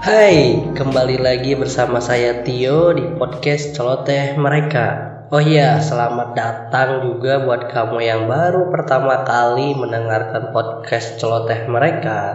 Hai, 0.00 0.56
kembali 0.72 1.20
lagi 1.20 1.52
bersama 1.60 2.00
saya 2.00 2.40
Tio 2.40 2.96
di 2.96 3.04
podcast 3.20 3.76
Celoteh 3.76 4.32
Mereka. 4.32 4.86
Oh 5.28 5.44
iya, 5.44 5.76
selamat 5.76 6.32
datang 6.32 7.04
juga 7.04 7.44
buat 7.44 7.68
kamu 7.68 8.00
yang 8.00 8.24
baru 8.24 8.72
pertama 8.72 9.28
kali 9.28 9.76
mendengarkan 9.76 10.56
podcast 10.56 11.20
Celoteh 11.20 11.68
Mereka. 11.68 12.32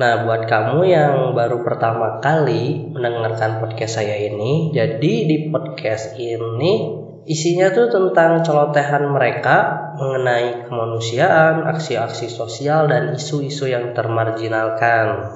Nah, 0.00 0.24
buat 0.24 0.48
kamu 0.48 0.88
yang 0.88 1.36
baru 1.36 1.60
pertama 1.60 2.16
kali 2.24 2.88
mendengarkan 2.96 3.60
podcast 3.60 4.00
saya 4.00 4.16
ini, 4.16 4.72
jadi 4.72 5.12
di 5.28 5.52
podcast 5.52 6.16
ini 6.16 6.96
isinya 7.28 7.76
tuh 7.76 7.92
tentang 7.92 8.40
celotehan 8.40 9.04
mereka 9.12 9.56
mengenai 10.00 10.64
kemanusiaan, 10.64 11.68
aksi-aksi 11.76 12.32
sosial, 12.32 12.88
dan 12.88 13.12
isu-isu 13.12 13.68
yang 13.68 13.92
termarginalkan. 13.92 15.28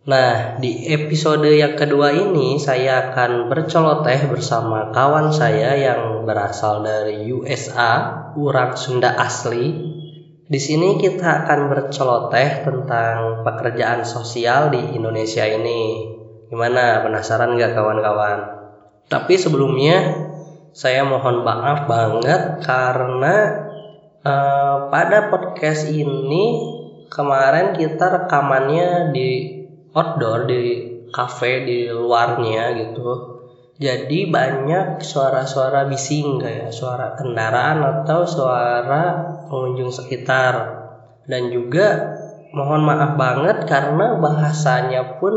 Nah, 0.00 0.56
di 0.56 0.88
episode 0.88 1.44
yang 1.44 1.76
kedua 1.76 2.16
ini 2.16 2.56
saya 2.56 3.12
akan 3.12 3.52
berceloteh 3.52 4.32
bersama 4.32 4.88
kawan 4.96 5.28
saya 5.28 5.76
yang 5.76 6.24
berasal 6.24 6.80
dari 6.80 7.28
USA, 7.28 8.32
orang 8.32 8.80
Sunda 8.80 9.12
asli. 9.20 9.68
Di 10.48 10.56
sini 10.56 10.96
kita 10.96 11.44
akan 11.44 11.68
berceloteh 11.68 12.64
tentang 12.64 13.44
pekerjaan 13.44 14.00
sosial 14.08 14.72
di 14.72 14.96
Indonesia 14.96 15.44
ini. 15.44 16.08
Gimana? 16.48 17.04
Penasaran 17.04 17.60
nggak 17.60 17.76
kawan-kawan? 17.76 18.38
Tapi 19.04 19.36
sebelumnya 19.36 20.16
saya 20.72 21.04
mohon 21.04 21.44
maaf 21.44 21.84
banget 21.84 22.64
karena 22.64 23.36
uh, 24.24 24.88
pada 24.88 25.28
podcast 25.28 25.92
ini 25.92 26.72
kemarin 27.12 27.76
kita 27.76 28.24
rekamannya 28.24 29.12
di 29.12 29.59
outdoor 29.94 30.46
di 30.46 30.62
cafe 31.10 31.66
di 31.66 31.90
luarnya 31.90 32.78
gitu. 32.78 33.38
Jadi 33.80 34.28
banyak 34.28 35.00
suara-suara 35.00 35.88
bising 35.88 36.36
kayak 36.36 36.68
suara 36.68 37.16
kendaraan 37.16 37.80
atau 37.80 38.28
suara 38.28 39.24
pengunjung 39.48 39.88
sekitar. 39.88 40.84
Dan 41.24 41.48
juga 41.48 42.12
mohon 42.52 42.84
maaf 42.84 43.16
banget 43.16 43.64
karena 43.64 44.20
bahasanya 44.20 45.16
pun 45.16 45.32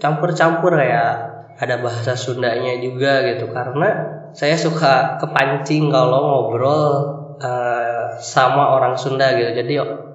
campur-campur 0.00 0.72
kayak 0.72 1.32
ada 1.60 1.78
bahasa 1.84 2.16
Sundanya 2.16 2.80
juga 2.80 3.22
gitu 3.28 3.52
karena 3.52 4.18
saya 4.32 4.56
suka 4.56 5.20
kepancing 5.20 5.92
kalau 5.92 6.20
ngobrol 6.24 6.84
uh, 7.38 8.16
sama 8.18 8.72
orang 8.72 8.96
Sunda 8.96 9.36
gitu. 9.36 9.52
Jadi 9.52 9.74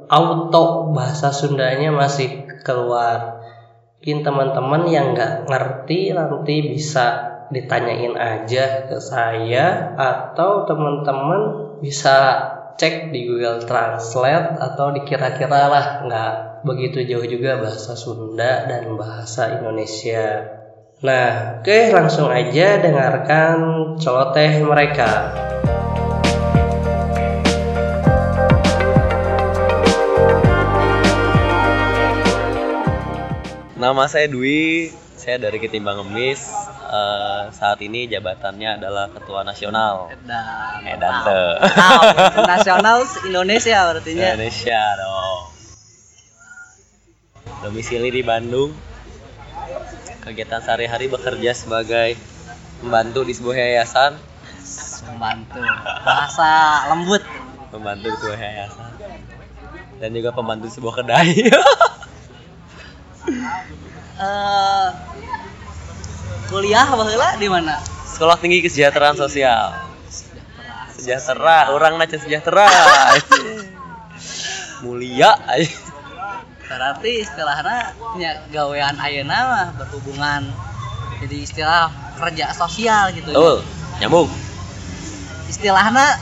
auto 0.10 0.92
bahasa 0.98 1.30
Sundanya 1.30 1.94
masih 1.94 2.50
keluar 2.66 3.47
mungkin 3.98 4.22
teman-teman 4.22 4.84
yang 4.88 5.18
nggak 5.18 5.50
ngerti 5.50 6.14
nanti 6.14 6.56
bisa 6.70 7.34
ditanyain 7.50 8.14
aja 8.14 8.86
ke 8.86 9.02
saya 9.02 9.98
atau 9.98 10.70
teman-teman 10.70 11.42
bisa 11.82 12.46
cek 12.78 13.10
di 13.10 13.26
Google 13.26 13.66
Translate 13.66 14.62
atau 14.62 14.94
dikira-kira 14.94 15.66
lah 15.66 15.86
nggak 16.06 16.34
begitu 16.62 17.10
jauh 17.10 17.26
juga 17.26 17.58
bahasa 17.58 17.98
Sunda 17.98 18.70
dan 18.70 18.94
bahasa 18.94 19.58
Indonesia. 19.58 20.46
Nah, 21.02 21.62
oke 21.62 21.94
langsung 21.94 22.30
aja 22.30 22.82
dengarkan 22.82 23.58
celoteh 23.98 24.62
mereka. 24.66 25.47
Nama 33.78 34.10
saya 34.10 34.26
Dwi, 34.26 34.90
saya 35.14 35.38
dari 35.38 35.62
Ketimbang 35.62 36.02
Ngemis. 36.02 36.50
Uh, 36.90 37.54
saat 37.54 37.78
ini 37.86 38.10
jabatannya 38.10 38.82
adalah 38.82 39.06
Ketua 39.14 39.46
Nasional. 39.46 40.10
Edan. 40.18 40.82
Edan 40.82 41.14
tuh. 41.22 41.50
Nasional 42.58 43.06
Indonesia 43.30 43.78
berarti 43.86 44.18
ya. 44.18 44.34
Indonesia 44.34 44.82
dong. 44.98 45.42
Domisili 47.70 48.10
di 48.10 48.26
Bandung. 48.26 48.74
Kegiatan 50.26 50.66
sehari-hari 50.66 51.06
bekerja 51.06 51.54
sebagai 51.54 52.18
pembantu 52.82 53.30
di 53.30 53.38
sebuah 53.38 53.62
yayasan. 53.62 54.18
Pembantu. 55.06 55.62
Bahasa 56.02 56.50
lembut. 56.90 57.22
Pembantu 57.70 58.10
di 58.10 58.18
sebuah 58.26 58.42
yayasan. 58.42 58.90
Dan 60.02 60.10
juga 60.18 60.34
pembantu 60.34 60.66
sebuah 60.74 61.06
kedai. 61.06 61.46
uh, 64.20 64.88
kuliah 66.50 66.88
baheula 66.88 67.36
di 67.38 67.48
mana? 67.52 67.78
Sekolah 68.08 68.40
Tinggi 68.40 68.64
Kesejahteraan 68.66 69.20
Sosial. 69.20 69.78
Sejahtera, 70.98 71.70
orang 71.70 72.02
naca 72.02 72.18
sejahtera. 72.18 72.66
Mulia. 74.84 75.38
Berarti 76.68 77.24
istilahnya 77.24 77.96
punya 77.96 78.44
gawean 78.52 78.98
ayeuna 79.00 79.40
mah 79.48 79.68
berhubungan 79.80 80.52
jadi 81.24 81.38
istilah 81.42 81.90
kerja 82.20 82.54
sosial 82.54 83.10
gitu. 83.14 83.32
Betul. 83.34 83.66
Nyambung. 84.04 84.30
Istilahnya 85.50 86.20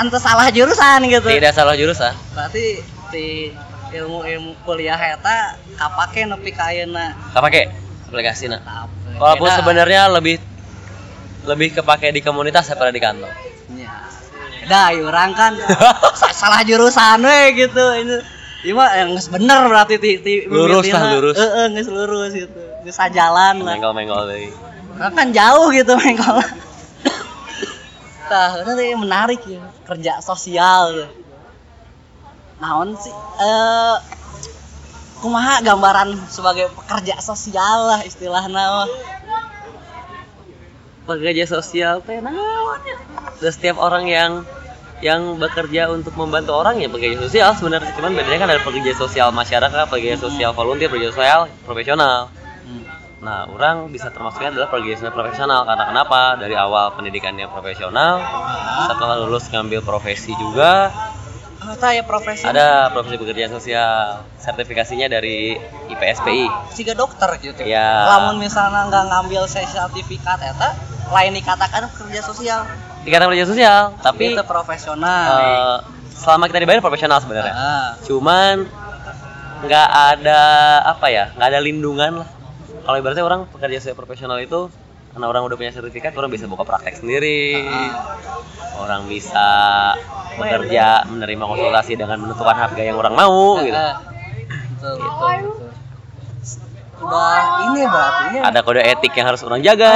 ante 0.00 0.18
salah 0.22 0.48
jurusan 0.48 1.04
gitu. 1.10 1.28
Tidak 1.28 1.52
salah 1.52 1.74
jurusan. 1.76 2.14
Berarti 2.32 2.80
di 3.12 3.52
ilmu 3.94 4.26
ilmu 4.26 4.52
kuliah 4.66 4.98
eta 4.98 5.54
kapake 5.78 6.26
nepi 6.26 6.50
ka 6.50 6.74
ayeuna? 6.74 7.14
Kapake? 7.30 7.70
Aplikasina 8.10 8.58
walaupun 9.18 9.48
sebenarnya 9.50 10.10
lebih 10.10 10.36
lebih 11.44 11.76
kepake 11.76 12.10
di 12.10 12.20
komunitas 12.24 12.72
daripada 12.72 12.90
di 12.90 13.02
kantor. 13.02 13.30
Ya 13.76 13.94
dah 14.64 14.96
orang 14.96 15.36
kan. 15.36 15.52
Salah 16.40 16.64
jurusan 16.64 17.20
we 17.20 17.66
gitu. 17.66 17.84
Ini 18.00 18.16
Ima 18.64 18.88
yang 18.96 19.12
nges 19.12 19.28
bener 19.28 19.68
berarti 19.68 20.00
ti, 20.00 20.24
ti 20.24 20.48
lurus 20.48 20.88
lah 20.88 21.12
lurus. 21.12 21.36
Heeh, 21.36 21.68
nges 21.76 21.88
lurus 21.92 22.32
gitu. 22.32 22.60
Nges 22.80 22.96
jalan 23.12 23.60
lah. 23.60 23.76
Menggol-menggol 23.76 24.24
deui. 24.24 24.48
Kan 24.96 25.36
jauh 25.36 25.68
gitu 25.68 25.92
menggol. 26.00 26.40
Tah, 28.24 28.64
nanti 28.64 28.96
menarik 28.96 29.44
ya. 29.44 29.60
Kerja 29.84 30.16
sosial 30.24 30.96
ya 30.96 31.08
naon 32.64 32.96
sih? 32.96 33.12
Eh 33.44 33.96
kumaha 35.20 35.60
gambaran 35.60 36.16
sebagai 36.32 36.72
pekerja 36.72 37.20
sosial 37.20 37.88
lah 37.92 38.00
istilahnya 38.04 38.88
pekerja 41.04 41.44
sosial 41.44 42.00
teh 42.00 42.24
naon 42.24 42.80
setiap 43.40 43.76
orang 43.76 44.08
yang 44.08 44.32
yang 45.04 45.36
bekerja 45.36 45.92
untuk 45.92 46.16
membantu 46.16 46.56
orang 46.56 46.80
ya 46.80 46.88
pekerja 46.88 47.20
sosial 47.20 47.52
sebenarnya. 47.52 47.92
Cuman 47.92 48.16
bedanya 48.16 48.40
kan 48.40 48.50
ada 48.56 48.62
pekerja 48.64 48.96
sosial 48.96 49.28
masyarakat 49.36 49.84
pekerja 49.92 50.16
sosial 50.16 50.56
volunteer 50.56 50.88
pekerja 50.88 51.12
sosial 51.12 51.40
profesional. 51.68 52.32
Nah 53.20 53.44
orang 53.48 53.92
bisa 53.92 54.08
termasuknya 54.08 54.56
adalah 54.56 54.68
pekerja 54.72 55.04
sosial 55.04 55.12
profesional. 55.12 55.60
Karena 55.68 55.84
kenapa? 55.92 56.20
Dari 56.40 56.56
awal 56.56 56.96
pendidikannya 56.96 57.44
profesional 57.52 58.24
setelah 58.88 59.16
lulus 59.28 59.44
ngambil 59.52 59.84
profesi 59.84 60.32
juga 60.40 60.88
ada 61.64 61.88
ya 61.96 62.02
profesi 62.04 62.44
ada 62.44 62.92
profesi 62.92 63.16
pekerjaan 63.16 63.52
sosial. 63.52 64.24
Sertifikasinya 64.36 65.08
dari 65.08 65.56
IPSPI 65.88 66.72
Siga 66.72 66.92
dokter 66.92 67.28
gitu. 67.40 67.64
Ya 67.64 68.04
lamun 68.08 68.40
misalnya 68.42 68.88
nggak 68.88 69.04
ngambil 69.08 69.48
sertifikat 69.48 70.38
eta 70.44 70.76
lain 71.12 71.32
dikatakan 71.36 71.88
kerja 71.92 72.20
sosial. 72.20 72.60
Dikatakan 73.08 73.30
kerja 73.32 73.46
sosial 73.48 73.82
tapi 74.00 74.36
itu 74.36 74.44
profesional 74.44 75.28
uh, 75.32 75.76
selama 76.12 76.48
kita 76.48 76.64
dibayar 76.64 76.80
profesional 76.84 77.18
sebenarnya. 77.20 77.54
Ah. 77.54 77.90
cuman 78.04 78.68
nggak 79.64 79.88
ada 79.88 80.40
apa 80.84 81.06
ya 81.08 81.32
nggak 81.36 81.48
ada 81.48 81.60
lindungan 81.60 82.24
lah. 82.24 82.28
Kalau 82.84 82.96
ibaratnya 83.00 83.24
orang 83.24 83.48
pekerja 83.48 83.80
sosial 83.80 83.96
profesional 83.96 84.36
itu 84.40 84.68
karena 85.14 85.26
orang 85.30 85.46
udah 85.46 85.54
punya 85.54 85.70
sertifikat 85.70 86.10
orang 86.18 86.26
bisa 86.34 86.50
buka 86.50 86.66
praktek 86.66 86.98
sendiri 86.98 87.62
ah. 87.62 88.18
orang 88.82 89.06
bisa 89.06 89.46
bekerja 90.34 91.06
menerima 91.06 91.44
konsultasi 91.46 91.94
dengan 91.94 92.18
menentukan 92.18 92.58
harga 92.58 92.82
yang 92.82 92.98
orang 92.98 93.14
mau 93.14 93.62
gitu. 93.62 93.78
Betul, 94.74 94.94
betul, 94.98 95.70
Udah 97.04 97.38
ini 97.70 97.80
berarti 97.86 98.36
ada 98.42 98.58
kode 98.66 98.82
etik 98.82 99.12
yang 99.14 99.26
harus 99.30 99.42
orang 99.46 99.60
jaga. 99.62 99.94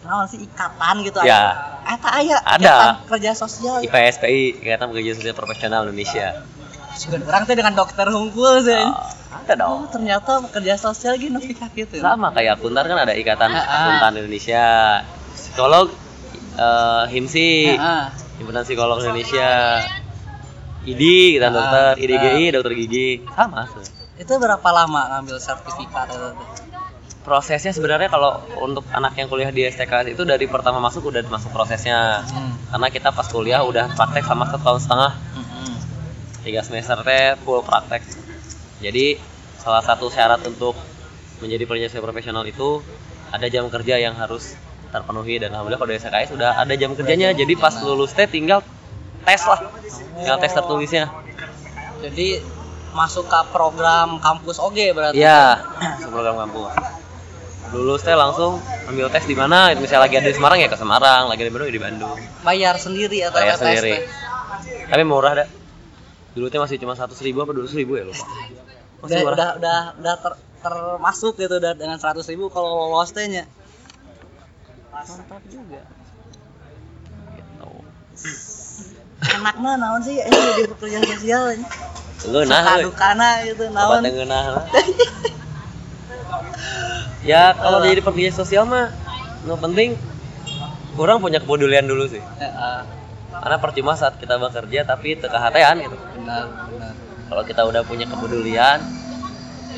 Nah, 0.00 0.24
sih 0.24 0.40
ikatan 0.40 1.04
gitu 1.04 1.20
ya. 1.20 1.76
Eta 1.84 2.08
aya 2.08 2.36
ada 2.40 3.04
kerja 3.04 3.36
sosial. 3.36 3.84
IPSPI, 3.84 4.62
Ikatan 4.62 4.94
Pekerja 4.94 5.12
Sosial 5.18 5.36
Profesional 5.36 5.84
Indonesia. 5.88 6.44
Sudah 6.96 7.20
orang 7.28 7.44
tuh 7.44 7.56
dengan 7.58 7.74
dokter 7.74 8.06
hunkul 8.08 8.62
sih. 8.62 8.78
Oh, 8.78 9.19
ada 9.30 9.52
dong. 9.54 9.70
Oh, 9.70 9.86
ternyata 9.86 10.42
pekerja 10.50 10.74
sosial 10.74 11.14
gini 11.16 11.38
nepi 11.38 11.54
gitu. 11.86 12.02
Sama 12.02 12.34
kayak 12.34 12.58
akuntan 12.58 12.84
kan 12.86 12.98
ada 13.06 13.14
Ikatan 13.14 13.50
Akuntan 13.54 14.12
Indonesia. 14.18 14.64
Psikolog 15.34 15.94
uh, 16.58 17.06
HIMSI. 17.06 17.78
Himpunan 18.42 18.64
Psikolog 18.66 18.98
Indonesia 19.04 19.80
IDI 20.84 21.36
kita 21.36 21.48
ah, 21.48 21.52
dokter 21.52 21.88
IDGI 22.00 22.44
ah. 22.48 22.50
dokter 22.56 22.72
gigi 22.72 23.08
sama 23.36 23.68
itu 24.16 24.32
berapa 24.36 24.68
lama 24.72 25.16
ngambil 25.16 25.36
sertifikat 25.40 26.08
itu 26.12 26.30
prosesnya 27.20 27.72
sebenarnya 27.72 28.08
kalau 28.08 28.40
untuk 28.64 28.84
anak 28.96 29.12
yang 29.20 29.28
kuliah 29.28 29.52
di 29.52 29.68
STKS 29.68 30.16
itu 30.16 30.24
dari 30.24 30.48
pertama 30.48 30.80
masuk 30.80 31.12
udah 31.12 31.20
masuk 31.28 31.52
prosesnya 31.52 32.24
Hmm. 32.24 32.56
karena 32.72 32.88
kita 32.88 33.08
pas 33.12 33.28
kuliah 33.28 33.60
udah 33.60 33.92
praktek 33.92 34.24
sama 34.24 34.48
setahun 34.48 34.88
setengah 34.88 35.12
Mm-mm. 35.36 35.72
tiga 36.48 36.64
semester 36.64 36.96
teh 37.04 37.36
full 37.44 37.60
praktek 37.60 38.00
jadi 38.80 39.20
salah 39.60 39.84
satu 39.84 40.08
syarat 40.08 40.40
untuk 40.48 40.76
menjadi 41.40 41.64
penyelesaian 41.68 42.04
profesional 42.04 42.44
itu 42.44 42.84
ada 43.30 43.46
jam 43.46 43.68
kerja 43.68 43.96
yang 44.00 44.16
harus 44.16 44.56
terpenuhi 44.90 45.38
dan 45.38 45.54
alhamdulillah 45.54 45.80
kalau 45.80 45.92
di 45.94 46.02
SKS 46.02 46.34
sudah 46.34 46.58
ada 46.58 46.74
jam 46.74 46.92
kerjanya 46.98 47.30
jadi 47.30 47.54
pas 47.54 47.72
lulus 47.80 48.10
teh 48.12 48.26
tinggal 48.26 48.60
tes 49.22 49.42
lah 49.46 49.60
tinggal 50.18 50.36
tes 50.40 50.52
tertulisnya 50.52 51.06
Jadi 52.00 52.40
masuk 52.96 53.28
ke 53.28 53.40
program 53.52 54.16
kampus 54.24 54.56
OG 54.56 54.96
berarti. 54.96 55.20
Iya, 55.20 55.60
program 56.08 56.48
kampus. 56.48 56.72
Lulus 57.76 58.00
teh 58.02 58.16
langsung 58.16 58.58
ambil 58.88 59.12
tes 59.12 59.28
di 59.28 59.36
mana? 59.36 59.70
Misalnya 59.76 60.08
lagi 60.08 60.16
ada 60.16 60.28
di 60.32 60.36
Semarang 60.36 60.58
ya 60.58 60.72
ke 60.72 60.80
Semarang, 60.80 61.28
lagi 61.28 61.44
di 61.44 61.52
Bandung 61.52 61.68
ya 61.68 61.74
di 61.76 61.82
Bandung. 61.82 62.16
Bayar 62.42 62.80
sendiri 62.80 63.20
atau 63.28 63.38
Bayar 63.38 63.60
tes 63.60 63.62
sendiri. 63.62 63.94
Tapi 64.88 65.02
murah 65.04 65.44
dah. 65.44 65.48
Dulu 66.34 66.46
teh 66.48 66.56
masih 66.56 66.80
cuma 66.80 66.96
seratus 66.96 67.20
ribu 67.20 67.44
apa 67.44 67.52
dua 67.52 67.68
ribu 67.68 68.00
ya 68.00 68.08
lupa. 68.08 68.26
Udah, 69.00 69.20
udah 69.32 69.48
udah 69.56 69.78
udah 69.96 70.14
ter- 70.20 70.40
termasuk 70.60 71.40
gitu 71.40 71.56
udah 71.56 71.72
dengan 71.72 71.96
100.000 71.96 72.36
ribu 72.36 72.52
kalau 72.52 72.92
lolos 72.92 73.10
tehnya. 73.16 73.48
Mantap 74.92 75.40
juga. 75.48 75.80
Gitu. 77.32 77.68
Enak 79.20 79.56
mah 79.60 79.74
naon 79.80 80.00
sih 80.04 80.16
ini 80.20 80.28
jadi 80.32 80.68
pekerjaan 80.68 81.04
sosial 81.16 81.42
ini. 81.56 81.66
Ngeunah, 82.20 82.60
Suka 82.60 82.72
euy. 82.76 82.84
dukana 82.84 83.28
gitu 83.48 83.64
naon. 83.72 84.02
ngeunah 84.04 84.44
lah. 84.52 84.64
Ya 87.24 87.52
kalau 87.56 87.80
jadi 87.84 88.00
pekerja 88.00 88.32
sosial 88.32 88.64
mah 88.68 88.92
no 89.48 89.56
penting 89.56 89.96
kurang 90.96 91.24
punya 91.24 91.40
kepedulian 91.40 91.88
dulu 91.88 92.04
sih. 92.08 92.20
Heeh. 92.20 92.80
Karena 93.40 93.56
percuma 93.56 93.96
saat 93.96 94.20
kita 94.20 94.36
bekerja 94.36 94.84
tapi 94.84 95.16
tekahatean 95.16 95.80
gitu. 95.88 95.96
Benar, 96.20 96.44
benar. 96.68 96.92
Kalau 97.30 97.42
kita 97.46 97.62
udah 97.62 97.86
punya 97.86 98.10
kepedulian 98.10 98.82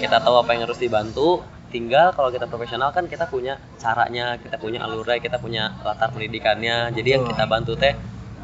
kita 0.01 0.17
tahu 0.25 0.41
apa 0.41 0.51
yang 0.57 0.65
harus 0.65 0.81
dibantu 0.81 1.45
tinggal 1.69 2.13
kalau 2.17 2.33
kita 2.33 2.49
profesional 2.49 2.93
kan 2.93 3.05
kita 3.09 3.29
punya 3.29 3.61
caranya 3.77 4.41
kita 4.41 4.57
punya 4.57 4.81
alurnya 4.85 5.21
kita 5.21 5.37
punya 5.37 5.73
latar 5.85 6.09
pendidikannya 6.13 6.93
jadi 6.97 7.21
yang 7.21 7.25
kita 7.29 7.45
bantu 7.45 7.77
teh 7.77 7.93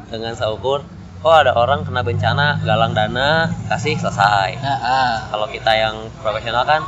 dengan 0.09 0.33
seukur 0.37 0.85
oh 1.25 1.35
ada 1.35 1.53
orang 1.57 1.85
kena 1.85 2.01
bencana 2.05 2.61
galang 2.65 2.93
dana 2.93 3.49
kasih 3.69 3.97
selesai 3.97 4.57
Heeh. 4.57 5.11
kalau 5.29 5.47
kita 5.49 5.71
yang 5.73 5.95
profesional 6.21 6.63
kan 6.65 6.81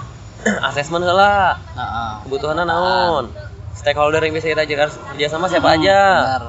asesmen 0.71 1.05
lah 1.05 1.57
Heeh. 1.77 2.11
kebutuhannya 2.25 2.65
naon 2.65 3.25
stakeholder 3.77 4.21
yang 4.21 4.33
bisa 4.33 4.49
kita 4.49 4.65
kerja 4.65 4.89
kerja 4.89 5.27
sama 5.29 5.45
siapa 5.49 5.77
aja 5.77 6.01
Benar. 6.25 6.43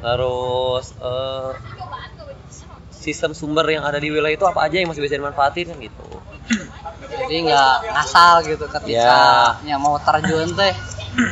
terus 0.00 0.84
eh, 1.00 1.50
sistem 3.08 3.32
sumber 3.32 3.64
yang 3.66 3.82
ada 3.82 3.96
di 3.96 4.08
wilayah 4.08 4.36
itu 4.36 4.44
apa 4.44 4.60
aja 4.64 4.76
yang 4.76 4.88
masih 4.88 5.00
bisa 5.00 5.16
dimanfaatin 5.16 5.72
kan 5.72 5.78
gitu 5.80 6.06
Jadi 7.18 7.34
nggak 7.48 7.74
ngasal 7.92 8.34
gitu 8.44 8.64
ketika 8.68 9.58
ya. 9.62 9.76
mau 9.76 9.96
terjun 10.00 10.48
teh 10.52 10.74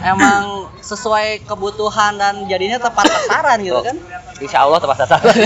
emang 0.02 0.68
sesuai 0.80 1.44
kebutuhan 1.44 2.16
dan 2.16 2.44
jadinya 2.48 2.76
tepat 2.76 3.06
sasaran 3.06 3.58
gitu 3.60 3.76
Oh, 3.76 3.84
kan. 3.84 3.96
insya 4.40 4.64
Allah 4.64 4.78
tepat 4.80 4.96
sasaran 5.04 5.36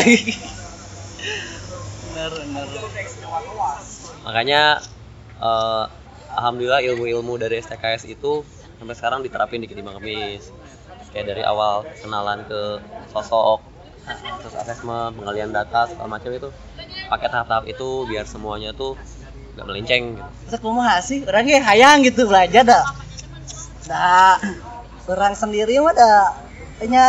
Benar, 2.11 2.31
benar. 2.37 2.67
makanya 4.21 4.63
eh, 5.39 5.85
alhamdulillah 6.37 6.81
ilmu-ilmu 6.85 7.37
dari 7.37 7.59
STKS 7.59 8.05
itu 8.07 8.45
sampai 8.77 8.95
sekarang 8.97 9.21
diterapin 9.21 9.61
di 9.61 9.69
Ketimbang 9.69 10.01
Kemis 10.01 10.49
kayak 11.11 11.27
dari 11.27 11.43
awal 11.43 11.83
kenalan 12.01 12.47
ke 12.47 12.79
sosok 13.11 13.61
terus 14.41 14.55
asesmen 14.57 15.15
pengalian 15.17 15.51
data 15.55 15.87
segala 15.89 16.19
macam 16.19 16.31
itu. 16.33 16.49
Pakai 17.11 17.29
tahap-tahap 17.29 17.65
itu 17.67 18.07
biar 18.07 18.25
semuanya 18.25 18.71
tuh 18.73 18.95
nggak 19.57 19.67
melenceng 19.67 20.03
gitu. 20.19 20.31
Terus 20.51 20.61
kumaha 20.63 20.99
sih? 21.03 21.27
Orangnya 21.27 21.61
hayang 21.65 22.07
gitu 22.07 22.27
belajar 22.27 22.63
dah. 22.65 22.85
Dah. 23.87 24.39
Orang 25.11 25.35
sendiri 25.35 25.83
mah 25.83 25.91
dah 25.91 26.31
hanya 26.81 27.05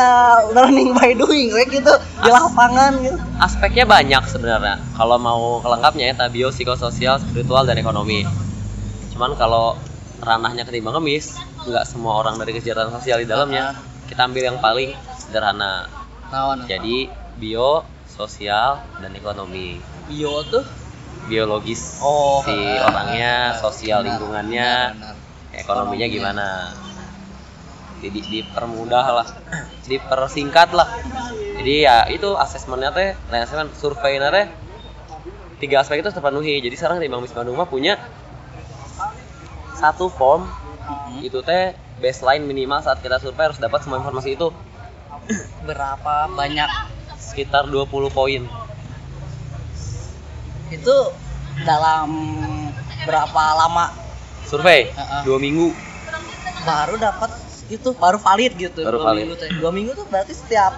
learning 0.51 0.91
by 0.97 1.15
doing 1.15 1.53
kayak 1.53 1.69
gitu. 1.69 1.93
Di 2.21 2.29
lapangan 2.29 2.97
gitu. 2.99 3.17
aspeknya 3.39 3.85
banyak 3.87 4.23
sebenarnya. 4.27 4.81
Kalau 4.97 5.17
mau 5.21 5.61
kelengkapnya 5.63 6.11
ya 6.11 6.25
bio 6.27 6.49
psikososial 6.49 7.21
spiritual 7.21 7.63
dan 7.63 7.77
ekonomi. 7.79 8.27
Cuman 9.15 9.37
kalau 9.37 9.77
ranahnya 10.21 10.65
ketimbang 10.65 10.97
kemis 11.01 11.37
nggak 11.65 11.85
semua 11.85 12.21
orang 12.21 12.41
dari 12.41 12.57
kegiatan 12.57 12.89
sosial 12.89 13.21
di 13.21 13.27
dalamnya 13.29 13.77
kita 14.09 14.25
ambil 14.25 14.43
yang 14.53 14.57
paling 14.57 14.97
sederhana 15.17 15.85
Naon? 16.31 16.63
jadi 16.63 17.11
bio 17.35 17.83
sosial 18.07 18.79
dan 19.03 19.11
ekonomi. 19.15 19.79
Bio 20.07 20.43
tuh? 20.47 20.63
Biologis 21.27 21.99
Oh, 22.01 22.41
si 22.41 22.55
eh, 22.55 22.81
orangnya 22.81 23.55
sosial 23.59 24.01
benar, 24.01 24.17
lingkungannya. 24.17 24.71
benar, 24.95 25.15
benar. 25.15 25.59
ekonominya 25.59 26.07
gimana? 26.07 26.47
Jadi 28.01 28.19
dipermudah 28.25 29.05
lah. 29.21 29.27
Dipersingkat 29.91 30.71
lah. 30.73 30.89
Jadi 31.61 31.85
ya 31.85 32.09
itu 32.09 32.33
asesmennya 32.33 32.89
teh 32.95 33.09
asesmen 33.29 33.69
surveinya 33.77 34.33
teh 34.33 34.47
tiga 35.61 35.85
aspek 35.85 36.01
itu 36.01 36.09
terpenuhi. 36.09 36.57
Jadi 36.63 36.75
sekarang 36.79 36.97
di 36.97 37.11
Bang 37.11 37.21
Bandung 37.21 37.59
mah 37.59 37.69
punya 37.69 37.99
satu 39.77 40.07
form. 40.09 40.47
Mm-mm. 40.81 41.21
itu 41.21 41.39
teh 41.45 41.77
baseline 42.01 42.41
minimal 42.41 42.81
saat 42.81 42.97
kita 43.05 43.21
survei 43.21 43.45
harus 43.45 43.61
dapat 43.61 43.85
semua 43.85 44.01
informasi 44.01 44.33
itu 44.33 44.49
berapa 45.61 46.13
banyak? 46.29 46.69
Sekitar 47.15 47.65
20 47.65 47.85
poin. 48.09 48.43
Itu 50.67 50.95
dalam 51.63 52.09
berapa 53.03 53.43
lama? 53.57 53.91
Survei? 54.43 54.89
Heeh. 54.89 55.21
dua 55.23 55.37
minggu. 55.37 55.71
Baru 56.61 56.95
dapat 56.95 57.31
itu 57.67 57.89
baru 57.93 58.19
valid 58.19 58.51
gitu. 58.57 58.83
Baru 58.83 58.99
dua 58.99 59.05
valid. 59.07 59.23
minggu 59.23 59.35
teh 59.37 59.49
dua 59.55 59.71
minggu 59.71 59.91
tuh 59.93 60.05
berarti 60.05 60.33
setiap 60.33 60.75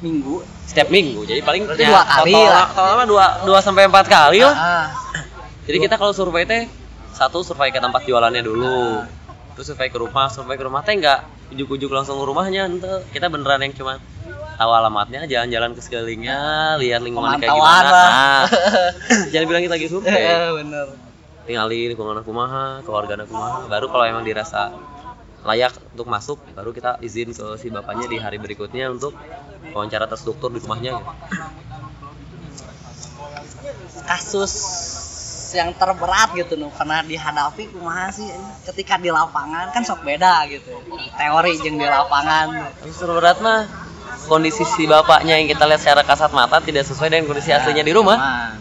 minggu. 0.00 0.40
Setiap 0.64 0.88
minggu. 0.88 1.20
Jadi 1.24 1.40
paling 1.40 1.68
Berarti 1.68 1.82
ya, 1.82 1.90
dua 1.90 2.02
kali 2.02 2.32
total- 2.32 2.48
lah. 2.50 2.66
totalnya 2.70 3.06
dua 3.06 3.24
dua 3.44 3.58
sampai 3.60 3.82
empat 3.84 4.06
kali 4.08 4.40
lah. 4.40 4.56
Ah, 4.56 4.86
Jadi 5.64 5.78
kita 5.80 5.96
kalau 5.96 6.12
survei 6.12 6.44
teh 6.44 6.64
satu 7.12 7.40
survei 7.40 7.68
ke 7.68 7.78
tempat 7.78 8.04
jualannya 8.04 8.40
dulu. 8.40 9.04
Terus 9.54 9.66
survei 9.68 9.86
ke 9.86 9.96
rumah, 9.96 10.26
survei 10.26 10.56
ke 10.56 10.64
rumah 10.64 10.80
teh 10.80 10.92
enggak 10.92 11.24
ujuk-ujuk 11.52 11.90
langsung 11.92 12.16
ke 12.16 12.24
rumahnya 12.24 12.70
ente. 12.70 13.04
Kita 13.12 13.28
beneran 13.28 13.60
yang 13.60 13.74
cuma 13.76 14.00
tahu 14.54 14.70
alamatnya, 14.70 15.26
jalan-jalan 15.26 15.74
ke 15.74 15.80
sekelilingnya, 15.82 16.38
lihat 16.78 17.02
lingkungannya 17.02 17.42
kayak 17.42 17.58
gimana. 17.58 17.90
Nah, 17.90 18.42
jangan 19.34 19.46
bilang 19.50 19.62
kita 19.66 19.74
lagi 19.76 19.88
survei. 19.90 20.14
eh, 20.14 20.50
bener 20.54 20.86
Tinggalin 21.44 21.92
lingkungan 21.92 22.24
kumaha, 22.24 22.80
keluarga 22.86 23.20
kumaha. 23.28 23.68
Baru 23.68 23.92
kalau 23.92 24.04
emang 24.08 24.24
dirasa 24.24 24.72
layak 25.44 25.76
untuk 25.92 26.08
masuk, 26.08 26.40
baru 26.56 26.72
kita 26.72 26.96
izin 27.04 27.36
ke 27.36 27.46
si 27.60 27.68
bapaknya 27.68 28.08
di 28.08 28.16
hari 28.16 28.40
berikutnya 28.40 28.88
untuk 28.88 29.12
wawancara 29.76 30.08
terstruktur 30.08 30.48
di 30.48 30.64
rumahnya. 30.64 30.96
Gitu. 30.96 31.12
kasus 34.04 34.52
yang 35.52 35.76
terberat 35.76 36.32
gitu 36.32 36.56
nu 36.56 36.72
pernah 36.72 37.04
dihadapi 37.04 37.68
kumaha 37.74 38.08
sih 38.08 38.24
ketika 38.72 38.96
di 38.96 39.12
lapangan 39.12 39.68
kan 39.74 39.84
sok 39.84 40.00
beda 40.06 40.48
gitu 40.48 40.72
teori 41.20 41.52
jeung 41.60 41.76
di 41.76 41.84
lapangan 41.84 42.72
Terus 42.80 43.04
berat 43.04 43.38
mah 43.44 43.68
kondisi 44.24 44.64
si 44.64 44.88
bapaknya 44.88 45.36
yang 45.36 45.48
kita 45.50 45.68
lihat 45.68 45.80
secara 45.84 46.02
kasat 46.06 46.32
mata 46.32 46.62
tidak 46.64 46.88
sesuai 46.88 47.12
dengan 47.12 47.28
kondisi 47.28 47.52
aslinya 47.52 47.84
di 47.84 47.92
rumah. 47.92 48.16
Nah, 48.16 48.52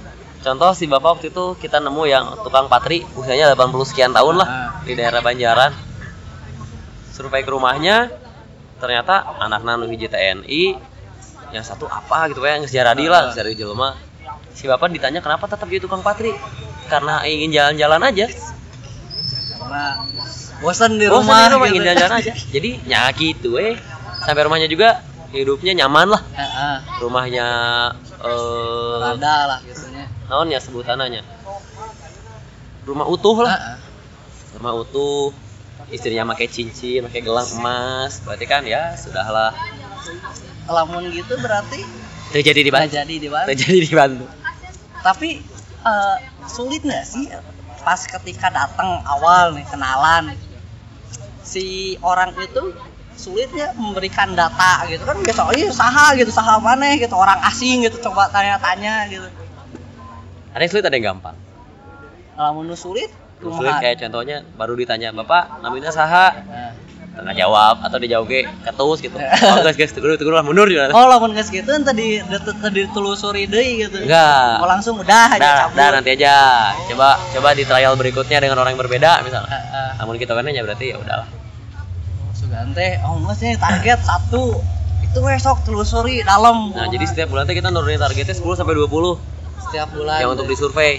Contoh 0.43 0.75
si 0.75 0.91
bapak 0.91 1.09
waktu 1.19 1.31
itu 1.31 1.55
kita 1.55 1.79
nemu 1.79 2.03
yang 2.03 2.35
tukang 2.43 2.67
patri 2.67 3.07
usianya 3.15 3.55
80 3.55 3.79
sekian 3.87 4.11
tahun 4.11 4.43
lah 4.43 4.75
di 4.83 4.91
daerah 4.91 5.23
Banjaran. 5.23 5.71
Survei 7.15 7.47
ke 7.47 7.51
rumahnya 7.55 8.11
ternyata 8.75 9.23
anaknya 9.39 9.79
nu 9.79 9.87
hiji 9.87 10.11
TNI, 10.11 10.75
yang 11.55 11.63
satu 11.63 11.87
apa 11.87 12.27
gitu 12.27 12.43
ya, 12.43 12.59
geus 12.59 12.75
jaradi 12.75 13.07
lah, 13.07 13.31
geus 13.31 13.39
jaradi 13.39 13.55
jelema. 13.55 13.95
Si 14.51 14.67
bapak 14.67 14.91
ditanya 14.91 15.23
kenapa 15.23 15.47
tetap 15.47 15.63
jadi 15.71 15.79
tukang 15.79 16.03
patri? 16.03 16.35
Karena 16.93 17.13
ingin 17.25 17.49
jalan-jalan 17.49 18.01
aja. 18.05 18.27
karena 19.63 19.85
bosan 20.61 21.01
di 21.01 21.07
Bosan 21.09 21.25
rumah, 21.25 21.41
di 21.49 21.53
rumah 21.57 21.67
gitu. 21.67 21.73
ingin 21.73 21.83
jalan-jalan 21.89 22.15
aja. 22.21 22.31
Jadi 22.53 22.69
ya 22.85 23.01
gitu 23.17 23.51
eh. 23.57 23.75
Sampai 24.21 24.45
rumahnya 24.45 24.69
juga 24.69 25.01
hidupnya 25.33 25.73
nyaman 25.73 26.13
lah. 26.13 26.21
Rumahnya 27.01 27.47
eh 28.23 28.97
ada 29.03 29.35
lah 29.51 29.59
gitunya 29.67 30.07
naon 30.31 30.47
ya 30.47 30.59
sebutannya 30.63 31.19
rumah 32.87 33.07
utuh 33.11 33.43
lah 33.43 33.51
Heeh. 33.51 33.77
rumah 34.59 34.73
utuh 34.79 35.35
istrinya 35.91 36.23
pakai 36.31 36.47
cincin 36.47 37.03
pakai 37.03 37.19
gelang 37.19 37.47
emas 37.59 38.23
berarti 38.23 38.45
kan 38.47 38.63
ya 38.63 38.95
sudahlah 38.95 39.51
lamun 40.71 41.11
gitu 41.11 41.35
berarti 41.43 41.83
terjadi 42.31 42.61
di 42.63 42.71
Bandung 42.71 42.95
jadi 42.95 43.15
di 43.19 43.27
Bandung 43.27 43.49
terjadi 43.51 43.79
di 43.83 43.91
Bandung 43.91 44.31
tapi 45.03 45.29
eh, 45.83 46.17
sulit 46.47 46.81
nggak 46.83 47.05
sih 47.05 47.27
pas 47.83 47.99
ketika 47.99 48.47
datang 48.47 49.03
awal 49.03 49.55
nih 49.55 49.67
kenalan? 49.67 50.33
Si 51.43 51.99
orang 51.99 52.33
itu 52.39 52.71
sulitnya 53.13 53.77
memberikan 53.77 54.33
data 54.33 54.89
gitu 54.89 55.05
kan 55.05 55.21
biasa 55.21 55.45
oh 55.45 55.53
iya 55.53 55.69
saha 55.69 56.17
gitu 56.17 56.33
saha 56.33 56.57
mana 56.57 56.97
gitu 56.97 57.13
orang 57.13 57.37
asing 57.45 57.85
gitu 57.85 58.09
coba 58.09 58.31
tanya-tanya 58.33 59.05
gitu. 59.11 59.27
Ada 60.53 60.61
yang 60.65 60.71
sulit 60.73 60.85
ada 60.89 60.95
yang 60.97 61.07
gampang? 61.13 61.37
Kalau 62.33 62.51
menurut 62.57 62.79
sulit 62.79 63.11
sulit 63.51 63.75
kayak 63.83 63.99
contohnya 63.99 64.47
baru 64.55 64.73
ditanya 64.79 65.11
bapak 65.11 65.59
namanya 65.59 65.91
saha 65.91 66.31
nggak 67.13 67.37
jawab 67.37 67.77
atau 67.85 67.97
dijawab 68.01 68.25
ke 68.25 68.41
ketus 68.65 68.97
gitu 69.05 69.15
oh 69.21 69.57
guys 69.61 69.77
guys 69.77 69.93
tegur 69.93 70.17
tegur 70.17 70.33
lah 70.33 70.41
mundur 70.41 70.65
juga 70.65 70.89
oh 70.89 71.05
lamun 71.05 71.37
geus 71.37 71.53
gitu 71.53 71.69
tadi 71.85 72.25
tadi 72.57 72.89
telusuri 72.89 73.45
deui 73.45 73.85
gitu 73.85 74.01
enggak 74.01 74.57
oh 74.57 74.67
langsung 74.67 74.97
udah 74.97 75.37
aja 75.37 75.41
Dah, 75.43 75.55
cabut 75.69 75.77
dah 75.77 75.89
nanti 75.99 76.09
aja. 76.15 76.35
Coba 76.89 77.19
coba 77.35 77.49
di 77.53 77.63
trial 77.67 77.93
berikutnya 77.99 78.39
dengan 78.39 78.57
orang 78.63 78.73
yang 78.73 78.81
berbeda 78.81 79.21
misalnya. 79.27 79.59
Namun 79.99 80.15
kita 80.17 80.33
kan 80.33 80.47
ya 80.47 80.63
berarti 80.63 80.95
ya 80.95 80.97
udahlah. 80.97 81.27
Sugan 82.33 82.71
teh, 82.73 82.97
oh 83.05 83.19
enggak 83.19 83.37
sih 83.37 83.51
target 83.59 83.99
satu 84.01 84.57
itu 85.03 85.19
besok 85.21 85.61
telusuri 85.67 86.23
dalam. 86.25 86.73
Nah, 86.73 86.89
jadi 86.89 87.05
setiap 87.05 87.29
bulan 87.29 87.45
kita 87.45 87.69
nurunin 87.69 88.01
targetnya 88.01 88.33
10 88.33 88.57
sampai 88.57 88.73
20 88.73 88.89
setiap 89.69 89.87
bulan. 89.93 90.17
yang 90.23 90.31
untuk 90.33 90.47
disurvei. 90.49 90.97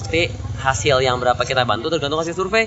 Pasti 0.00 0.32
hasil 0.58 0.96
yang 1.04 1.20
berapa 1.22 1.38
kita 1.44 1.62
bantu 1.62 1.92
tergantung 1.92 2.18
hasil 2.18 2.34
survei. 2.34 2.66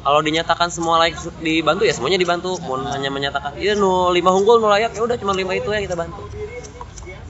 Kalau 0.00 0.20
dinyatakan 0.24 0.72
semua 0.72 0.96
layak 0.96 1.20
dibantu 1.44 1.84
ya 1.84 1.92
semuanya 1.92 2.16
dibantu. 2.16 2.56
Mau 2.64 2.80
hanya 2.80 3.12
menyatakan 3.12 3.56
iya 3.60 3.76
nu 3.76 4.08
lima 4.10 4.32
unggul 4.32 4.56
nu 4.56 4.72
layak 4.72 4.96
ya 4.96 5.04
udah 5.04 5.16
cuma 5.20 5.36
lima 5.36 5.52
itu 5.52 5.68
yang 5.68 5.84
kita 5.84 5.96
bantu. 5.96 6.24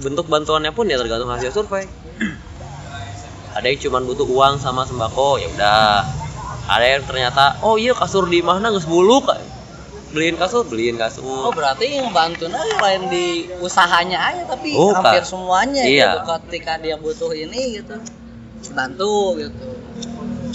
Bentuk 0.00 0.30
bantuannya 0.30 0.70
pun 0.70 0.86
ya 0.86 0.96
tergantung 0.96 1.28
hasil 1.34 1.50
survei. 1.50 1.84
Ada 3.50 3.66
yang 3.66 3.78
cuma 3.82 3.98
butuh 4.06 4.24
uang 4.24 4.62
sama 4.62 4.86
sembako 4.86 5.42
ya 5.42 5.50
udah. 5.50 6.06
Ada 6.70 6.86
yang 6.86 7.02
ternyata 7.02 7.58
oh 7.66 7.74
iya 7.74 7.90
kasur 7.98 8.30
di 8.30 8.38
mana 8.38 8.70
nggak 8.70 8.86
buluk 8.86 9.26
beliin 10.10 10.34
kasur 10.34 10.66
beliin 10.66 10.98
kasur 10.98 11.22
Oh 11.22 11.54
berarti 11.54 11.86
yang 12.02 12.10
bantu 12.10 12.50
lain 12.50 13.02
di 13.14 13.46
usahanya 13.62 14.18
aja 14.18 14.42
tapi 14.42 14.74
Bukan. 14.74 14.98
hampir 14.98 15.22
semuanya 15.22 15.86
Iya. 15.86 16.18
gitu 16.18 16.18
ketika 16.50 16.82
dia 16.82 16.98
butuh 16.98 17.30
ini 17.30 17.78
gitu 17.78 17.94
bantu 18.74 19.38
gitu. 19.38 19.66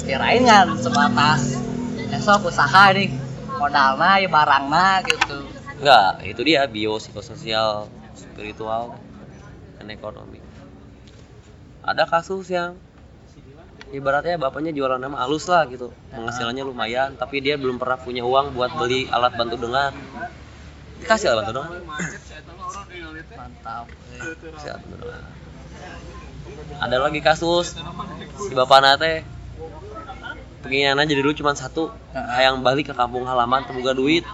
Kirain 0.06 0.44
kan 0.44 0.76
sebatas 0.78 1.58
esok 2.14 2.54
usaha 2.54 2.94
nih 2.94 3.10
modalnya 3.56 4.22
ya 4.22 4.30
barangnya 4.30 4.90
gitu. 5.10 5.38
Enggak, 5.82 6.24
itu 6.24 6.42
dia 6.44 6.64
bio 6.70 6.96
psikososial, 7.00 7.92
spiritual, 8.16 8.96
dan 9.80 9.88
ekonomi. 9.92 10.40
Ada 11.84 12.08
kasus 12.08 12.48
yang 12.50 12.80
ibaratnya 13.92 14.40
bapaknya 14.40 14.72
jualan 14.74 14.98
nama 14.98 15.24
halus 15.24 15.46
lah 15.52 15.68
gitu, 15.70 15.92
penghasilannya 16.16 16.64
lumayan, 16.64 17.14
tapi 17.20 17.44
dia 17.44 17.60
belum 17.60 17.78
pernah 17.78 18.00
punya 18.00 18.24
uang 18.26 18.56
buat 18.56 18.72
beli 18.76 19.08
alat 19.12 19.36
bantu 19.36 19.60
dengar. 19.60 19.92
Dikasih 21.04 21.28
alat 21.36 21.52
bantu 21.52 21.60
dengar. 21.60 21.72
Mantap. 23.36 23.86
Dikasih 24.16 24.70
alat 24.74 24.84
bantu 24.88 25.06
dengar. 25.06 25.24
Ada 26.76 26.98
lagi 27.00 27.20
kasus 27.20 27.76
si 28.48 28.52
bapak 28.56 28.80
nate 28.84 29.35
pengen 30.66 30.98
jadi 31.06 31.22
dulu 31.22 31.34
cuma 31.38 31.54
satu 31.54 31.94
yang 32.42 32.66
balik 32.66 32.90
ke 32.90 32.94
kampung 32.98 33.30
halaman 33.30 33.62
temuga 33.70 33.94
duit. 33.94 34.26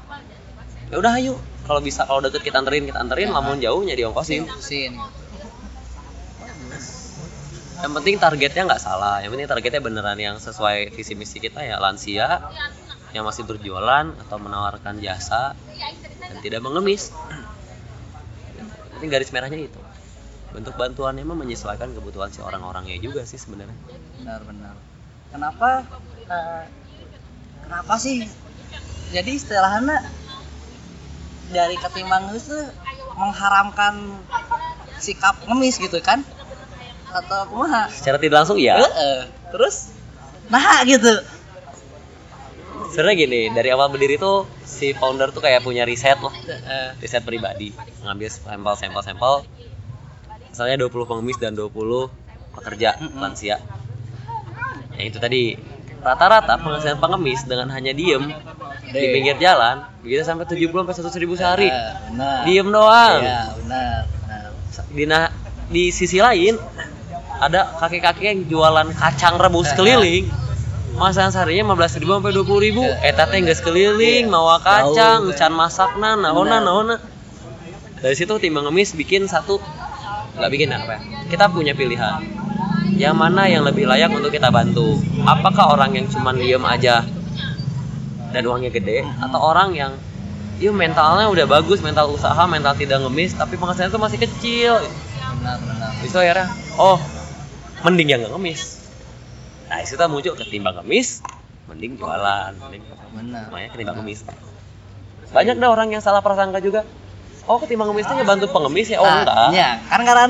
Ya 0.87 0.95
udah 0.99 1.19
ayo. 1.19 1.35
Kalau 1.67 1.79
bisa 1.83 2.07
kalau 2.07 2.23
deket 2.23 2.47
kita 2.47 2.63
anterin 2.63 2.87
kita 2.87 3.03
anterin. 3.03 3.35
Lamun 3.35 3.59
jauhnya 3.59 3.93
diongkosin. 3.99 4.47
Sin. 4.63 4.95
yang 7.81 7.97
penting 7.97 8.21
targetnya 8.21 8.63
nggak 8.69 8.81
salah. 8.81 9.25
Yang 9.25 9.31
penting 9.35 9.49
targetnya 9.49 9.81
beneran 9.81 10.19
yang 10.21 10.35
sesuai 10.37 10.93
visi 10.93 11.17
misi 11.17 11.41
kita 11.41 11.65
ya 11.65 11.81
lansia 11.81 12.45
yang 13.11 13.27
masih 13.27 13.43
berjualan 13.43 14.15
atau 14.27 14.37
menawarkan 14.37 15.01
jasa 15.01 15.57
dan 16.21 16.37
tidak 16.39 16.61
mengemis. 16.61 17.11
Penting 18.95 19.09
garis 19.09 19.33
merahnya 19.33 19.65
itu. 19.65 19.81
Bentuk 20.51 20.75
bantuannya 20.77 21.23
mah 21.23 21.39
menyesuaikan 21.39 21.95
kebutuhan 21.95 22.29
si 22.29 22.43
orang-orangnya 22.43 22.99
juga 23.01 23.25
sih 23.25 23.39
sebenarnya. 23.39 23.75
Benar-benar. 24.21 24.75
Kenapa? 25.31 25.87
Eh, 26.31 26.63
kenapa 27.67 27.93
sih? 27.99 28.23
Jadi 29.11 29.31
istilahnya 29.35 29.99
dari 31.51 31.75
ketimbang 31.75 32.31
itu 32.31 32.55
mengharamkan 33.19 34.15
sikap 35.03 35.35
ngemis 35.45 35.75
gitu 35.83 35.99
kan? 35.99 36.23
Atau 37.11 37.51
kumaha? 37.51 37.91
secara 37.91 38.15
tidak 38.15 38.43
langsung 38.43 38.55
ya 38.55 38.79
Heeh. 38.79 39.27
Terus 39.51 39.91
nah 40.47 40.83
gitu. 40.87 41.11
sebenarnya 42.91 43.15
gini 43.23 43.41
dari 43.55 43.71
awal 43.71 43.87
berdiri 43.87 44.19
tuh 44.19 44.47
si 44.67 44.91
founder 44.91 45.31
tuh 45.31 45.39
kayak 45.39 45.63
punya 45.63 45.87
riset 45.87 46.19
loh 46.19 46.31
riset 46.99 47.23
pribadi 47.23 47.71
ngambil 48.03 48.27
sampel 48.27 48.73
sampel 48.75 49.01
sampel 49.03 49.33
misalnya 50.51 50.75
20 50.83 51.07
pengemis 51.07 51.39
dan 51.39 51.55
20 51.55 51.71
pekerja 52.51 52.99
lansia 53.15 53.63
yang 54.99 55.07
itu 55.07 55.23
tadi 55.23 55.55
rata-rata 56.01 56.57
penghasilan 56.57 56.97
pengemis 56.97 57.45
dengan 57.45 57.69
hanya 57.69 57.93
diem 57.93 58.33
di 58.91 59.05
pinggir 59.13 59.37
jalan 59.37 59.85
bisa 60.01 60.25
sampai 60.25 60.49
70 60.49 60.73
sampai 60.73 60.95
100 60.97 61.21
ribu 61.23 61.33
sehari. 61.37 61.69
Eh, 61.69 61.93
benar. 62.11 62.43
diem 62.43 62.67
doang. 62.67 63.19
Iya, 63.21 63.41
benar. 63.61 63.97
benar. 64.09 64.47
di 64.91 65.03
nah- 65.05 65.33
di 65.71 65.93
sisi 65.93 66.19
lain 66.19 66.57
ada 67.39 67.69
kakek-kakek 67.79 68.25
yang 68.27 68.39
jualan 68.49 68.89
kacang 68.97 69.37
rebus 69.39 69.71
keliling. 69.77 70.27
masakan 70.91 71.31
seharinya 71.31 71.71
15 71.71 72.03
ribu 72.03 72.11
sampai 72.19 72.33
20 72.35 72.65
ribu. 72.67 72.83
Eta 72.99 73.23
teh 73.31 73.39
geus 73.39 73.63
keliling 73.63 74.27
mawa 74.27 74.59
kacang 74.59 75.31
can 75.39 75.53
masakna 75.55 76.19
naona 76.19 76.59
Benar. 76.59 76.67
naona 76.67 76.95
dari 78.03 78.15
situ 78.17 78.35
timbang 78.41 78.67
ngemis 78.67 78.97
bikin 78.97 79.23
satu 79.29 79.61
nggak 80.35 80.51
bikin 80.51 80.69
apa 80.75 80.97
ya? 80.97 80.99
Kita 81.31 81.47
punya 81.47 81.71
pilihan 81.71 82.40
yang 82.97 83.17
mana 83.17 83.45
yang 83.49 83.65
lebih 83.65 83.85
layak 83.85 84.09
untuk 84.13 84.33
kita 84.33 84.49
bantu 84.49 84.97
apakah 85.25 85.73
orang 85.77 85.97
yang 85.97 86.05
cuman 86.09 86.35
diem 86.37 86.63
aja 86.65 87.05
dan 88.31 88.41
uangnya 88.47 88.71
gede 88.71 89.03
atau 89.19 89.39
orang 89.41 89.75
yang 89.75 89.93
Iya 90.61 90.69
mentalnya 90.69 91.25
udah 91.25 91.49
bagus, 91.49 91.81
mental 91.81 92.13
usaha, 92.13 92.37
mental 92.45 92.77
tidak 92.77 93.01
ngemis, 93.01 93.33
tapi 93.33 93.57
penghasilannya 93.57 93.97
tuh 93.97 93.97
masih 93.97 94.21
kecil. 94.21 94.77
Benar, 95.41 95.57
benar. 95.57 95.89
Itu 96.05 96.21
akhirnya, 96.21 96.53
oh, 96.77 97.01
mending 97.81 98.13
yang 98.13 98.21
nggak 98.21 98.37
ngemis. 98.37 98.85
Nah, 99.73 99.81
itu 99.81 99.97
muncul 100.05 100.37
ketimbang 100.37 100.77
ngemis, 100.77 101.25
mending 101.65 101.97
jualan, 101.97 102.53
mending 102.61 102.85
Benar. 103.09 103.49
makanya 103.49 103.69
ketimbang 103.73 103.97
ngemis. 104.05 104.21
Banyak 105.33 105.57
dah 105.57 105.69
orang 105.73 105.89
yang 105.89 106.05
salah 106.05 106.21
prasangka 106.21 106.61
juga. 106.61 106.85
Oh, 107.49 107.57
ketimbang 107.57 107.89
ngemis 107.89 108.05
itu 108.05 108.13
ngebantu 108.21 108.45
pengemis 108.53 108.87
ya? 108.93 109.01
Oh, 109.01 109.09
Nah, 109.09 109.25
enggak. 109.25 109.49
Iya, 109.57 109.69
kan 109.89 110.01
karena 110.05 110.29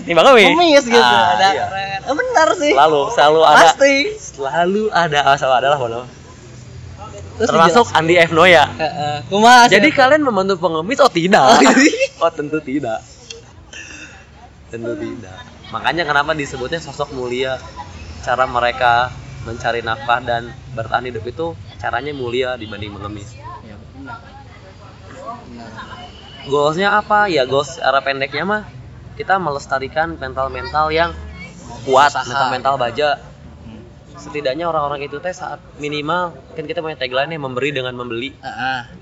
Ketimbang 0.00 0.24
ngemis. 0.32 0.48
ngemis 0.56 0.84
gitu 0.88 1.00
Ah, 1.00 1.36
ada 1.36 1.48
iya. 1.52 1.64
keren. 1.68 2.00
Eh, 2.00 2.14
benar 2.16 2.48
sih. 2.56 2.72
Selalu, 2.72 3.00
selalu 3.12 3.40
ada. 3.44 3.56
Pasti. 3.68 3.94
Selalu 4.16 4.82
ada, 4.88 5.18
ah, 5.28 5.36
selalu 5.36 5.54
ada 5.60 5.68
lah, 5.70 5.78
bono. 5.78 6.00
Terus 7.40 7.48
Termasuk 7.52 7.84
Andi 7.96 8.14
F. 8.20 8.32
Noya. 8.36 8.64
Heeh. 8.68 9.16
Kumaha? 9.32 9.68
Jadi 9.68 9.88
kalian 9.92 10.20
membantu 10.24 10.60
pengemis? 10.60 11.00
Oh 11.00 11.08
tidak. 11.08 11.40
Oh, 11.40 11.56
iya. 11.60 11.72
oh 12.24 12.32
tentu 12.32 12.60
tidak. 12.60 13.00
Tentu 14.68 14.92
tidak. 14.96 15.36
Makanya 15.72 16.04
kenapa 16.04 16.36
disebutnya 16.36 16.80
sosok 16.80 17.16
mulia? 17.16 17.56
Cara 18.20 18.44
mereka 18.44 19.08
mencari 19.48 19.80
nafkah 19.80 20.20
dan 20.20 20.52
bertahan 20.76 21.08
hidup 21.08 21.24
itu 21.24 21.56
caranya 21.80 22.12
mulia 22.12 22.60
dibanding 22.60 22.92
mengemis. 22.92 23.32
Ya, 23.64 23.76
benar. 23.96 24.20
Goalsnya 26.44 26.88
apa? 26.92 27.28
Ya 27.32 27.48
goals 27.48 27.80
secara 27.80 28.04
pendeknya 28.04 28.44
mah 28.44 28.62
kita 29.20 29.36
melestarikan 29.36 30.16
mental-mental 30.16 30.88
yang 30.88 31.12
kuat, 31.84 32.08
mental-mental 32.24 32.80
baja. 32.80 33.20
Hmm. 33.68 33.84
Setidaknya 34.16 34.64
orang-orang 34.64 35.04
itu 35.04 35.20
teh 35.20 35.36
saat 35.36 35.60
minimal 35.76 36.32
kan 36.56 36.64
kita 36.64 36.80
punya 36.80 36.96
tagline 36.96 37.36
nya 37.36 37.40
memberi 37.40 37.68
dengan 37.76 37.92
membeli. 37.92 38.32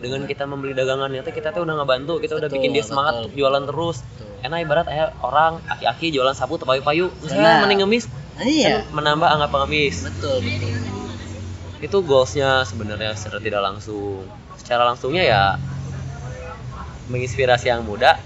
Dengan 0.03 0.27
kita 0.27 0.43
membeli 0.51 0.75
dagangannya 0.75 1.23
teh 1.23 1.31
kita 1.31 1.55
tuh 1.55 1.63
udah 1.63 1.79
ngebantu 1.79 2.19
kita 2.19 2.35
udah 2.35 2.51
bikin 2.51 2.75
dia 2.75 2.83
semangat 2.83 3.15
betul. 3.15 3.23
untuk 3.31 3.35
jualan 3.39 3.65
terus 3.71 3.97
Betul. 4.03 4.27
enak 4.51 4.59
ibarat 4.67 4.87
ayah 4.91 5.09
orang 5.23 5.53
aki-aki 5.71 6.11
jualan 6.11 6.35
sapu 6.35 6.59
tepayu-payu 6.59 7.15
Benar. 7.23 7.31
saya 7.31 7.63
mending 7.63 7.81
ngemis 7.87 8.07
Iya. 8.39 8.87
kan 8.87 8.95
menambah 8.95 9.27
angka 9.35 9.49
pengemis 9.51 10.07
Betul, 10.07 10.39
betul. 10.47 10.75
itu 11.83 11.97
goalsnya 12.07 12.63
sebenarnya 12.63 13.19
secara 13.19 13.43
tidak 13.43 13.63
langsung 13.67 14.23
secara 14.55 14.83
langsungnya 14.87 15.23
ya 15.27 15.43
menginspirasi 17.11 17.73
yang 17.73 17.83
muda 17.83 18.19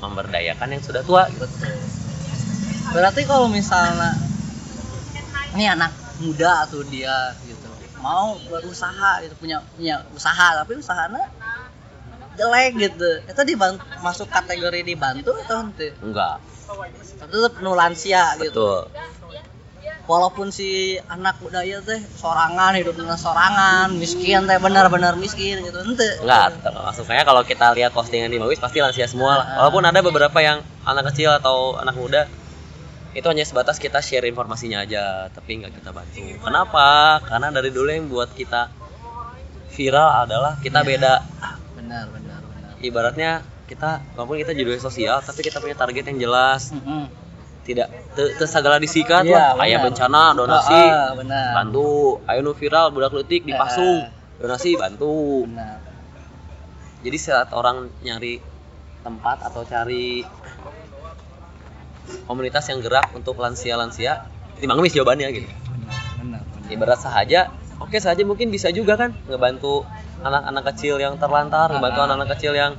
memberdayakan 0.00 0.68
yang 0.74 0.82
sudah 0.82 1.04
tua 1.04 1.28
gitu. 1.30 1.46
Berarti 2.90 3.22
kalau 3.28 3.46
misalnya 3.46 4.16
ini 5.54 5.68
anak 5.68 5.92
muda 6.20 6.66
atau 6.66 6.82
dia 6.84 7.36
gitu 7.46 7.68
mau 8.00 8.36
berusaha 8.48 9.20
gitu 9.20 9.36
punya 9.36 9.60
punya 9.76 10.00
usaha 10.16 10.56
tapi 10.56 10.80
usahanya 10.80 11.28
jelek 12.40 12.72
gitu. 12.80 13.10
Itu 13.28 13.42
dibantu 13.44 13.84
masuk 14.00 14.26
kategori 14.32 14.80
dibantu 14.82 15.36
atau 15.46 15.68
ente 15.68 15.92
enggak. 16.00 16.40
Tetap 17.20 17.60
nu 17.60 17.76
lansia 17.76 18.40
gitu. 18.40 18.88
Betul 18.88 19.19
walaupun 20.10 20.50
si 20.50 20.98
anak 21.06 21.38
budaya 21.38 21.78
teh 21.86 22.02
sorangan 22.18 22.74
hidup 22.74 22.98
dengan 22.98 23.14
sorangan 23.14 23.94
miskin 23.94 24.42
teh 24.50 24.58
benar-benar 24.58 25.14
miskin 25.14 25.62
gitu 25.62 25.78
ente 25.86 26.18
Enggak, 26.18 26.58
termasuk 26.66 27.06
saya 27.06 27.22
kalau 27.22 27.46
kita 27.46 27.70
lihat 27.78 27.94
postingan 27.94 28.26
di 28.26 28.42
Mawis 28.42 28.58
pasti 28.58 28.82
lansia 28.82 29.06
semua 29.06 29.38
lah. 29.38 29.46
Ah. 29.46 29.56
Walaupun 29.62 29.86
ada 29.86 30.02
beberapa 30.02 30.38
yang 30.42 30.66
anak 30.82 31.14
kecil 31.14 31.30
atau 31.30 31.78
anak 31.78 31.94
muda 31.94 32.26
itu 33.14 33.26
hanya 33.26 33.46
sebatas 33.46 33.78
kita 33.78 34.02
share 34.02 34.26
informasinya 34.26 34.82
aja, 34.82 35.30
tapi 35.30 35.62
nggak 35.62 35.78
kita 35.78 35.90
bantu. 35.94 36.26
Kenapa? 36.42 37.18
Karena 37.26 37.54
dari 37.54 37.70
dulu 37.70 37.90
yang 37.90 38.06
buat 38.10 38.34
kita 38.34 38.70
viral 39.70 40.26
adalah 40.26 40.58
kita 40.58 40.82
Iya. 40.82 40.88
beda. 40.90 41.14
benar 41.78 42.04
benar 42.10 42.40
benar 42.42 42.70
Ibaratnya 42.82 43.30
kita 43.70 44.02
walaupun 44.18 44.42
kita 44.42 44.54
judul 44.58 44.78
sosial, 44.82 45.22
tapi 45.22 45.46
kita 45.46 45.62
punya 45.62 45.78
target 45.78 46.10
yang 46.10 46.18
jelas. 46.18 46.74
Mm-mm. 46.74 47.29
Tidak 47.60 47.88
te- 48.12 48.32
te 48.34 48.44
segala 48.44 48.76
disikat 48.76 49.22
Iya, 49.22 49.54
lah. 49.54 49.62
Ayah 49.62 49.78
bencana, 49.80 50.32
donasi, 50.32 50.72
Ah, 50.72 50.88
ah, 50.90 51.12
benar 51.12 51.52
bantu. 51.54 52.18
Ayo 52.24 52.40
nu 52.40 52.52
viral 52.52 52.88
budak 52.88 53.12
letik 53.12 53.44
dipasung, 53.44 54.00
Ah. 54.02 54.10
donasi 54.38 54.74
bantu. 54.74 55.44
benar 55.44 55.76
Jadi 57.00 57.16
saat 57.16 57.48
orang 57.50 57.88
nyari 58.00 58.40
tempat 59.00 59.40
atau 59.42 59.64
cari 59.64 60.20
komunitas 62.26 62.64
yang 62.66 62.80
gerak 62.80 63.08
untuk 63.12 63.36
lansia-lansia, 63.36 64.26
ini 64.56 64.66
mangemis 64.66 64.92
jawabannya 64.92 65.28
gitu. 65.30 65.48
benar 65.48 65.94
benar 66.18 66.40
benar. 66.42 66.70
Ibarat 66.70 66.98
sahaja, 66.98 67.40
oke 67.78 67.96
saja 67.96 68.20
mungkin 68.22 68.48
bisa 68.48 68.68
juga 68.70 68.96
kan 68.96 69.16
ngebantu 69.24 69.84
anak-anak 70.20 70.64
kecil 70.70 70.96
yang 70.96 71.16
terlantar, 71.16 71.70
ngebantu 71.70 71.98
Ah. 71.98 72.04
anak-anak 72.06 72.28
kecil 72.34 72.52
yang 72.52 72.72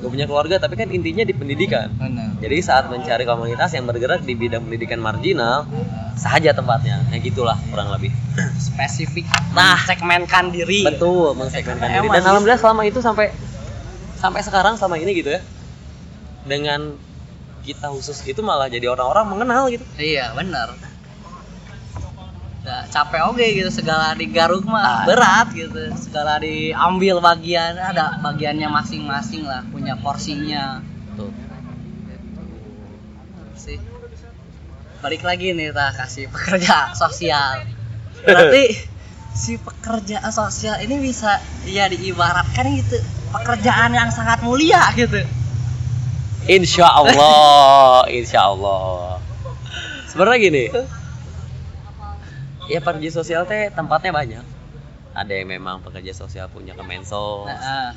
gak 0.00 0.10
punya 0.10 0.24
keluarga, 0.24 0.56
tapi 0.56 0.74
kan 0.80 0.88
intinya 0.88 1.22
di 1.22 1.36
pendidikan. 1.36 1.92
benar 2.00 2.32
Jadi 2.40 2.56
saat 2.64 2.88
mencari 2.88 3.28
komunitas 3.28 3.76
yang 3.76 3.84
bergerak 3.84 4.24
di 4.24 4.32
bidang 4.32 4.64
pendidikan 4.64 4.96
marginal, 4.96 5.68
sahaja 6.16 6.56
tempatnya. 6.56 7.04
Nah 7.12 7.20
gitulah 7.20 7.56
kurang 7.68 7.92
lebih. 7.92 8.08
spesifik 8.56 9.28
Nah. 9.52 9.76
segmenkan 9.84 10.48
diri 10.48 10.88
Betul, 10.88 11.36
mensegmenkan 11.36 12.00
diri. 12.00 12.08
Dan 12.08 12.20
gitu. 12.24 12.28
alhamdulillah 12.32 12.60
selama 12.60 12.82
itu 12.88 13.00
sampai 13.04 13.28
sampai 14.16 14.40
sekarang 14.40 14.80
selama 14.80 14.96
ini 14.96 15.12
gitu 15.20 15.36
ya. 15.36 15.40
Dengan 16.48 16.96
kita 17.60 17.92
khusus 17.92 18.24
itu 18.24 18.40
malah 18.40 18.72
jadi 18.72 18.88
orang-orang 18.88 19.36
mengenal 19.36 19.68
gitu. 19.68 19.84
iya 20.00 20.32
benar 20.32 20.89
Nah, 22.60 22.84
capek 22.92 23.24
oke 23.24 23.40
gitu 23.40 23.70
segala 23.72 24.12
digaruk 24.12 24.68
mah 24.68 24.84
Ah. 25.02 25.04
berat 25.08 25.48
gitu 25.56 25.80
segala 25.96 26.36
diambil 26.36 27.16
bagian 27.18 27.72
ada 27.72 28.20
bagiannya 28.20 28.68
masing-masing 28.68 29.48
lah 29.48 29.64
punya 29.72 29.96
porsinya 29.96 30.84
Tuh. 31.16 31.32
sih 33.56 33.80
balik 35.00 35.24
lagi 35.24 35.56
nih 35.56 35.72
kita 35.72 35.86
kasih 35.96 36.24
pekerja 36.28 36.92
sosial 36.92 37.64
berarti 38.28 38.76
si 39.40 39.56
pekerja 39.56 40.20
sosial 40.28 40.84
ini 40.84 41.00
bisa 41.00 41.40
ya 41.64 41.88
diibaratkan 41.88 42.76
gitu 42.76 43.00
pekerjaan 43.32 43.96
yang 43.96 44.12
sangat 44.12 44.44
mulia 44.44 44.84
gitu 44.94 45.24
Insya 46.40 46.88
Allah, 46.88 48.08
insya 48.08 48.48
Allah. 48.48 49.20
Sebenarnya 50.08 50.40
gini, 50.40 50.64
ya 52.70 52.78
pekerja 52.78 53.10
sosial 53.10 53.42
teh 53.50 53.68
tempatnya 53.74 54.14
banyak. 54.14 54.44
Ada 55.10 55.32
yang 55.42 55.50
memang 55.50 55.82
pekerja 55.82 56.14
sosial 56.14 56.46
punya 56.46 56.78
kemensos, 56.78 57.50
nah, 57.50 57.58
ah, 57.58 57.90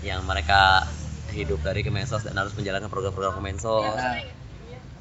yang 0.00 0.24
mereka 0.24 0.88
hidup 1.36 1.60
dari 1.60 1.84
kemensos 1.84 2.24
dan 2.24 2.32
harus 2.40 2.56
menjalankan 2.56 2.88
program-program 2.88 3.36
kemensos. 3.36 3.84
ah. 3.84 4.16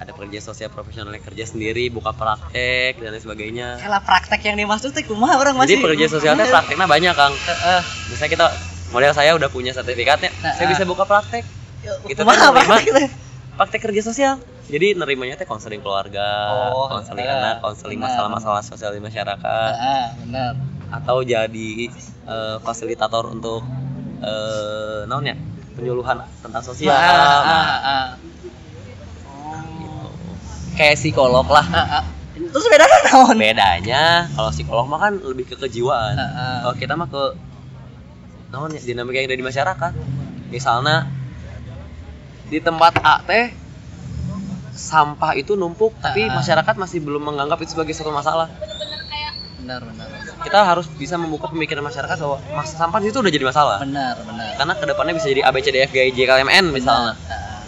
Ada 0.01 0.17
pekerja 0.17 0.41
sosial 0.41 0.73
profesional 0.73 1.13
yang 1.13 1.21
kerja 1.21 1.45
sendiri, 1.45 1.87
buka 1.93 2.09
praktek 2.11 2.97
dan 2.99 3.13
lain 3.13 3.21
sebagainya. 3.21 3.77
Kalau 3.77 4.01
praktek 4.01 4.41
yang 4.49 4.57
dimaksud 4.57 4.97
teh 4.97 5.05
kumaha 5.05 5.37
orang 5.37 5.53
Jadi 5.61 5.77
masih 5.77 5.83
pekerja 5.85 6.07
sosialnya 6.09 6.45
prakteknya 6.49 6.89
banyak 6.89 7.13
kang. 7.13 7.33
Heeh. 7.37 7.81
Misalnya 8.09 8.31
kita 8.33 8.45
model 8.91 9.13
saya 9.13 9.31
udah 9.37 9.49
punya 9.53 9.71
sertifikatnya, 9.71 10.33
Nah, 10.41 10.57
saya 10.57 10.67
ah. 10.67 10.71
bisa 10.73 10.83
buka 10.89 11.05
praktek. 11.05 11.45
Itu 12.09 12.21
kan 12.25 12.33
nerima 12.33 12.81
praktek 12.81 13.13
praktek 13.55 13.79
kerja 13.87 14.01
sosial. 14.01 14.33
Jadi 14.71 14.95
nerimanya 14.95 15.35
teh 15.35 15.43
konseling 15.43 15.83
keluarga, 15.83 16.55
Oh, 16.71 16.87
konseling 16.87 17.27
eh, 17.27 17.35
anak, 17.35 17.59
konseling 17.59 17.99
masalah-masalah 17.99 18.63
sosial 18.63 18.95
di 18.95 19.03
masyarakat, 19.03 19.71
Heeh, 19.75 20.05
benar. 20.23 20.55
atau 20.87 21.19
jadi 21.27 21.69
eh, 22.25 22.57
fasilitator 22.63 23.27
untuk 23.35 23.67
eh 24.23 25.03
naon 25.11 25.27
ya 25.27 25.35
penyuluhan 25.75 26.23
tentang 26.39 26.63
sosial. 26.63 26.95
Ah, 26.95 27.43
ah, 27.43 27.67
ah. 27.83 28.07
gitu. 29.75 30.07
Kayak 30.79 30.95
psikolog 31.03 31.47
lah. 31.51 31.65
Ah, 31.67 31.79
ah. 31.99 32.03
Terus 32.31 32.65
bedanya 32.71 32.99
naon? 33.11 33.35
Bedanya 33.35 34.03
kalau 34.31 34.49
psikolog 34.55 34.87
mah 34.87 34.99
kan 35.03 35.13
lebih 35.19 35.51
ke 35.51 35.55
kejiwaan. 35.59 36.15
Ah, 36.15 36.23
ah. 36.23 36.55
Kalau 36.63 36.75
kita 36.79 36.93
mah 36.95 37.11
ke 37.11 37.23
naon 38.55 38.71
ya 38.71 38.79
dinamika 38.79 39.19
yang 39.19 39.27
ada 39.27 39.35
di 39.35 39.47
masyarakat. 39.47 39.91
Misalnya 40.47 41.11
di 42.47 42.59
tempat 42.59 42.99
A 43.03 43.23
teh 43.23 43.51
sampah 44.71 45.35
itu 45.35 45.53
numpuk 45.53 45.91
tapi 45.99 46.25
Ah. 46.25 46.39
masyarakat 46.39 46.75
masih 46.75 47.03
belum 47.03 47.21
menganggap 47.21 47.59
itu 47.59 47.75
sebagai 47.75 47.91
suatu 47.91 48.09
masalah. 48.09 48.47
Benar, 49.61 49.85
benar. 49.85 50.07
Kita 50.41 50.65
harus 50.65 50.89
bisa 50.89 51.21
membuka 51.21 51.45
pemikiran 51.47 51.85
masyarakat 51.85 52.17
bahwa 52.17 52.41
mas 52.51 52.73
sampah 52.73 52.97
itu 52.99 53.21
udah 53.21 53.29
jadi 53.29 53.45
masalah. 53.45 53.77
Benar, 53.83 54.17
benar. 54.25 54.57
Karena 54.57 54.73
ke 54.73 54.85
depannya 54.89 55.13
bisa 55.13 55.29
jadi 55.29 55.45
A 55.45 55.53
B 55.53 55.61
C 55.61 55.69
D 55.69 55.77
F 55.85 55.93
G 55.93 56.01
I 56.01 56.11
J 56.11 56.25
K 56.25 56.31
L 56.33 56.41
M 56.41 56.49
N 56.49 56.65
misalnya. 56.73 57.13
Ah, 57.13 57.29
ah. 57.29 57.61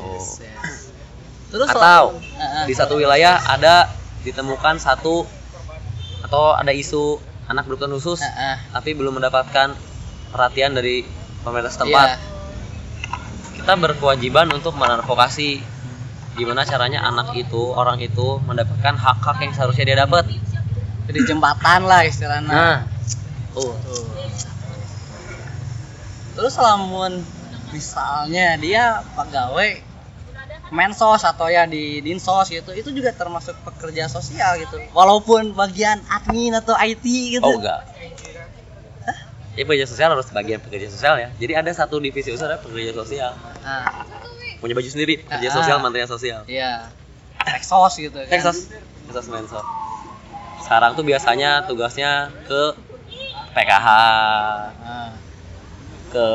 Oh. 0.00 0.16
Yes, 0.16 0.40
yes. 0.40 0.76
Terus 1.52 1.68
Atau 1.68 2.16
Ah, 2.38 2.40
ah. 2.40 2.64
di 2.64 2.72
satu 2.72 2.96
wilayah 2.96 3.36
ada 3.44 3.90
ditemukan 4.22 4.80
satu 4.80 5.28
atau 6.22 6.54
ada 6.54 6.72
isu 6.72 7.18
anak 7.44 7.66
berkebutuhan 7.66 7.92
khusus 7.92 8.20
Ah, 8.22 8.54
ah. 8.54 8.56
tapi 8.72 8.94
belum 8.94 9.18
mendapatkan 9.20 9.74
perhatian 10.30 10.72
dari 10.72 11.02
pemerintah 11.42 11.72
setempat. 11.72 12.08
Iya. 12.08 12.29
Kita 13.60 13.76
berkewajiban 13.76 14.48
untuk 14.56 14.72
menadvokasi 14.74 15.60
gimana 16.34 16.64
caranya 16.64 17.04
anak 17.04 17.36
itu, 17.36 17.76
orang 17.76 18.00
itu 18.00 18.40
mendapatkan 18.48 18.96
hak-hak 18.96 19.36
yang 19.44 19.52
seharusnya 19.52 19.84
dia 19.84 19.98
dapat. 20.00 20.32
Jadi 21.10 21.18
jembatan 21.28 21.84
lah 21.84 22.00
istilahnya. 22.06 22.48
Nah, 22.48 22.78
Tuh. 23.52 23.74
Terus 26.38 26.54
lamun 26.56 27.20
misalnya 27.74 28.56
dia 28.56 29.02
pegawai 29.12 29.82
mensos 30.70 31.26
atau 31.26 31.50
ya 31.50 31.66
di 31.66 31.98
dinsos 31.98 32.46
gitu 32.46 32.70
itu 32.70 32.94
juga 32.94 33.10
termasuk 33.10 33.58
pekerja 33.66 34.06
sosial 34.06 34.54
gitu 34.62 34.78
walaupun 34.94 35.50
bagian 35.50 35.98
admin 36.06 36.54
atau 36.54 36.78
IT 36.78 37.02
gitu 37.02 37.42
oh 37.42 37.58
enggak. 37.58 37.82
Ya 39.50 39.62
pekerja 39.62 39.84
sosial 39.84 40.08
harus 40.10 40.30
bagian 40.30 40.58
pekerja 40.58 40.86
sosial 40.88 41.14
ya. 41.16 41.28
Jadi 41.34 41.52
ada 41.52 41.70
satu 41.70 41.98
divisi 41.98 42.30
usaha 42.30 42.46
ada 42.46 42.58
pekerja 42.58 42.94
sosial. 42.94 43.34
nah, 43.60 44.06
Punya 44.56 44.72
baju 44.72 44.86
sendiri, 44.86 45.20
pekerja 45.20 45.48
Ah. 45.48 45.56
sosial, 45.56 45.76
menterian 45.80 46.06
sosial. 46.06 46.44
iya 46.46 46.86
Texos 47.40 47.96
gitu 47.96 48.12
kan 48.14 48.28
Texas, 48.28 48.68
Texas 49.08 49.26
Mensos. 49.26 49.64
Sekarang 50.60 50.92
tuh 50.92 51.02
biasanya 51.02 51.64
tugasnya 51.64 52.28
ke 52.44 52.62
PKH, 53.50 53.86
Nah, 54.78 55.10
ke 56.06 56.28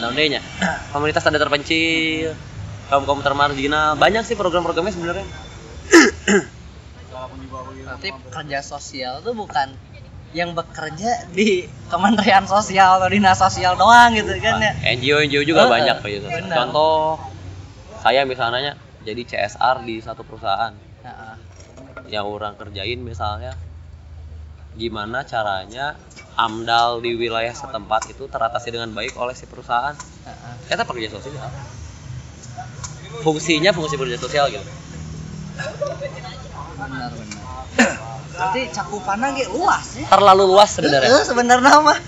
namanya 0.00 0.40
komunitas 0.90 1.20
tanda 1.20 1.36
terpencil, 1.36 2.32
kaum 2.88 3.04
kaum 3.04 3.20
termarginal. 3.20 3.94
Banyak 3.94 4.24
sih 4.24 4.34
program-programnya 4.34 4.90
sebenarnya. 4.90 5.26
berarti 7.84 8.08
pekerja 8.24 8.58
sosial 8.62 9.20
itu 9.20 9.30
bukan 9.30 9.68
yang 10.30 10.54
bekerja 10.54 11.26
di 11.34 11.66
Kementerian 11.90 12.46
Sosial 12.46 13.02
atau 13.02 13.10
Dinas 13.10 13.34
Sosial 13.34 13.74
doang 13.74 14.14
gitu 14.14 14.30
kan 14.38 14.62
ya. 14.62 14.72
NGO 14.94 15.26
NGO 15.26 15.42
juga 15.42 15.66
Heeh, 15.66 15.74
banyak 15.74 15.96
sosial. 15.98 16.22
benar. 16.30 16.56
Contoh 16.62 17.18
saya 17.98 18.22
misalnya 18.22 18.78
jadi 19.02 19.22
CSR 19.26 19.82
di 19.82 19.98
satu 19.98 20.22
perusahaan. 20.22 20.70
Nah, 21.02 21.34
yang 22.06 22.30
orang 22.30 22.54
kerjain 22.54 23.02
misalnya 23.02 23.58
gimana 24.78 25.26
caranya 25.26 25.98
amdal 26.38 27.02
di 27.02 27.18
wilayah 27.18 27.50
setempat 27.50 28.06
itu 28.14 28.30
teratasi 28.30 28.70
dengan 28.70 28.94
baik 28.94 29.18
oleh 29.18 29.34
si 29.34 29.50
perusahaan? 29.50 29.98
Nah, 29.98 30.54
kita 30.70 30.86
pekerja 30.86 31.10
sosial. 31.18 31.34
Fungsinya 33.26 33.74
fungsi 33.74 33.98
pekerja 33.98 34.18
sosial 34.22 34.46
gitu. 34.46 34.62
Benar 36.78 37.10
benar 37.12 37.42
berarti 38.40 38.72
cakupannya 38.72 39.36
ge 39.36 39.44
luas 39.52 40.00
ya 40.00 40.08
terlalu 40.08 40.48
luas 40.48 40.72
sebenarnya? 40.72 41.12
Heeh, 41.12 41.24
sebenarnya 41.28 41.76
mah. 41.84 41.98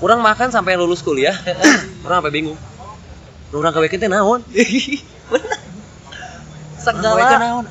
Kurang 0.00 0.24
makan 0.24 0.48
sampai 0.48 0.80
lulus 0.80 1.04
kuliah. 1.04 1.36
Kurang 2.02 2.24
sampai 2.24 2.32
bingung. 2.32 2.56
Kurang 3.52 3.76
kewekin 3.76 4.00
teh 4.00 4.08
naon? 4.08 4.40
Segala 6.84 7.36
naon? 7.36 7.66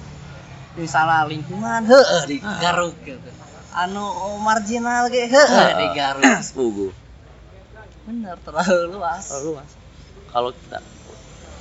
misalnya 0.73 1.30
lingkungan 1.30 1.86
heeh 1.86 2.21
digaruk 2.26 2.97
gitu 3.06 3.30
anu 3.78 4.10
marginal 4.41 5.06
ge 5.10 5.30
heeh. 5.30 5.67
Digaruk 5.86 6.26
Sepugu. 6.45 6.89
bener 8.04 8.36
terlalu 8.43 8.99
luas. 8.99 9.23
Terlalu 9.32 9.47
luas. 9.54 9.69
Kalau 10.34 10.49
kita 10.49 10.80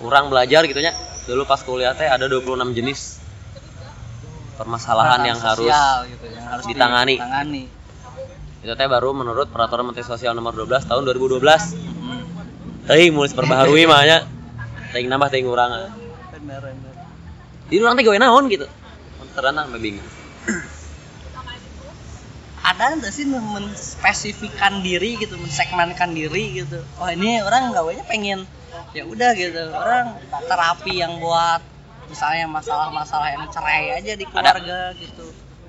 kurang 0.00 0.32
belajar 0.32 0.64
gitu 0.66 0.80
nya 0.80 0.96
dulu 1.28 1.46
pas 1.46 1.60
kuliah 1.62 1.94
teh 1.94 2.08
ada 2.08 2.26
26 2.26 2.74
jenis 2.74 3.21
permasalahan 4.62 5.20
yang 5.26 5.38
harus 5.42 5.66
sosial 5.66 5.96
gitu, 6.06 6.24
yang 6.30 6.46
harus 6.46 6.64
ditangani. 6.70 7.16
ditangani. 7.18 7.64
itu 8.62 8.72
teh 8.78 8.86
baru 8.86 9.10
menurut 9.10 9.50
peraturan 9.50 9.90
Menteri 9.90 10.06
Sosial 10.06 10.38
nomor 10.38 10.54
12 10.54 10.86
tahun 10.86 11.02
2012 11.02 11.42
Hmm. 11.42 12.22
teuing 12.86 13.10
mulai 13.10 13.34
perbaharui 13.34 13.90
mah 13.90 14.02
nya 14.06 14.18
teuing 14.94 15.10
nambah 15.10 15.28
teuing 15.34 15.50
urang 15.50 15.70
Bener, 16.30 16.62
bener. 16.62 16.94
jadi 17.66 17.80
urang 17.82 17.94
teh 17.98 18.04
gawe 18.06 18.18
naon 18.22 18.46
gitu 18.46 18.66
terana 19.34 19.66
mah 19.66 19.80
bingung 19.80 20.06
ada 22.62 22.94
nggak 22.94 23.10
sih 23.10 23.26
menspesifikkan 23.26 24.86
diri 24.86 25.18
gitu 25.18 25.34
mensegmenkan 25.34 26.14
diri 26.14 26.62
gitu 26.62 26.78
oh 27.02 27.08
ini 27.10 27.42
orang 27.42 27.74
gawanya 27.74 28.06
pengen 28.06 28.46
ya 28.94 29.02
udah 29.02 29.34
gitu 29.34 29.74
orang 29.74 30.14
terapi 30.46 31.02
yang 31.02 31.18
buat 31.18 31.58
misalnya 32.06 32.46
masalah-masalah 32.46 33.28
yang 33.30 33.44
cerai 33.48 33.94
aja 33.94 34.12
di 34.12 34.24
keluarga 34.24 34.92
gitu 34.94 35.26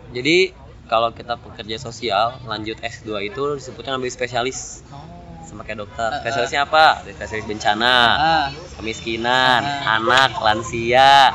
jadi 0.10 0.54
kalau 0.86 1.10
kita 1.10 1.36
pekerja 1.36 1.78
sosial 1.78 2.38
lanjut 2.43 2.78
S2 2.78 3.10
itu 3.26 3.43
disebutnya 3.56 3.96
ngambil 3.96 4.10
spesialis 4.10 4.84
oh. 4.89 5.00
sama 5.43 5.63
kayak 5.63 5.82
dokter 5.82 6.10
Eh, 6.10 6.13
eh. 6.13 6.19
spesialisnya 6.22 6.62
apa 6.63 6.86
Ada 7.02 7.12
spesialis 7.13 7.46
bencana 7.46 7.96
ah 8.13 8.48
kemiskinan 8.76 9.62
Ah. 9.62 9.98
anak 9.98 10.32
lansia 10.38 11.34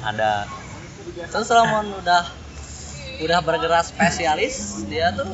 ada 0.00 0.48
terus 1.28 1.46
kalau 1.46 1.64
udah 1.94 2.24
udah 3.20 3.38
bergerak 3.40 3.84
spesialis 3.84 4.80
dia 4.88 5.12
tuh 5.12 5.28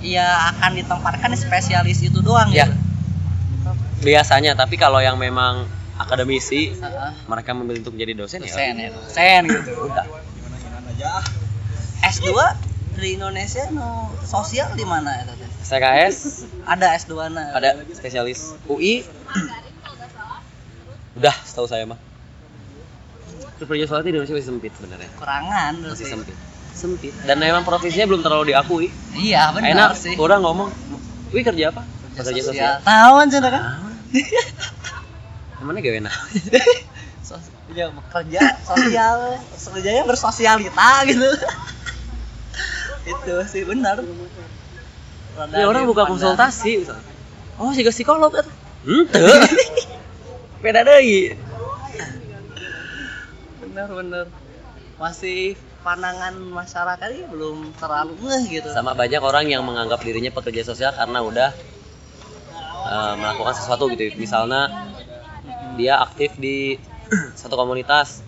ya 0.00 0.24
akan 0.50 0.74
ditempatkan 0.74 1.30
di 1.30 1.38
spesialis 1.38 2.00
itu 2.00 2.18
doang 2.18 2.48
Ya. 2.50 2.66
gitu. 2.66 2.76
biasanya 4.02 4.56
tapi 4.56 4.74
kalau 4.74 4.98
yang 4.98 5.14
memang 5.14 5.68
akademisi 6.02 6.74
Heeh. 6.74 7.10
mereka 7.30 7.54
memilih 7.54 7.86
untuk 7.86 7.94
menjadi 7.94 8.12
dosen, 8.18 8.38
dosen 8.42 8.74
ya 8.78 8.88
ya 8.88 8.90
dosen 8.90 9.42
gitu. 9.48 9.70
Udah. 9.86 10.06
S2 12.02 12.28
di 12.98 13.18
Indonesia 13.18 13.64
no 13.72 14.12
sosial 14.22 14.74
di 14.76 14.84
mana 14.84 15.24
itu 15.24 15.32
teh? 15.38 15.48
STKS 15.64 16.16
ada 16.68 16.86
S2 16.94 17.12
na 17.32 17.44
ada 17.56 17.70
spesialis 17.94 18.54
UI 18.68 19.06
udah 21.16 21.34
setahu 21.46 21.66
saya 21.66 21.88
mah. 21.88 21.98
Kerja 23.62 23.86
soalnya 23.86 24.10
di 24.10 24.12
Indonesia 24.18 24.34
masih 24.34 24.48
sempit 24.50 24.72
sebenarnya. 24.74 25.10
Kurangan 25.16 25.72
masih 25.86 26.06
sempit. 26.10 26.36
Sempit. 26.74 27.14
Dan 27.22 27.38
memang 27.38 27.62
profesinya 27.62 28.10
belum 28.10 28.22
terlalu 28.26 28.50
diakui. 28.50 28.88
Iya 29.14 29.54
benar 29.54 29.70
enak 29.70 29.90
sih. 29.94 30.18
orang 30.18 30.42
ngomong 30.42 30.68
wih 31.30 31.46
kerja 31.46 31.70
apa? 31.70 31.86
Kerja 32.18 32.26
pekerja 32.26 32.42
sosial. 32.42 32.72
sosial. 32.74 32.74
Tahun 32.82 33.24
sih 33.30 33.40
kan 33.40 33.62
gak 35.62 35.96
enak. 36.02 36.14
Sos- 37.26 37.54
ya 37.72 37.88
bekerja 37.94 38.40
sosial. 38.66 39.38
Kerjanya 39.54 40.02
bersosialita 40.04 40.90
gitu. 41.06 41.28
Itu 43.06 43.34
sih 43.46 43.62
benar. 43.66 44.02
Rada 45.32 45.54
ya 45.56 45.64
orang 45.64 45.88
buka 45.88 46.04
konsultasi 46.04 46.84
misalnya 46.84 47.08
oh 47.56 47.72
sih 47.72 47.84
psikolog 47.88 48.32
kan 48.32 48.46
ente 48.84 49.22
beda 50.62 50.80
deh 50.84 51.32
benar 53.62 53.88
benar. 53.88 54.26
Masih 55.00 55.56
pandangan 55.82 56.36
masyarakat 56.36 57.08
ini 57.10 57.24
belum 57.26 57.72
terlalu 57.80 58.14
ngeh 58.20 58.42
gitu. 58.60 58.68
Sama 58.70 58.92
banyak 58.92 59.18
orang 59.18 59.48
yang 59.48 59.64
menganggap 59.64 60.04
dirinya 60.04 60.28
pekerja 60.30 60.62
sosial 60.62 60.92
karena 60.92 61.24
udah 61.24 61.50
eh, 62.86 63.14
melakukan 63.16 63.54
sesuatu 63.56 63.88
gitu. 63.90 64.12
Misalnya 64.20 64.91
dia 65.76 66.00
aktif 66.00 66.36
di 66.36 66.76
satu 67.40 67.54
komunitas 67.56 68.24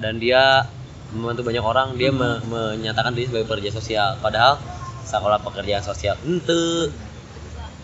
dan 0.00 0.16
dia 0.20 0.64
membantu 1.12 1.42
banyak 1.46 1.64
orang. 1.64 1.88
Dia 1.98 2.10
me- 2.14 2.40
menyatakan 2.46 3.12
diri 3.16 3.28
sebagai 3.28 3.48
pekerja 3.50 3.70
sosial. 3.74 4.16
Padahal 4.22 4.56
sekolah 5.04 5.42
pekerjaan 5.42 5.82
sosial 5.82 6.14
ente 6.22 6.92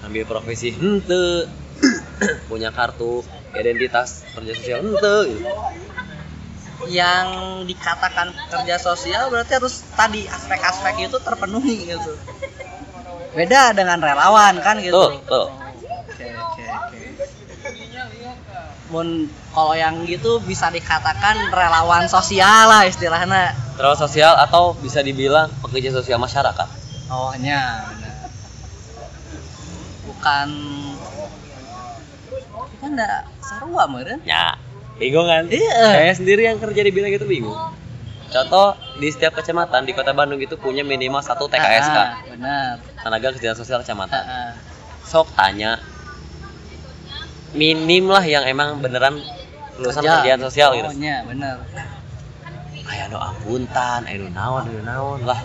ambil 0.07 0.23
profesi 0.29 0.71
ente 0.71 1.51
punya 2.51 2.71
kartu 2.71 3.27
identitas 3.57 4.23
pekerja 4.31 4.53
sosial 4.55 4.79
ente 4.87 5.17
gitu. 5.35 5.51
yang 6.93 7.27
dikatakan 7.67 8.31
kerja 8.53 8.77
sosial 8.79 9.33
berarti 9.33 9.59
harus 9.59 9.83
tadi 9.97 10.29
aspek-aspek 10.29 11.11
itu 11.11 11.19
terpenuhi 11.19 11.91
gitu. 11.91 12.15
Beda 13.35 13.75
dengan 13.75 13.99
relawan 13.99 14.55
kan 14.63 14.79
gitu. 14.79 14.95
Tuh 14.95 15.19
tuh 15.27 15.47
oke 15.51 16.27
oke 16.31 16.65
oke 16.71 17.01
Mun 18.87 19.27
kalau 19.51 19.75
yang 19.75 20.07
gitu 20.07 20.39
bisa 20.41 20.71
dikatakan 20.71 21.51
relawan 21.51 22.07
sosial 22.07 22.71
lah 22.71 22.87
istilahnya. 22.87 23.51
Terlalu 23.75 23.99
sosial 23.99 24.39
atau 24.39 24.73
bisa 24.75 25.03
dibilang 25.03 25.51
pekerja 25.59 25.91
sosial 25.91 26.17
masyarakat. 26.17 26.69
Awalnya 27.07 27.61
benar. 27.91 28.15
bukan. 30.07 30.49
Kita 32.67 32.87
enggak 32.87 33.21
sarua 33.41 33.85
meureun 33.87 34.21
ya 34.23 34.55
bingung 34.97 35.29
kan? 35.29 35.45
Iya. 35.47 35.93
saya 35.93 36.13
sendiri 36.15 36.45
yang 36.45 36.57
kerja 36.57 36.81
di 36.81 36.91
bidang 36.91 37.13
itu 37.13 37.27
bingung. 37.27 37.57
Contoh 38.27 38.75
di 38.99 39.09
setiap 39.09 39.39
kecamatan 39.39 39.87
di 39.87 39.95
kota 39.95 40.11
Bandung 40.11 40.41
itu 40.43 40.59
punya 40.59 40.83
minimal 40.83 41.23
satu 41.23 41.47
TKSK 41.47 41.95
Ah, 41.95 42.11
benar. 42.27 42.75
Tenaga 42.99 43.29
kerjaan 43.35 43.55
sosial 43.55 43.79
Ah, 43.79 43.83
kecamatan 43.87 44.23
ah. 44.23 44.53
sok 45.07 45.31
tanya 45.33 45.79
minim 47.57 48.05
lah 48.07 48.23
yang 48.23 48.45
emang 48.45 48.79
beneran 48.85 49.19
lulusan 49.81 50.05
Kerja. 50.05 50.21
kerjaan 50.23 50.41
sosial 50.45 50.71
gitu. 50.77 50.89
Oh, 50.89 50.97
nya, 50.97 51.25
bener. 51.25 51.61
Kayak 52.87 53.11
no 53.11 53.19
apuntan 53.19 54.07
ayo 54.07 54.31
naon 54.31 54.71
ayo 54.71 54.81
naon 54.87 55.21
lah. 55.27 55.43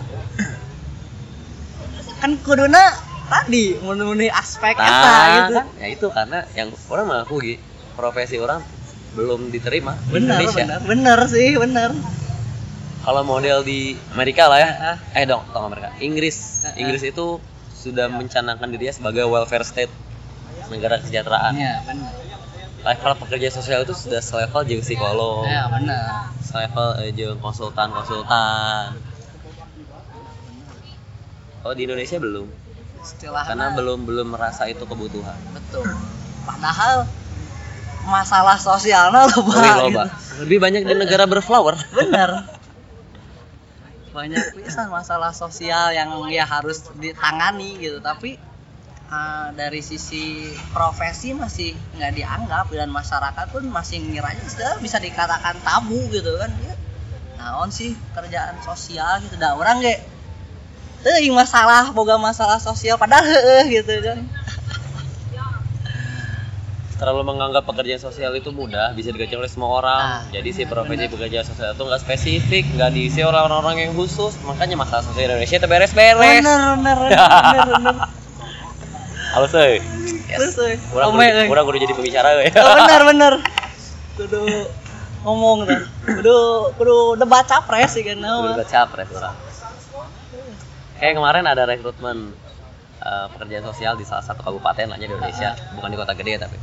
Kan 2.22 2.38
kuduna 2.46 2.94
tadi 3.26 3.74
memenuhi 3.82 4.30
aspek 4.30 4.78
eta 4.78 4.86
nah 4.86 5.26
gitu. 5.26 5.52
kan? 5.58 5.66
Ya 5.80 5.86
itu 5.90 6.06
karena 6.12 6.38
yang 6.54 6.68
orang 6.86 7.04
mengaku 7.10 7.36
gitu 7.42 7.62
profesi 7.98 8.38
orang 8.38 8.62
belum 9.12 9.52
diterima 9.52 9.98
di 10.08 10.22
bener 10.22 10.38
Indonesia. 10.40 10.64
bener. 10.64 10.80
Bener 10.86 11.18
sih 11.28 11.48
bener. 11.58 11.90
Kalau 13.02 13.26
model 13.26 13.66
di 13.66 13.98
Amerika 14.14 14.46
lah 14.46 14.58
ya. 14.62 14.70
Eh 15.18 15.26
dong 15.26 15.42
tong 15.50 15.66
Amerika. 15.66 15.90
Inggris. 15.98 16.62
Inggris 16.78 17.02
itu 17.02 17.42
sudah 17.74 18.06
mencanangkan 18.06 18.70
dirinya 18.70 18.94
sebagai 18.94 19.26
welfare 19.26 19.66
state 19.66 19.90
negara 20.72 20.98
kesejahteraan. 20.98 21.54
Ya 21.54 21.84
bener 21.84 22.32
level 22.82 23.12
pekerja 23.14 23.48
sosial 23.54 23.86
itu 23.86 23.94
sudah 23.94 24.18
selevel 24.18 24.66
jeung 24.66 24.82
psikolog 24.82 25.46
ya 25.46 25.70
bener 25.70 26.34
selevel 26.42 26.88
eh, 26.98 27.10
jeung 27.14 27.38
konsultan 27.38 27.94
konsultan 27.94 28.98
oh 31.62 31.72
di 31.78 31.86
Indonesia 31.86 32.18
belum? 32.18 32.50
Istilah 33.02 33.46
karena 33.46 33.70
belum 33.78 34.02
belum 34.02 34.34
merasa 34.34 34.66
itu 34.66 34.82
kebutuhan. 34.82 35.38
Betul. 35.54 35.86
Padahal 36.42 37.06
masalah 38.02 38.58
sosialnya 38.58 39.30
loh 39.30 39.46
lebih 39.46 39.74
loba 39.78 40.04
lebih 40.42 40.58
banyak 40.58 40.82
di 40.82 40.94
negara 40.98 41.30
berflower. 41.30 41.78
Bener 41.98 42.50
banyak 44.12 44.58
pisan 44.58 44.92
masalah 44.92 45.32
sosial 45.32 45.94
yang 45.96 46.12
ya 46.28 46.44
harus 46.44 46.84
ditangani 47.00 47.80
gitu 47.80 47.96
tapi 48.04 48.36
uh, 49.12 49.46
dari 49.52 49.84
sisi 49.84 50.48
profesi 50.72 51.36
masih 51.36 51.76
nggak 52.00 52.12
dianggap 52.16 52.66
dan 52.72 52.88
masyarakat 52.88 53.46
pun 53.52 53.68
masih 53.68 54.00
ngiranya 54.00 54.46
sudah 54.48 54.80
bisa 54.80 54.96
dikatakan 54.96 55.60
tabu 55.60 56.00
gitu 56.08 56.40
kan. 56.40 56.48
Ya 56.64 56.74
naon 57.42 57.74
sih 57.74 57.98
kerjaan 58.14 58.62
sosial 58.62 59.18
gitu 59.26 59.36
dah 59.36 59.58
orang 59.58 59.82
ge. 59.82 59.98
Teuing 61.02 61.34
masalah 61.34 61.90
boga 61.90 62.14
masalah 62.14 62.62
sosial 62.62 62.94
padahal 62.94 63.26
heeh 63.26 63.82
gitu 63.82 63.92
kan. 64.06 64.22
Terlalu 67.02 67.34
menganggap 67.34 67.66
pekerjaan 67.66 67.98
sosial 67.98 68.30
itu 68.38 68.54
mudah 68.54 68.94
bisa 68.94 69.10
dikerjakan 69.10 69.42
oleh 69.42 69.50
semua 69.50 69.70
orang. 69.82 70.02
Ah, 70.06 70.22
jadi 70.30 70.54
si 70.54 70.62
profesi 70.70 71.10
pekerjaan 71.10 71.42
sosial 71.42 71.74
itu 71.74 71.82
nggak 71.82 72.00
spesifik 72.06 72.64
nggak 72.78 72.94
diisi 72.94 73.26
orang-orang 73.26 73.90
yang 73.90 73.92
khusus. 73.98 74.38
Makanya 74.46 74.78
masalah 74.78 75.02
sosial 75.02 75.34
Indonesia 75.34 75.58
itu 75.58 75.66
beres-beres 75.66 76.46
bener 76.46 76.78
bener 76.78 76.96
bener 77.02 77.66
bener 77.74 77.96
Terus 79.32 79.52
euy. 79.56 80.76
Kurang 80.92 81.16
Ome, 81.16 81.24
kudu, 81.28 81.38
euy. 81.40 81.48
kurang 81.48 81.64
kudu 81.68 81.78
jadi 81.80 81.94
pembicara 81.96 82.28
ya. 82.36 82.52
Oh, 82.60 82.74
bener 82.84 83.02
bener 83.08 83.32
kudu 84.12 84.40
ngomong 85.24 85.64
kan 85.64 85.80
kudu 86.04 86.36
kudu 86.76 86.96
debat 87.16 87.44
capres 87.48 87.96
sih 87.96 88.04
kan 88.04 88.20
Kudu 88.20 88.56
buat 88.56 88.68
capres 88.68 89.08
orang. 89.16 89.36
Kayak 91.00 91.14
kemarin 91.18 91.44
ada 91.48 91.62
rekrutmen 91.66 92.36
eh, 93.02 93.26
pekerjaan 93.34 93.64
sosial 93.66 93.96
di 93.98 94.04
salah 94.06 94.22
satu 94.22 94.44
kabupaten 94.46 94.86
lah 94.94 94.98
di 95.00 95.10
Indonesia, 95.10 95.56
bukan 95.74 95.88
di 95.90 95.98
kota 95.98 96.12
gede 96.14 96.38
tapi. 96.38 96.58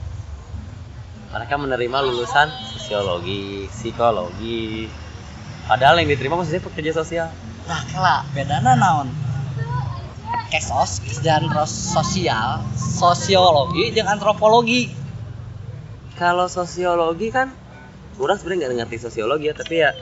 Mereka 1.30 1.62
menerima 1.62 1.98
lulusan 2.10 2.48
sosiologi, 2.74 3.70
psikologi. 3.70 4.90
Padahal 5.70 6.02
yang 6.02 6.10
diterima 6.10 6.40
maksudnya 6.42 6.64
pekerja 6.66 6.92
sosial. 6.98 7.30
nah 7.70 7.86
kela 7.86 8.26
bedana 8.34 8.74
naon 8.74 9.29
kesos 10.50 11.00
dan 11.22 11.46
sosial 11.70 12.66
sosiologi 12.76 13.94
jeung 13.94 14.10
antropologi. 14.10 14.90
Kalau 16.18 16.52
sosiologi 16.52 17.32
kan 17.32 17.54
orang 18.20 18.36
sebenarnya 18.36 18.68
nggak 18.68 18.78
ngerti 18.84 18.98
sosiologi 19.08 19.48
ya 19.48 19.56
tapi 19.56 19.76
ya 19.80 19.96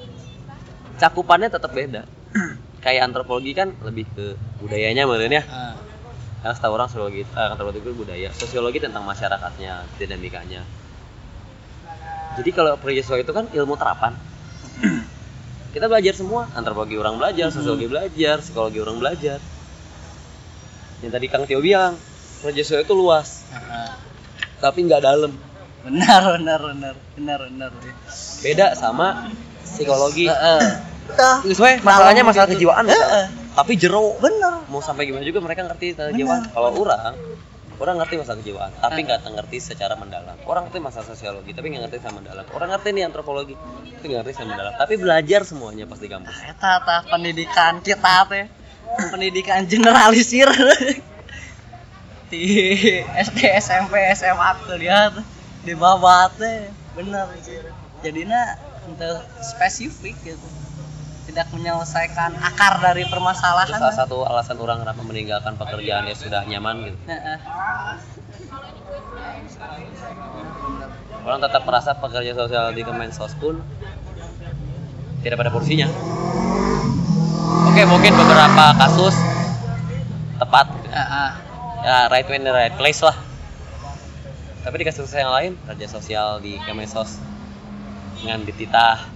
cakupannya 0.97 1.51
tetap 1.51 1.69
beda. 1.75 2.07
Kayak 2.83 3.11
antropologi 3.11 3.51
kan 3.53 3.75
lebih 3.83 4.07
ke 4.15 4.25
budayanya 4.63 5.05
ya 5.05 5.43
Ah, 5.45 5.75
karena 6.41 6.53
setahu 6.55 6.73
orang 6.73 6.89
sosiologi 6.89 7.21
eh, 7.27 7.47
antropologi 7.53 7.79
itu 7.83 7.93
budaya. 7.93 8.29
Sosiologi 8.33 8.79
tentang 8.81 9.03
masyarakatnya 9.05 9.85
dinamikanya. 9.99 10.63
Jadi 12.39 12.49
kalau 12.55 12.77
peristiwa 12.79 13.19
itu 13.19 13.31
kan 13.35 13.45
ilmu 13.51 13.75
terapan. 13.77 14.15
Kita 15.75 15.85
belajar 15.85 16.13
semua. 16.17 16.49
Antropologi 16.57 16.97
orang 16.97 17.21
belajar 17.21 17.53
sosiologi 17.53 17.85
belajar 17.85 18.41
psikologi 18.41 18.81
orang 18.81 18.97
belajar 18.97 19.37
yang 21.05 21.11
tadi 21.13 21.25
kang 21.29 21.45
Tio 21.45 21.61
bilang 21.61 21.93
peristiwa 22.41 22.81
itu 22.81 22.93
luas 22.93 23.45
ah. 23.53 23.97
tapi 24.61 24.85
nggak 24.85 25.01
dalam. 25.01 25.33
Benar 25.85 26.35
benar 26.35 26.59
benar 26.73 26.95
benar 27.15 27.39
benar. 27.47 27.71
Beda 28.43 28.73
sama 28.73 29.29
psikologi. 29.63 30.27
Heeh. 30.27 30.61
Geus 31.47 31.59
we, 31.63 31.79
masalahnya 31.79 32.27
masalah 32.27 32.51
kejiwaan 32.51 32.83
Heeh. 32.83 32.97
misalnya. 32.97 33.25
tapi 33.55 33.73
jero. 33.79 34.17
Bener 34.19 34.67
mau 34.67 34.83
sampai 34.83 35.07
gimana 35.07 35.23
juga 35.23 35.39
mereka 35.39 35.63
ngerti 35.63 35.95
tentang 35.95 36.13
kejiwaan. 36.17 36.43
Kalau 36.51 36.69
orang 36.75 37.15
orang 37.77 37.95
ngerti 38.01 38.15
masalah 38.17 38.37
kejiwaan 38.41 38.71
tapi 38.81 38.99
nggak 39.05 39.19
ngerti 39.37 39.57
secara 39.61 39.93
mendalam. 39.95 40.35
Orang 40.49 40.67
ngerti 40.67 40.79
masalah 40.81 41.07
sosiologi 41.13 41.53
tapi 41.53 41.71
nggak 41.71 41.87
ngerti 41.87 41.97
secara 42.01 42.15
mendalam. 42.17 42.45
Orang 42.51 42.69
ngerti 42.73 42.87
nih 42.91 43.03
antropologi 43.05 43.53
tapi 43.55 44.05
nggak 44.11 44.19
ngerti 44.25 44.33
secara 44.33 44.49
mendalam. 44.49 44.73
Tapi 44.75 44.93
belajar 44.97 45.41
semuanya 45.45 45.85
pas 45.85 45.99
di 46.01 46.09
kampus. 46.09 46.35
Eta 46.41 47.05
pendidikan 47.07 47.79
kita 47.85 48.27
teh 48.27 48.45
pendidikan 49.11 49.65
generalisir. 49.67 50.47
Di 52.31 52.43
SD 53.07 53.39
SMP 53.63 53.95
SMA 54.11 54.49
tuh 54.67 54.75
lihat 54.75 55.15
di 55.63 55.71
bawah 55.79 56.27
teh 56.35 56.67
bener. 56.91 57.23
Jadinya 58.03 58.59
untuk 58.83 59.23
spesifik 59.39 60.15
gitu. 60.23 60.47
Tidak 61.27 61.47
menyelesaikan 61.55 62.35
akar 62.39 62.79
dari 62.83 63.03
itu 63.03 63.11
permasalahan 63.11 63.67
salah 63.67 63.95
satu 63.95 64.23
alasan 64.27 64.59
orang 64.59 64.83
kenapa 64.83 65.03
meninggalkan 65.03 65.55
pekerjaan 65.55 66.07
yang 66.07 66.19
sudah 66.19 66.43
nyaman 66.47 66.91
gitu. 66.91 66.99
Orang 71.27 71.39
tetap 71.43 71.63
merasa 71.67 71.95
pekerja 71.99 72.31
sosial 72.35 72.71
di 72.71 72.83
Kemensos 72.83 73.35
pun 73.39 73.59
tidak 75.23 75.43
pada 75.43 75.51
porsinya 75.51 75.87
oke 77.47 77.81
mungkin 77.87 78.13
beberapa 78.15 78.65
kasus 78.75 79.15
tepat. 80.37 80.67
Ya 81.87 82.11
right 82.11 82.27
when 82.27 82.43
the 82.43 82.51
right 82.51 82.75
place 82.75 82.99
lah. 82.99 83.15
Tapi 84.67 84.83
di 84.83 84.85
kasus 84.85 85.07
yang 85.15 85.31
lain 85.31 85.55
kerja 85.63 85.87
sosial 85.87 86.43
di 86.43 86.59
Kemensos 86.67 87.23
dengan 88.19 88.43
dititah 88.43 89.07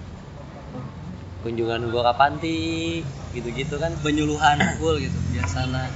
kunjungan 1.43 1.89
gua 1.91 2.11
ke 2.11 2.13
panti 2.15 2.61
gitu-gitu 3.35 3.75
kan. 3.75 3.91
Penyuluhan 3.99 4.79
full 4.79 4.95
gitu 5.01 5.17
biasanya. 5.35 5.91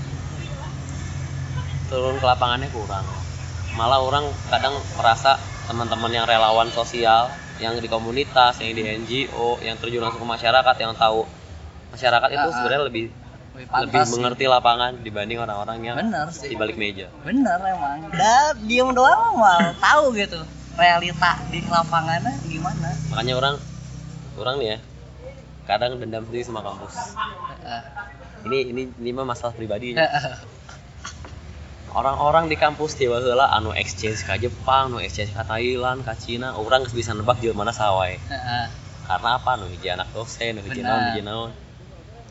Turun 1.87 2.19
ke 2.19 2.25
lapangannya 2.25 2.67
kurang. 2.75 3.05
Malah 3.79 4.03
orang 4.03 4.25
kadang 4.51 4.75
merasa 4.99 5.39
teman-teman 5.71 6.11
yang 6.11 6.25
relawan 6.27 6.67
sosial 6.75 7.31
yang 7.63 7.79
di 7.79 7.87
komunitas 7.87 8.59
yang 8.59 8.75
di 8.75 8.83
NGO 8.83 9.63
yang 9.63 9.79
terjun 9.79 10.03
langsung 10.03 10.27
ke 10.27 10.27
masyarakat 10.27 10.75
yang 10.75 10.91
tahu 10.99 11.23
masyarakat 11.95 12.29
itu 12.29 12.37
Ah, 12.37 12.45
ah. 12.45 12.53
sebenarnya 12.53 12.83
lebih 12.85 13.05
lebih 13.55 13.67
lebih 13.87 14.01
mengerti 14.11 14.45
lapangan 14.51 14.91
dibanding 14.99 15.39
orang-orang 15.39 15.77
yang 15.79 15.95
bener 15.95 16.27
sih. 16.27 16.51
di 16.51 16.55
balik 16.59 16.75
meja. 16.75 17.07
Bener 17.23 17.55
emang. 17.63 18.11
Dan 18.11 18.53
diem 18.67 18.91
doang 18.91 19.39
mal 19.39 19.71
tahu 19.79 20.11
gitu 20.13 20.43
realita 20.75 21.39
di 21.47 21.63
lapangannya 21.63 22.35
gimana. 22.43 22.91
Makanya 23.15 23.33
orang 23.39 23.55
orang 24.35 24.55
nih 24.59 24.67
ya 24.75 24.77
kadang 25.65 25.97
dendam 25.97 26.27
sendiri 26.27 26.43
sama 26.43 26.59
kampus. 26.61 27.15
Ini 28.45 28.75
ini 28.75 28.81
ini 28.91 29.09
mah 29.15 29.25
masalah 29.25 29.55
pribadi. 29.55 29.95
Orang-orang 31.95 32.51
di 32.51 32.59
kampus 32.59 32.99
tiba 32.99 33.23
heula 33.23 33.47
anu 33.55 33.71
exchange 33.71 34.27
ke 34.27 34.35
Jepang 34.37 34.91
anu 34.91 34.99
exchange 34.99 35.31
ke 35.31 35.39
Thailand 35.41 36.03
ke 36.03 36.11
Cina 36.19 36.51
orang 36.51 36.83
bisa 36.91 37.15
nebak 37.15 37.39
di 37.39 37.47
mana 37.55 37.71
sawai. 37.71 38.19
Heeh. 38.19 38.65
karena 39.05 39.37
apa? 39.39 39.55
Nu 39.55 39.69
hiji 39.69 39.87
anak 39.87 40.11
dosen 40.11 40.57
nu 40.57 40.61
hiji 40.65 40.81
naon 40.81 41.01
hiji 41.13 41.21
naon 41.23 41.49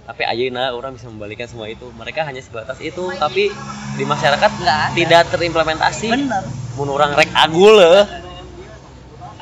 tapi 0.04 0.22
ayeuna 0.28 0.76
orang 0.76 0.92
bisa 0.96 1.08
membalikan 1.08 1.48
semua 1.48 1.68
itu. 1.72 1.88
Mereka 1.96 2.28
hanya 2.28 2.44
sebatas 2.44 2.76
itu. 2.84 3.08
Tapi 3.16 3.48
di 3.96 4.04
masyarakat 4.04 4.50
tidak 4.92 5.22
terimplementasi. 5.32 6.08
Bener 6.12 6.44
mun 6.74 6.90
orang 6.90 7.14
rek 7.14 7.30
agul 7.32 7.78
eh. 7.78 8.02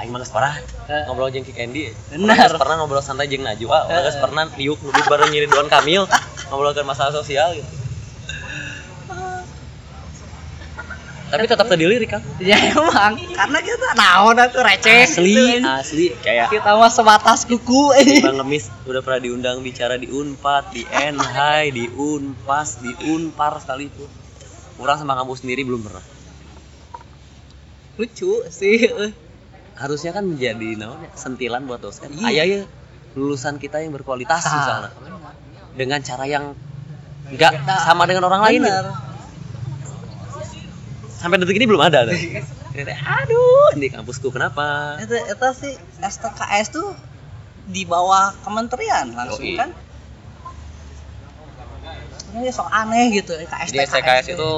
aing 0.01 0.11
mah 0.11 0.21
parah 0.29 0.57
Eh. 0.91 1.07
ngobrol 1.07 1.31
jeung 1.31 1.47
Ki 1.47 1.55
Candy 1.55 1.89
geus 1.89 2.53
pernah 2.59 2.75
ngobrol 2.83 3.01
santai 3.01 3.31
jeung 3.31 3.47
Najwa. 3.47 3.87
Orang 3.87 4.03
geus 4.03 4.19
Eh. 4.19 4.23
pernah 4.23 4.45
diuk 4.51 4.79
nuduk 4.83 5.05
bareng 5.09 5.31
nyiri 5.31 5.47
Ridwan 5.49 5.71
Kamil. 5.71 6.05
Ngobrolkan 6.51 6.85
masalah 6.85 7.15
sosial 7.15 7.57
gitu 7.57 7.82
tapi 11.33 11.49
tetap 11.49 11.65
terdiri 11.65 12.05
kan 12.05 12.21
ya 12.37 12.61
emang 12.77 13.17
karena 13.17 13.59
kita 13.65 13.89
naon 13.97 14.37
aku 14.37 14.61
receh 14.61 15.09
asli 15.09 15.33
gitu. 15.33 15.65
asli 15.65 16.07
kayak 16.21 16.53
kita 16.53 16.77
mah 16.77 16.93
sebatas 16.93 17.49
kuku 17.49 17.89
Bang 18.21 18.37
Ngemis 18.37 18.69
udah 18.85 19.01
pernah 19.01 19.21
diundang 19.25 19.65
bicara 19.65 19.97
di 19.97 20.13
Unpad, 20.13 20.77
di 20.77 20.85
Enhai, 20.85 21.73
di 21.73 21.89
Unpas, 21.89 22.85
di 22.85 22.93
Unpar 23.09 23.57
sekalipun. 23.59 24.05
Orang 24.77 25.01
sama 25.01 25.17
kamu 25.17 25.33
sendiri 25.33 25.65
belum 25.65 25.81
pernah. 25.83 26.05
lucu 27.97 28.45
sih. 28.49 28.89
Harusnya 29.73 30.13
kan 30.13 30.29
menjadi 30.29 30.77
naon 30.77 31.01
ya, 31.01 31.11
sentilan 31.17 31.65
buat 31.65 31.81
dosen. 31.81 32.13
Iya. 32.13 32.29
Ayah 32.29 32.45
ya 32.45 32.63
lulusan 33.13 33.57
kita 33.57 33.81
yang 33.81 33.93
berkualitas 33.93 34.41
Ah, 34.43 34.53
misalnya 34.53 34.91
bener. 34.97 35.13
dengan 35.77 36.01
cara 36.01 36.25
yang 36.25 36.45
nggak 37.29 37.53
Beda. 37.57 37.77
sama 37.85 38.05
dengan 38.05 38.25
orang 38.27 38.43
lain. 38.43 38.61
Sampai 41.23 41.39
detik 41.39 41.55
ini 41.55 41.71
belum 41.71 41.83
ada. 41.87 42.03
tuh. 42.03 42.19
Aduh, 43.23 43.79
di 43.79 43.87
kampusku 43.93 44.35
kenapa? 44.35 44.99
itu 44.99 45.15
itu 45.15 45.49
sih 45.55 45.75
STKS 46.03 46.75
tuh 46.75 46.91
di 47.69 47.87
bawah 47.87 48.35
kementerian 48.43 49.15
langsung 49.15 49.47
Yoi. 49.47 49.55
kan 49.55 49.71
ini 52.33 52.49
sok 52.49 52.67
aneh 52.73 53.13
gitu 53.13 53.37
STKS 53.39 53.71
Di 53.71 53.79
STKS 53.87 54.27
itu 54.35 54.53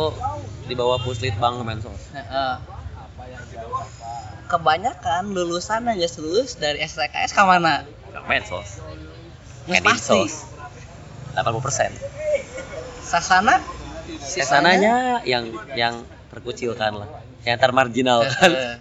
di 0.64 0.74
bawah 0.78 0.96
Puslitbang 1.02 1.60
Kemensos. 1.60 2.00
Heeh. 2.16 2.54
kebanyakan 4.44 5.34
lulusan 5.34 5.88
yang 5.88 5.98
lulus 5.98 6.54
dari 6.56 6.80
STKS 6.80 7.34
ke 7.34 7.42
mana 7.42 7.82
Kemensos. 8.14 8.78
Nggak 9.68 9.82
pasti 9.84 10.22
Kedinsos. 10.22 10.54
80 11.34 11.66
persen. 11.66 11.90
sasana 13.02 13.58
Ke 14.22 14.44
sananya 14.46 15.20
yang 15.26 15.50
yang 15.74 16.06
terkucilkan 16.34 16.92
lah, 16.98 17.08
yang 17.46 17.58
termarginalkan. 17.58 18.50
Heeh. 18.50 18.76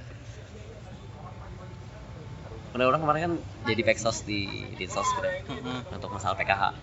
Karena 2.73 2.89
orang 2.89 3.01
kemarin 3.05 3.21
kan 3.21 3.33
jadi 3.69 3.81
peksos 3.85 4.25
di 4.25 4.49
Dinsos 4.73 5.05
gitu 5.05 5.29
Heeh. 5.29 5.79
untuk 5.93 6.09
masalah 6.09 6.33
PKH. 6.33 6.73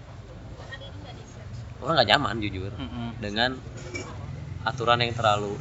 Orang 1.83 1.99
nggak 1.99 2.09
nyaman 2.15 2.39
jujur 2.39 2.71
Heeh. 2.71 3.11
dengan 3.19 3.59
aturan 4.63 5.03
yang 5.03 5.11
terlalu 5.17 5.59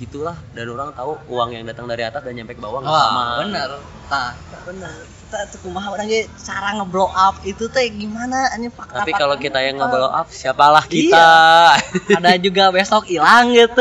gitulah 0.00 0.38
dan 0.56 0.64
orang 0.70 0.96
tahu 0.96 1.12
uang 1.28 1.52
yang 1.52 1.64
datang 1.68 1.84
dari 1.84 2.06
atas 2.06 2.24
dan 2.24 2.32
nyampe 2.32 2.56
ke 2.56 2.62
bawah 2.62 2.80
nggak 2.80 2.94
sama. 2.94 3.24
bener. 3.44 3.70
Tah, 4.08 4.32
bener. 4.64 5.19
Kita 5.30 5.46
tuh 5.46 5.62
kumaha 5.62 5.94
orang 5.94 6.10
cara 6.42 6.74
ngeblow 6.74 7.06
up 7.06 7.38
itu 7.46 7.70
teh 7.70 7.86
gimana 7.86 8.50
anjing 8.50 8.74
fakta 8.74 8.98
Tapi 9.06 9.14
kalau 9.14 9.38
kita 9.38 9.62
yang 9.62 9.78
nge-blow 9.78 10.10
up, 10.10 10.26
siapalah 10.26 10.82
kita? 10.82 11.30
ada 12.18 12.34
juga 12.34 12.74
besok 12.74 13.06
hilang 13.06 13.54
gitu. 13.54 13.78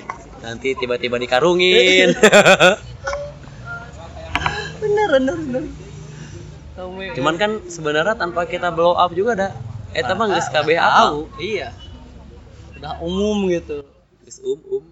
Nanti 0.42 0.74
tiba-tiba 0.74 1.22
dikarungin. 1.22 2.18
bener, 4.82 5.06
bener, 5.22 5.36
bener. 5.38 5.64
Cuman 7.14 7.34
kan 7.38 7.62
sebenarnya 7.70 8.18
tanpa 8.18 8.50
kita 8.50 8.74
blow 8.74 8.98
up 8.98 9.14
juga 9.14 9.38
ada 9.38 9.48
eta 9.94 10.18
mah 10.18 10.34
geus 10.34 10.50
kabeh 10.50 10.82
tahu. 10.82 10.90
tahu. 10.90 11.18
Iya. 11.38 11.78
Udah 12.74 12.98
umum 12.98 13.46
gitu. 13.54 13.86
Geus 14.26 14.42
um 14.42 14.82
um. 14.82 14.84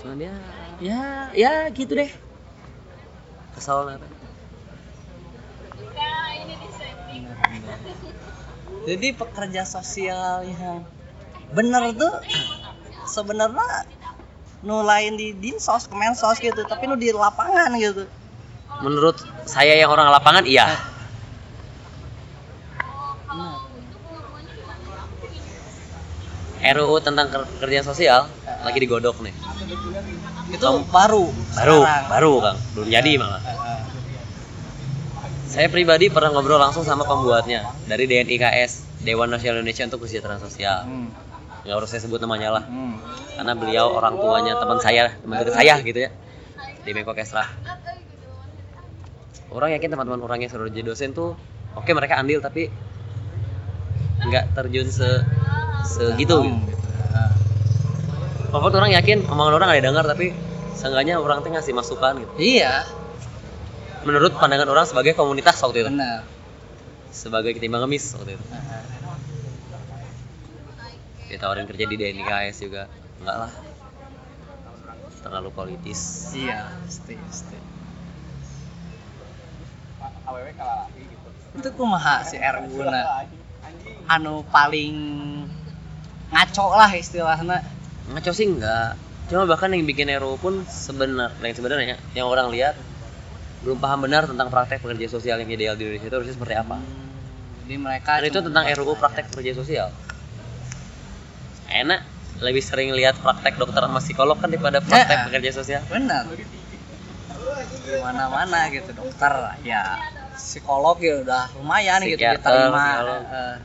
Cuman 0.00 0.16
ya 0.16 0.32
ya 0.80 1.28
ya 1.36 1.52
gitu 1.76 1.92
deh. 1.92 2.08
Kesal 3.58 3.90
nata. 3.90 4.06
Jadi 8.86 9.06
pekerja 9.18 9.66
sosial 9.66 10.46
yang 10.46 10.86
bener 11.50 11.90
tuh 11.98 12.14
sebenarnya 13.10 13.90
nu 14.62 14.86
lain 14.86 15.18
di 15.18 15.34
dinsos, 15.34 15.90
kemensos 15.90 16.38
gitu, 16.38 16.62
tapi 16.70 16.86
nu 16.86 16.94
di 16.94 17.10
lapangan 17.10 17.74
gitu. 17.82 18.06
Menurut 18.78 19.18
saya 19.42 19.74
yang 19.74 19.90
orang 19.90 20.06
lapangan 20.14 20.46
iya. 20.46 20.78
Bener. 23.26 23.58
RUU 26.78 26.96
tentang 27.02 27.26
ker- 27.26 27.50
kerja 27.58 27.82
sosial 27.82 28.30
lagi 28.62 28.78
digodok 28.78 29.18
nih. 29.18 29.34
Itu 30.48 30.64
baru 30.88 31.24
baru 31.52 31.78
sekarang. 31.80 32.08
baru 32.08 32.32
kang 32.40 32.56
belum 32.72 32.88
jadi 32.88 33.12
malah 33.16 33.40
Heeh. 33.40 33.80
saya 35.46 35.66
pribadi 35.68 36.08
pernah 36.08 36.30
ngobrol 36.30 36.56
langsung 36.56 36.82
sama 36.82 37.04
pembuatnya 37.04 37.68
dari 37.84 38.04
DNIKS 38.04 39.00
Dewan 39.00 39.28
Nasional 39.28 39.60
Indonesia 39.60 39.84
untuk 39.86 40.04
Kesejahteraan 40.04 40.40
Sosial 40.40 40.78
Hmm. 40.82 41.08
nggak 41.60 41.74
harus 41.74 41.88
saya 41.88 42.00
sebut 42.00 42.18
namanya 42.18 42.48
lah 42.50 42.64
Hmm. 42.64 42.96
karena 43.34 43.52
beliau 43.52 43.86
orang 43.90 44.16
tuanya 44.16 44.56
teman 44.56 44.78
saya 44.78 45.12
teman 45.14 45.34
dekat 45.38 45.54
saya 45.54 45.74
gitu 45.80 46.00
ya 46.00 46.10
di 46.80 46.90
Bangkok 46.90 47.16
Esra 47.16 47.44
orang 49.48 49.72
yakin 49.72 49.88
teman-teman 49.90 50.20
orang 50.20 50.38
yang 50.40 50.50
sudah 50.50 50.68
jadi 50.68 50.84
dosen 50.86 51.12
tuh 51.12 51.36
oke 51.74 51.90
mereka 51.90 52.16
andil 52.16 52.40
tapi 52.40 52.68
nggak 54.20 54.52
terjun 54.52 54.88
se 54.88 55.08
segitu 55.86 56.40
gitu. 56.42 56.77
Walaupun 58.48 58.72
orang 58.80 58.92
yakin 58.96 59.28
omongan 59.28 59.54
orang 59.60 59.68
ada 59.76 59.82
dengar 59.84 60.04
tapi 60.08 60.32
seenggaknya 60.72 61.20
orang 61.20 61.44
tuh 61.44 61.52
ngasih 61.52 61.76
masukan 61.76 62.24
gitu. 62.24 62.32
Iya. 62.40 62.88
Menurut 64.08 64.32
pandangan 64.40 64.68
orang 64.72 64.88
sebagai 64.88 65.12
komunitas 65.12 65.60
waktu 65.60 65.84
itu. 65.84 65.90
Benar. 65.92 66.24
Sebagai 67.12 67.52
ketimbang 67.52 67.84
ngemis 67.84 68.16
waktu 68.16 68.40
itu. 68.40 68.44
Heeh. 68.48 68.82
ditawarin 71.28 71.68
kerja 71.68 71.84
di 71.84 71.96
DNIKS 72.00 72.56
juga. 72.64 72.88
Enggak 73.20 73.36
lah. 73.36 73.52
Terlalu 75.20 75.50
politis. 75.52 76.32
Iya 76.32 76.72
pasti 76.88 77.14
pasti. 77.20 77.58
Itu 81.58 81.68
kumaha 81.76 82.24
si 82.24 82.40
RU 82.40 82.80
na 82.80 83.28
anu 84.08 84.40
paling 84.48 84.96
ngaco 86.32 86.66
lah 86.72 86.88
istilahnya 86.96 87.60
ngaco 88.08 88.30
sih 88.30 88.46
enggak. 88.46 88.96
Cuma 89.28 89.44
bahkan 89.44 89.68
yang 89.68 89.84
bikin 89.84 90.08
RUU 90.10 90.36
pun 90.36 90.54
sebenar 90.64 91.36
yang 91.38 91.52
sebenarnya 91.52 91.84
yang 92.12 92.26
orang 92.26 92.48
lihat 92.48 92.72
belum 93.60 93.76
paham 93.76 94.00
benar 94.00 94.24
tentang 94.24 94.48
praktek 94.48 94.80
pekerja 94.80 95.10
sosial 95.10 95.36
yang 95.36 95.50
ideal 95.50 95.74
di 95.74 95.84
Indonesia 95.84 96.06
itu 96.06 96.16
harusnya 96.16 96.34
seperti 96.34 96.54
apa. 96.54 96.76
Jadi 97.60 97.74
mereka 97.76 98.10
dan 98.16 98.26
itu 98.26 98.40
tentang 98.40 98.64
RUU 98.66 98.94
praktek 98.94 99.28
pekerja 99.28 99.52
sosial. 99.54 99.88
Enak 101.68 102.00
lebih 102.38 102.62
sering 102.62 102.94
lihat 102.94 103.18
praktek 103.18 103.56
dokter 103.56 103.82
sama 103.82 103.98
psikolog 103.98 104.36
kan 104.36 104.48
daripada 104.48 104.78
praktek 104.80 105.12
Ya. 105.12 105.24
pekerja 105.26 105.50
sosial. 105.52 105.82
Benar. 105.84 106.24
Di 106.28 107.98
mana 107.98 108.28
mana 108.28 108.68
gitu 108.68 108.92
dokter 108.94 109.32
ya 109.60 110.00
psikolog 110.32 110.96
ya 110.98 111.20
udah 111.20 111.44
lumayan 111.54 112.00
gitu 112.02 112.16
Psikiater, 112.16 112.40
diterima. 112.40 112.80
psikolog. 112.86 113.20
Heeh. 113.26 113.56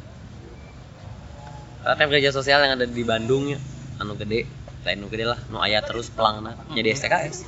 praktek 1.79 2.05
pekerja 2.09 2.31
sosial 2.31 2.59
yang 2.59 2.73
ada 2.75 2.87
di 2.89 3.03
Bandung 3.03 3.47
ya 3.47 3.59
anu 4.01 4.13
gede 4.17 4.47
lain 4.83 4.97
nu 4.99 5.07
gede 5.07 5.25
lah 5.27 5.39
nu 5.51 5.59
aya 5.61 5.79
terus 5.83 6.09
pelangna 6.09 6.57
jadi 6.73 6.93
STKS 6.95 7.45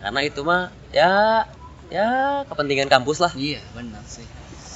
karena 0.00 0.20
itu 0.24 0.40
mah 0.42 0.72
ya 0.90 1.44
ya 1.92 2.08
kepentingan 2.48 2.88
kampus 2.88 3.20
lah 3.20 3.32
iya 3.36 3.60
benar 3.76 4.02
sih 4.06 4.24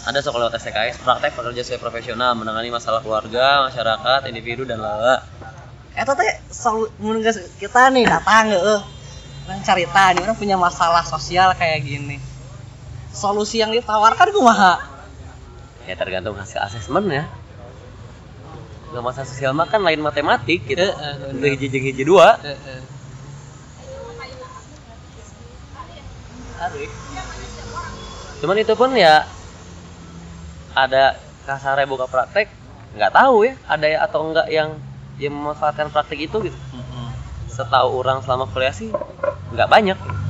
ada 0.05 0.20
sok 0.20 0.37
lewat 0.37 0.59
STKS 0.61 1.00
praktek 1.00 1.33
pekerja 1.33 1.62
sosial 1.64 1.81
profesional 1.81 2.37
menangani 2.37 2.68
masalah 2.68 3.00
keluarga 3.00 3.68
masyarakat 3.68 4.29
individu 4.29 4.68
dan 4.68 4.81
lala 4.81 5.24
Eta 5.94 6.11
teh 6.18 6.27
selalu 6.50 7.22
geus 7.22 7.38
kita 7.55 7.87
nih 7.94 8.03
datang 8.03 8.50
heeh. 8.50 8.83
Orang 9.46 9.62
carita 9.62 10.11
nih 10.11 10.27
orang 10.27 10.35
punya 10.35 10.59
masalah 10.59 11.07
sosial 11.07 11.55
kayak 11.55 11.87
gini. 11.87 12.18
Solusi 13.14 13.62
yang 13.62 13.70
ditawarkan 13.70 14.35
kumaha? 14.35 14.94
ya 15.85 15.94
tergantung 16.00 16.37
hasil 16.37 16.64
asesmen 16.64 17.05
ya 17.12 17.24
Gak 18.94 19.02
masalah 19.02 19.26
sosial 19.26 19.50
mah 19.50 19.66
kan 19.66 19.83
lain 19.83 19.98
matematik 19.98 20.62
gitu 20.64 20.78
Heeh, 20.78 21.14
udah 21.18 21.35
bener. 21.35 21.50
hiji 21.59 21.66
jeung 21.66 21.85
hiji 21.85 22.02
dua 22.07 22.38
Heeh. 22.38 22.80
Aduh. 26.57 26.88
cuman 28.40 28.57
itu 28.57 28.72
pun 28.72 28.92
ya 28.92 29.24
ada 30.72 31.16
kasarnya 31.44 31.85
buka 31.85 32.04
praktek 32.07 32.48
nggak 32.92 33.11
tahu 33.11 33.44
ya 33.44 33.54
ada 33.64 33.87
ya 33.87 33.98
atau 34.00 34.20
enggak 34.22 34.48
yang 34.48 34.76
yang 35.16 35.33
memanfaatkan 35.33 35.88
praktek 35.88 36.28
itu 36.28 36.37
gitu 36.44 36.59
setahu 37.48 38.00
orang 38.00 38.20
selama 38.20 38.44
kuliah 38.46 38.72
sih 38.72 38.92
nggak 39.50 39.68
banyak 39.68 39.98
Heeh. 39.98 40.23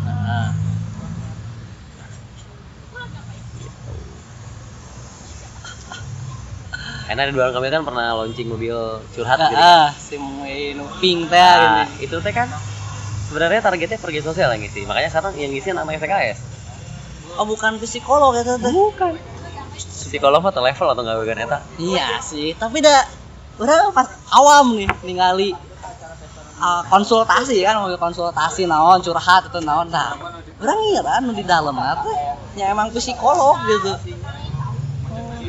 Karena 7.04 7.28
di 7.28 7.32
luar 7.36 7.52
kami 7.52 7.68
kan 7.68 7.84
pernah 7.84 8.16
launching 8.16 8.48
mobil 8.48 8.76
curhat 9.12 9.36
gitu. 9.36 9.56
Heeh, 9.60 9.86
si 9.92 10.16
pink 11.04 11.28
teh 11.28 11.36
Nah, 11.36 11.84
itu 12.00 12.16
teh 12.16 12.32
kan 12.32 12.48
sebenarnya 13.28 13.60
targetnya 13.60 13.98
pergi 14.00 14.20
sosial 14.24 14.48
yang 14.56 14.64
ngisi. 14.64 14.88
Makanya 14.88 15.10
sekarang 15.12 15.36
yang 15.36 15.52
ngisi 15.52 15.76
nama 15.76 15.92
SKS 15.92 16.38
Oh 17.34 17.44
bukan 17.44 17.82
psikolog 17.82 18.32
eta 18.38 18.56
teh. 18.56 18.70
bukan. 18.70 19.18
Psikolog 19.74 20.38
mah 20.38 20.54
level 20.54 20.86
atau 20.94 21.02
nggak 21.02 21.16
bagian 21.18 21.40
eta? 21.44 21.58
Iya 21.82 22.22
sih, 22.22 22.54
tapi 22.54 22.78
dah 22.78 23.02
orang 23.58 23.90
pas 23.90 24.06
awam 24.30 24.78
nih 24.78 24.86
ningali 25.02 25.50
uh, 26.62 26.82
konsultasi 26.86 27.66
kan 27.66 27.82
mau 27.82 27.90
konsultasi 27.98 28.70
naon 28.70 29.02
curhat 29.02 29.50
itu 29.50 29.58
naon. 29.60 29.90
Nah 29.90 30.14
orang 30.62 30.78
ngira 30.78 31.14
nu 31.26 31.34
di 31.34 31.42
dalam 31.42 31.74
teh 31.74 32.16
ya 32.54 32.70
emang 32.70 32.94
psikolog 32.94 33.58
gitu 33.66 33.92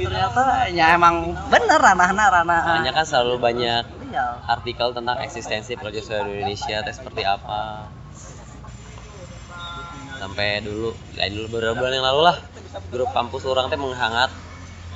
ternyata 0.04 0.44
ya 0.72 0.86
emang 0.96 1.32
bener 1.48 1.80
ranahna 1.80 2.24
ranah. 2.28 2.62
Makanya 2.68 2.92
kan 2.92 3.06
selalu 3.08 3.36
banyak 3.40 3.84
iya. 4.12 4.42
artikel 4.48 4.92
tentang 4.92 5.18
eksistensi 5.24 5.76
sosial 5.80 6.28
di 6.28 6.42
Indonesia 6.42 6.84
teh 6.84 6.96
seperti 6.96 7.24
apa. 7.24 7.88
Sampai 10.20 10.64
dulu 10.64 10.92
ya 11.16 11.28
dulu 11.32 11.48
beberapa 11.60 11.76
bulan 11.80 11.94
yang 11.96 12.08
lalu 12.08 12.22
lah 12.34 12.38
grup 12.92 13.10
kampus 13.16 13.44
orang 13.48 13.72
teh 13.72 13.80
menghangat 13.80 14.32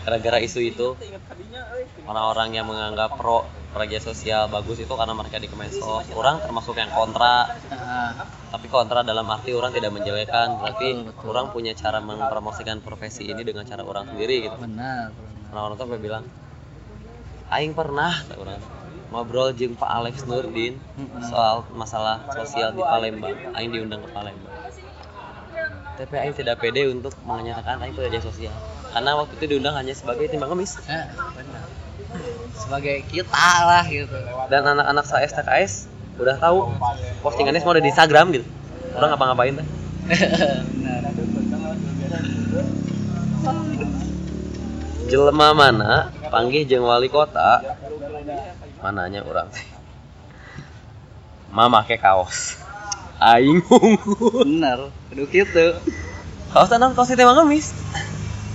gara-gara 0.04 0.38
isu 0.44 0.60
itu. 0.64 0.88
Orang-orang 2.10 2.58
yang 2.58 2.66
menganggap 2.66 3.16
pro 3.20 3.46
pekerja 3.70 4.02
sosial 4.02 4.50
bagus 4.50 4.82
itu 4.82 4.90
karena 4.90 5.14
mereka 5.14 5.38
di 5.38 5.46
Kemensos. 5.46 6.10
Orang 6.18 6.42
termasuk 6.42 6.74
yang 6.76 6.90
kontra. 6.90 7.54
Heeh. 7.70 8.12
tapi 8.50 8.66
kontra 8.66 9.06
dalam 9.06 9.30
arti 9.30 9.54
orang 9.54 9.70
tidak 9.70 9.94
menjelekan 9.94 10.58
tapi 10.58 11.06
Betul, 11.06 11.14
betul. 11.14 11.30
orang 11.30 11.46
punya 11.54 11.78
cara 11.78 12.02
mempromosikan 12.02 12.82
profesi 12.82 13.30
ini 13.30 13.46
dengan 13.46 13.62
cara 13.62 13.86
orang 13.86 14.10
sendiri 14.10 14.50
gitu. 14.50 14.58
Benar 14.58 15.14
benar. 15.14 15.54
orang-orang 15.54 15.78
tuh 15.78 16.02
bilang 16.02 16.24
aing 17.54 17.78
pernah 17.78 18.14
orang. 18.42 18.58
Ngobrol 19.10 19.54
jeung 19.58 19.74
Pak 19.74 19.90
Alex 19.90 20.26
Nurdin 20.30 20.78
soal 21.30 21.66
masalah 21.74 22.26
sosial 22.34 22.74
di 22.74 22.82
Palembang. 22.82 23.38
Aing 23.54 23.70
diundang 23.70 24.02
ke 24.06 24.10
Palembang. 24.14 24.54
Tapi 25.98 26.16
aing 26.18 26.34
tidak 26.34 26.62
pede 26.62 26.90
untuk 26.90 27.14
menyatakan 27.26 27.82
aing 27.86 27.94
pekerja 27.94 28.22
sosial. 28.22 28.54
Karena 28.90 29.14
waktu 29.18 29.34
itu 29.38 29.46
diundang 29.46 29.78
hanya 29.78 29.94
sebagai 29.94 30.26
timbang 30.30 30.54
ngemis. 30.54 30.78
Eh, 30.90 31.06
benar 31.38 31.89
sebagai 32.60 33.08
kita 33.08 33.48
lah 33.64 33.88
gitu. 33.88 34.14
Dan 34.52 34.68
anak-anak 34.68 35.06
saya 35.08 35.26
STKS 35.26 35.88
udah 36.20 36.36
tahu 36.36 36.68
postingannya 37.24 37.64
semua 37.64 37.80
ada 37.80 37.84
di 37.84 37.90
Instagram 37.90 38.36
gitu. 38.36 38.46
Orang 38.94 39.16
ngapa-ngapain 39.16 39.56
teh? 39.56 39.68
Jelema 45.08 45.56
mana 45.56 46.12
panggih 46.28 46.68
jeung 46.68 46.84
wali 46.84 47.08
kota. 47.08 47.64
Mananya 48.84 49.24
orang 49.24 49.48
teh? 49.50 49.64
Mama 51.50 51.82
make 51.82 51.98
kaos. 51.98 52.60
Aing 53.18 53.64
unggul. 53.66 54.44
Benar 54.46 54.92
kudu 55.10 55.24
gitu. 55.32 55.80
Kaos 56.52 56.70
tanam 56.70 56.94
kaos 56.94 57.10
itu 57.10 57.22
emang 57.24 57.42
ngemis. 57.42 57.74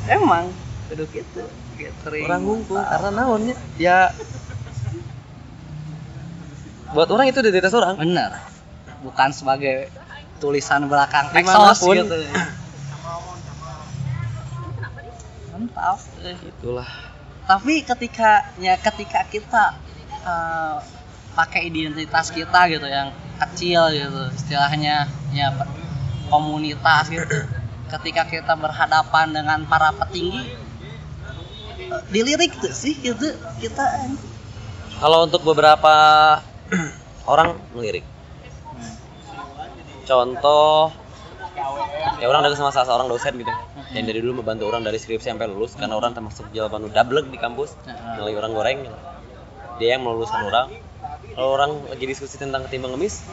Emang 0.06 0.52
kudu 0.92 1.08
gitu 1.10 1.42
gathering 1.76 2.24
orang 2.26 2.42
ngungkul 2.42 2.80
karena 2.80 3.10
naonnya? 3.12 3.56
Ya. 3.76 4.10
Buat 6.94 7.10
orang 7.10 7.26
itu 7.30 7.42
identitas 7.42 7.74
orang. 7.74 7.98
Bener. 7.98 8.38
Bukan 9.02 9.30
sebagai 9.34 9.90
tulisan 10.38 10.86
belakang 10.86 11.30
exos 11.34 11.82
gitu. 11.82 12.18
Mantap. 15.54 15.98
Eh, 16.22 16.38
itulah. 16.50 16.88
Tapi 17.44 17.84
ketika 17.84 18.54
ya 18.56 18.74
ketika 18.80 19.26
kita 19.28 19.64
eh, 20.24 20.76
pakai 21.34 21.66
identitas 21.66 22.30
kita 22.30 22.70
gitu 22.70 22.86
yang 22.86 23.10
kecil 23.42 23.90
gitu 23.90 24.22
istilahnya 24.30 25.10
ya 25.34 25.50
komunitas 26.30 27.10
gitu. 27.10 27.46
Ketika 27.90 28.26
kita 28.26 28.54
berhadapan 28.56 29.30
dengan 29.34 29.62
para 29.68 29.92
petinggi 29.92 30.63
dilirik 32.10 32.52
tuh 32.58 32.72
sih 32.72 32.94
gitu 33.00 33.34
kita 33.58 33.84
kalau 35.04 35.26
untuk 35.26 35.42
beberapa 35.42 35.94
orang 37.32 37.58
ngelirik. 37.74 38.06
Contoh 40.04 40.92
ya 42.20 42.26
orang 42.30 42.46
ada 42.46 42.54
sama 42.54 42.70
salah 42.70 42.88
seorang 42.88 43.08
dosen 43.10 43.34
gitu. 43.36 43.50
Yang 43.92 44.04
dari 44.08 44.18
dulu 44.22 44.40
membantu 44.42 44.70
orang 44.70 44.86
dari 44.86 44.96
skripsi 44.96 45.34
sampai 45.34 45.50
lulus 45.50 45.74
karena 45.74 45.98
orang 45.98 46.14
termasuk 46.14 46.46
jawaban 46.54 46.88
double 46.88 47.26
di 47.28 47.38
kampus 47.38 47.74
Heeh. 47.84 48.22
nilai 48.22 48.34
orang 48.38 48.52
goreng. 48.54 48.78
Gitu. 48.86 48.98
dia 49.74 49.98
yang 49.98 50.06
meluluskan 50.06 50.46
orang. 50.46 50.70
Kalau 51.34 51.50
orang 51.50 51.90
lagi 51.90 52.06
diskusi 52.06 52.38
tentang 52.38 52.62
ketimbang 52.70 52.94
ngemis 52.94 53.26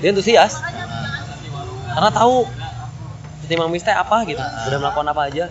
dia 0.00 0.16
antusias 0.16 0.64
karena 1.92 2.08
tahu 2.08 2.48
ketimbang 3.44 3.68
ngemis 3.68 3.84
teh 3.84 3.92
apa 3.92 4.24
gitu. 4.24 4.40
Udah 4.40 4.78
melakukan 4.80 5.08
apa 5.12 5.22
aja 5.28 5.44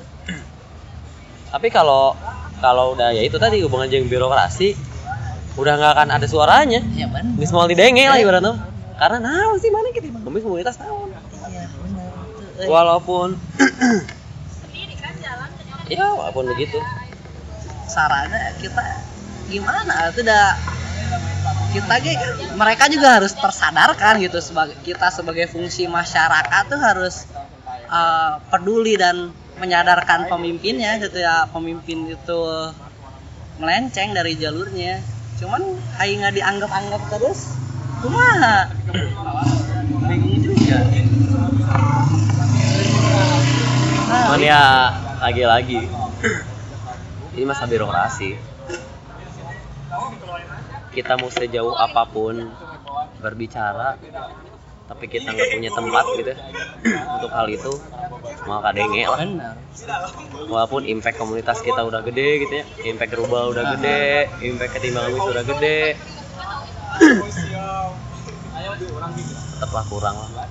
tapi 1.53 1.69
kalau 1.69 2.17
kalau 2.57 2.97
udah 2.97 3.13
ya 3.13 3.21
itu 3.21 3.37
tadi 3.37 3.61
hubungan 3.61 3.85
jeung 3.85 4.09
birokrasi 4.09 4.73
udah 5.53 5.77
nggak 5.77 5.91
akan 5.93 6.09
ada 6.09 6.25
suaranya. 6.25 6.81
Ya 6.97 7.05
benar. 7.05 7.37
Nggak 7.37 7.53
mau 7.53 7.69
didenge 7.69 8.09
lah 8.09 8.17
ibaratnya. 8.17 8.57
Karena 8.97 9.17
nah 9.21 9.53
sih 9.61 9.69
mana 9.69 9.93
ketimbang 9.93 10.25
ngemis 10.25 10.41
komunitas 10.41 10.81
tahun 10.81 11.13
iya 11.49 11.65
benar. 11.69 12.09
Eh. 12.57 12.67
walaupun 12.69 13.37
ya 15.93 16.05
walaupun 16.09 16.49
begitu. 16.57 16.81
Sarannya 17.85 18.57
kita 18.57 18.81
gimana? 19.53 20.09
Itu 20.09 20.25
udah 20.25 20.57
kita 21.73 21.95
kan 22.01 22.33
mereka 22.57 22.85
juga 22.89 23.21
harus 23.21 23.33
tersadarkan 23.37 24.21
gitu 24.25 24.41
sebagai 24.41 24.77
kita 24.81 25.13
sebagai 25.13 25.45
fungsi 25.49 25.85
masyarakat 25.85 26.63
tuh 26.69 26.81
harus 26.81 27.29
uh, 27.89 28.41
peduli 28.49 28.97
dan 28.97 29.33
menyadarkan 29.59 30.29
pemimpinnya 30.29 30.97
gitu 31.01 31.21
ya. 31.21 31.49
Pemimpin 31.49 32.09
itu 32.09 32.41
melenceng 33.61 34.13
dari 34.13 34.37
jalurnya. 34.37 35.01
Cuman 35.37 35.61
kayak 35.97 36.13
nggak 36.19 36.33
dianggap-anggap 36.39 37.01
terus 37.13 37.57
kumaha 38.03 38.67
bingung 40.07 40.43
juga. 40.43 40.77
Nah, 44.07 44.23
cuman 44.29 44.41
ya 44.43 44.63
lagi-lagi. 45.23 45.87
Ini 47.33 47.43
masa 47.49 47.65
birokrasi. 47.65 48.37
Kita 50.93 51.17
mau 51.17 51.33
sejauh 51.33 51.73
apa 51.73 52.05
pun 52.05 52.53
berbicara 53.17 53.97
tapi 54.93 55.09
kita 55.09 55.33
nggak 55.33 55.49
punya 55.57 55.71
tempat 55.73 56.05
gitu 56.21 56.29
ya, 56.29 56.37
untuk 57.17 57.31
hal 57.33 57.49
itu 57.49 57.73
mau 58.45 58.61
kadenge 58.61 59.09
lah. 59.09 59.19
Benar. 59.25 59.57
Walaupun 60.53 60.85
impact 60.85 61.17
komunitas 61.17 61.65
kita 61.65 61.81
udah 61.81 62.05
gede 62.05 62.45
gitu 62.45 62.53
ya. 62.61 62.65
Impact 62.93 63.17
rubah 63.17 63.49
udah 63.49 63.73
gede 63.73 64.29
impact 64.45 64.77
ketimbang 64.77 65.09
Luis 65.09 65.25
udah 65.25 65.41
gede. 65.49 65.97
Tetaplah 69.57 69.83
kurang 69.89 70.13
lah. 70.13 70.45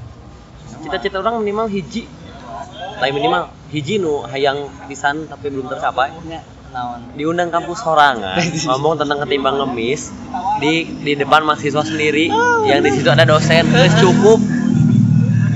Cita-cita 0.82 1.22
orang 1.22 1.38
minimal 1.47 1.70
hiji. 1.70 2.11
Lain 2.99 3.14
minimal 3.14 3.47
hiji 3.70 4.03
nu 4.03 4.26
hayang 4.26 4.66
pisan 4.90 5.30
tapi 5.30 5.55
belum 5.55 5.70
tercapai. 5.70 6.11
Ya, 6.26 6.43
diundang 7.16 7.53
kampus 7.53 7.85
sorangan 7.85 8.41
ngomong 8.68 8.97
tentang 8.97 9.20
ketimbang 9.25 9.61
ngemis 9.61 10.09
di 10.59 10.89
di 11.05 11.12
depan 11.20 11.45
mahasiswa 11.45 11.85
sendiri 11.85 12.33
yang 12.64 12.81
di 12.81 12.91
situ 12.97 13.09
ada 13.12 13.29
dosen 13.29 13.68
Geus 13.68 13.95
cukup. 14.01 14.41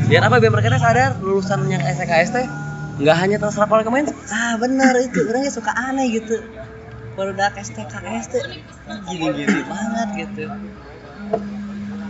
Biar 0.07 0.23
apa? 0.23 0.39
Biar 0.39 0.53
mereka 0.55 0.71
teh 0.71 0.79
sadar 0.79 1.19
lulusan 1.19 1.67
yang 1.67 1.83
SKS 1.83 2.31
teh 2.37 2.47
nggak 2.97 3.17
hanya 3.17 3.37
terserap 3.37 3.69
oleh 3.73 3.85
kemen 3.85 4.09
ah 4.33 4.57
benar 4.57 4.97
itu 5.01 5.25
orangnya 5.25 5.53
suka 5.53 5.73
aneh 5.73 6.13
gitu. 6.13 6.37
Baru 7.17 7.33
udah 7.33 7.49
STKS 7.57 8.25
tuh 8.37 8.43
gini-gini 9.09 9.65
banget 9.65 10.09
gitu. 10.21 10.45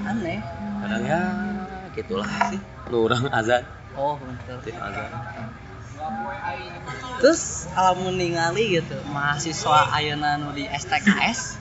Aneh. 0.02 0.42
Kadang 0.82 1.02
ya 1.06 1.20
gitulah. 1.94 2.26
Sih. 2.50 2.60
Nu 2.90 3.06
orang 3.06 3.30
azan. 3.30 3.62
Oh 3.94 4.18
tip 4.66 4.74
azan 4.74 5.08
terus 7.16 7.66
kalau 7.72 8.12
ningali 8.12 8.78
gitu 8.80 8.96
mahasiswa 9.10 9.88
ayeuna 9.96 10.36
nu 10.36 10.52
di 10.52 10.68
STKS 10.68 11.56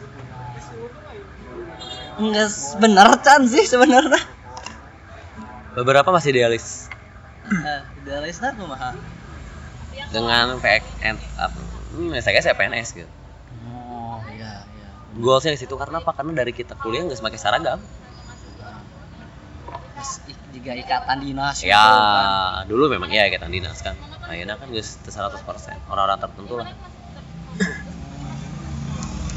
enggak 2.16 2.48
bener 2.80 3.08
can 3.20 3.44
sih 3.44 3.68
sebenarnya. 3.68 4.20
Beberapa 5.76 6.08
masih 6.16 6.32
idealis. 6.32 6.88
Eh 7.52 7.82
idealisnya 8.04 8.56
kumaha 8.56 8.96
dengan 10.12 10.56
PN 10.60 11.16
apa 11.36 11.60
hmm, 11.96 12.16
SKS 12.16 12.46
ya 12.52 12.56
PNS 12.56 12.90
gitu. 12.96 13.12
Oh 13.68 14.24
iya 14.32 14.64
iya. 14.64 14.90
Goalsnya 15.20 15.56
di 15.56 15.60
situ 15.60 15.76
karena 15.76 16.00
apa? 16.00 16.12
Karena 16.16 16.32
dari 16.36 16.56
kita 16.56 16.80
kuliah 16.80 17.04
nggak 17.04 17.20
semakin 17.20 17.40
seragam. 17.40 17.80
I- 20.30 20.45
juga 20.56 20.72
ikatan 20.72 21.18
dinas 21.20 21.60
gitu 21.60 21.70
ya 21.70 21.84
kan. 21.84 22.64
dulu 22.72 22.88
memang 22.88 23.12
ya 23.12 23.28
ikatan 23.28 23.52
dinas 23.52 23.84
kan. 23.84 23.96
Akhirnya 24.26 24.56
kan 24.58 24.72
gak 24.72 24.82
100% 24.82 25.92
orang-orang 25.92 26.18
tertentu 26.18 26.54
lah. 26.58 26.70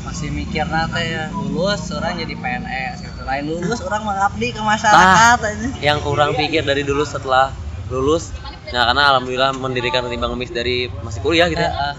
Masih 0.06 0.32
mikir 0.32 0.64
nate 0.64 1.02
ya 1.04 1.28
lulus 1.34 1.92
orang 1.92 2.16
jadi 2.16 2.34
PNS 2.38 2.96
gitu. 3.04 3.20
Lain 3.26 3.44
lulus 3.44 3.80
orang 3.84 4.02
mengabdi 4.06 4.48
ke 4.54 4.62
masyarakat 4.62 5.38
aja 5.44 5.68
yang 5.84 5.98
kurang 6.00 6.32
pikir 6.32 6.64
dari 6.64 6.86
dulu 6.86 7.04
setelah 7.04 7.52
lulus 7.92 8.32
nah 8.68 8.84
karena 8.84 9.16
alhamdulillah 9.16 9.56
mendirikan 9.56 10.04
timbang 10.12 10.36
ngemis 10.36 10.52
dari 10.52 10.92
masih 11.04 11.20
kuliah 11.24 11.48
gitu 11.48 11.60
ya. 11.60 11.72
Eh, 11.72 11.94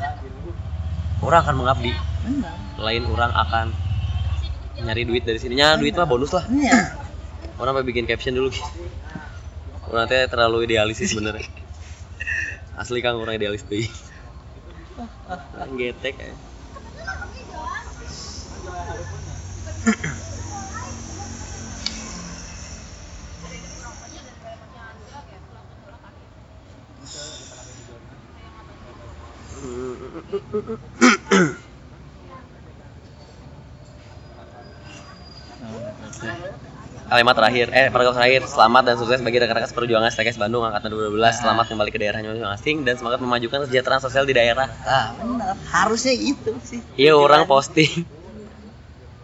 orang 1.26 1.40
akan 1.46 1.56
mengabdi. 1.60 1.92
Benar. 2.26 2.54
Lain 2.80 3.04
orang 3.10 3.32
akan 3.34 3.66
nyari 4.86 5.04
duit 5.04 5.24
dari 5.26 5.42
sininya. 5.42 5.76
Duit 5.76 5.98
mah 5.98 6.08
bonus 6.08 6.32
lah. 6.32 6.46
Iya. 6.48 6.96
Orang 7.60 7.76
sampai 7.76 7.88
bikin 7.92 8.08
caption 8.08 8.38
dulu. 8.38 8.54
gitu 8.54 8.64
orang 9.90 10.06
teh 10.06 10.22
terlalu 10.30 10.70
idealis 10.70 11.02
sih 11.02 11.10
sebenarnya 11.10 11.46
asli 12.78 13.02
kang 13.02 13.18
orang 13.18 13.36
idealis 13.36 13.66
tuh 13.66 13.82
getek 15.76 16.16
ya. 16.20 16.34
Kalimat 37.10 37.34
terakhir, 37.34 37.74
eh 37.74 37.90
paragraf 37.90 38.14
terakhir, 38.14 38.46
selamat 38.46 38.84
dan 38.86 38.96
sukses 39.02 39.18
bagi 39.20 39.42
rekan-rekan 39.42 39.66
seperjuangan 39.66 40.14
STKS 40.14 40.38
Bandung 40.38 40.62
angkatan 40.62 40.94
2012. 40.94 41.42
Selamat 41.42 41.66
kembali 41.66 41.90
ke 41.90 41.98
daerahnya 41.98 42.30
masing-masing. 42.30 42.86
Dan 42.86 43.02
semangat 43.02 43.18
memajukan 43.18 43.66
kesejahteraan 43.66 43.98
sosial 43.98 44.30
di 44.30 44.38
daerah. 44.38 44.70
ah 44.86 45.18
benar. 45.18 45.58
Harusnya 45.74 46.14
itu 46.14 46.54
sih. 46.62 46.86
Iya 46.94 47.18
orang 47.18 47.50
posting. 47.50 48.06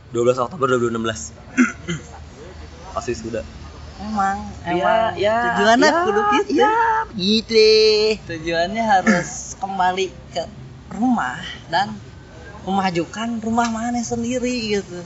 12 0.09 0.17
Oktober 0.39 0.65
2016 0.79 1.35
Pasti 2.97 3.13
sudah. 3.13 3.45
Emang 4.01 4.37
Iya, 4.65 4.73
emang. 4.73 5.11
ya, 5.21 5.35
tujuannya 5.53 5.85
ya, 5.85 6.01
kudu 6.01 6.21
gitu. 6.33 6.51
ya, 6.57 6.73
gitu 7.13 7.53
deh. 7.53 8.09
Tujuannya 8.25 8.83
harus 8.83 9.29
kembali 9.61 10.07
ke 10.33 10.43
rumah 10.89 11.37
dan 11.69 11.93
memajukan 12.65 13.37
rumah 13.45 13.69
mana 13.69 14.01
sendiri 14.01 14.73
gitu 14.73 15.05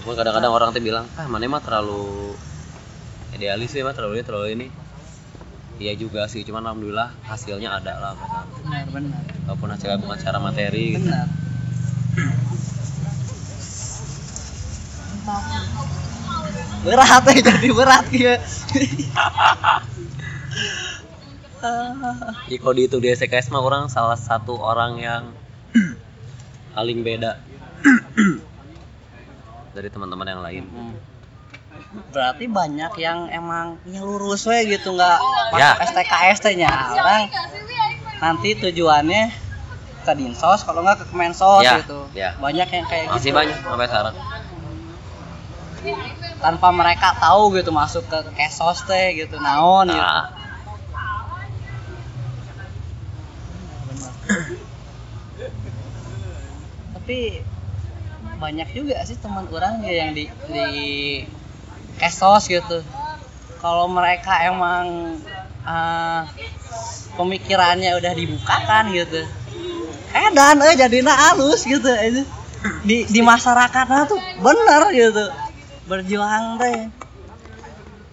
Walaupun 0.00 0.16
kadang-kadang 0.16 0.52
orang 0.56 0.68
tuh 0.72 0.80
bilang, 0.80 1.04
ah 1.20 1.28
mana 1.28 1.44
mah 1.44 1.60
terlalu 1.60 2.32
idealis 3.36 3.76
ya 3.76 3.84
mah 3.84 3.92
terlalu 3.92 4.20
ini 4.20 4.24
terlalu 4.24 4.48
ini. 4.56 4.66
Iya 5.80 5.92
juga 5.96 6.28
sih, 6.28 6.44
cuman 6.44 6.64
alhamdulillah 6.64 7.12
hasilnya 7.24 7.72
ada 7.80 7.96
lah 8.00 8.12
benar 8.64 8.84
benar. 8.92 9.22
Walaupun 9.48 9.68
hasil 9.72 9.96
bukan 10.00 10.16
secara 10.20 10.38
materi 10.40 10.96
gitu. 10.96 11.08
benar. 11.08 11.28
Berat 16.80 17.24
ya 17.28 17.40
jadi 17.44 17.68
berat 17.76 18.06
ya 18.08 18.34
Ya, 22.48 22.56
kalau 22.56 22.72
di 22.72 22.88
itu 22.88 22.96
di 23.04 23.12
SKS 23.12 23.52
mah 23.52 23.60
orang 23.60 23.92
salah 23.92 24.16
satu 24.16 24.56
orang 24.56 24.96
yang 24.96 25.22
paling 26.72 27.04
beda 27.04 27.36
dari 29.80 29.88
teman-teman 29.88 30.28
yang 30.28 30.42
lain. 30.44 30.64
berarti 31.90 32.44
banyak 32.44 32.92
yang 33.00 33.32
emang 33.32 33.80
punya 33.80 34.04
lurus 34.04 34.44
we 34.44 34.68
gitu 34.68 34.92
nggak 34.92 35.18
Ya. 35.56 35.74
masuk 35.74 35.88
STKS 35.90 36.38
nya 36.54 36.68
orang 36.92 37.22
nanti 38.20 38.52
tujuannya 38.54 39.32
ke 40.00 40.12
dinsos 40.14 40.60
kalau 40.62 40.84
nggak 40.84 41.00
ke 41.00 41.06
kemensos 41.08 41.64
Ya, 41.64 41.80
gitu 41.80 42.06
ya. 42.12 42.36
banyak 42.36 42.68
yang 42.68 42.84
kayak 42.84 43.06
Masih 43.08 43.32
gitu 43.32 43.38
banyak 43.40 43.56
sampai 43.56 43.88
sekarang. 43.88 44.14
tanpa 46.38 46.68
mereka 46.70 47.08
tahu 47.16 47.56
gitu 47.56 47.72
masuk 47.72 48.04
ke 48.04 48.18
kesos 48.36 48.84
teh 48.84 49.16
gitu 49.16 49.40
naon 49.40 49.88
gitu 49.88 49.96
Nah, 49.96 50.28
tapi 56.92 57.18
banyak 58.40 58.68
juga 58.72 59.00
sih 59.04 59.20
teman 59.20 59.44
orang 59.48 59.84
ya 59.84 60.06
yang 60.06 60.10
di 60.16 60.28
di 60.48 60.68
kesos 62.00 62.48
gitu. 62.48 62.80
Kalau 63.60 63.86
mereka 63.92 64.40
emang 64.48 65.16
eh, 65.64 66.22
pemikirannya 67.16 67.92
udah 67.96 68.12
dibukakan 68.16 68.94
gitu 68.96 69.20
edan 70.10 70.58
eh 70.66 70.74
jadinya 70.74 71.14
halus 71.14 71.62
gitu 71.62 71.86
aja 71.86 72.22
di 72.84 72.96
di 73.06 73.20
masyarakatnya 73.22 74.10
tuh 74.10 74.20
bener 74.42 74.82
gitu 74.90 75.24
berjuang 75.86 76.58
teh 76.58 76.90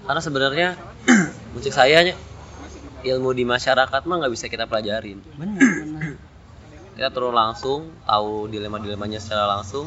karena 0.08 0.22
sebenarnya 0.24 0.68
musik 1.54 1.74
saya 1.74 2.16
ilmu 3.04 3.36
di 3.36 3.44
masyarakat 3.44 4.02
mah 4.08 4.16
nggak 4.24 4.34
bisa 4.34 4.48
kita 4.48 4.66
pelajarin. 4.68 5.20
Bener 5.36 5.60
bener 5.60 5.87
kita 6.98 7.14
turun 7.14 7.38
langsung 7.38 7.94
tahu 8.10 8.50
dilema 8.50 8.82
dilemanya 8.82 9.22
secara 9.22 9.46
langsung. 9.46 9.86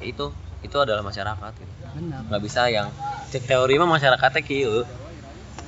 Itu 0.00 0.32
itu 0.64 0.76
adalah 0.80 1.04
masyarakat 1.04 1.52
gitu. 1.60 1.72
bener 1.96 2.20
nggak 2.26 2.42
bisa 2.42 2.66
yang 2.72 2.88
cek 3.28 3.44
teori 3.44 3.76
mah 3.76 3.84
masyarakatnya 3.84 4.40
kieu. 4.40 4.88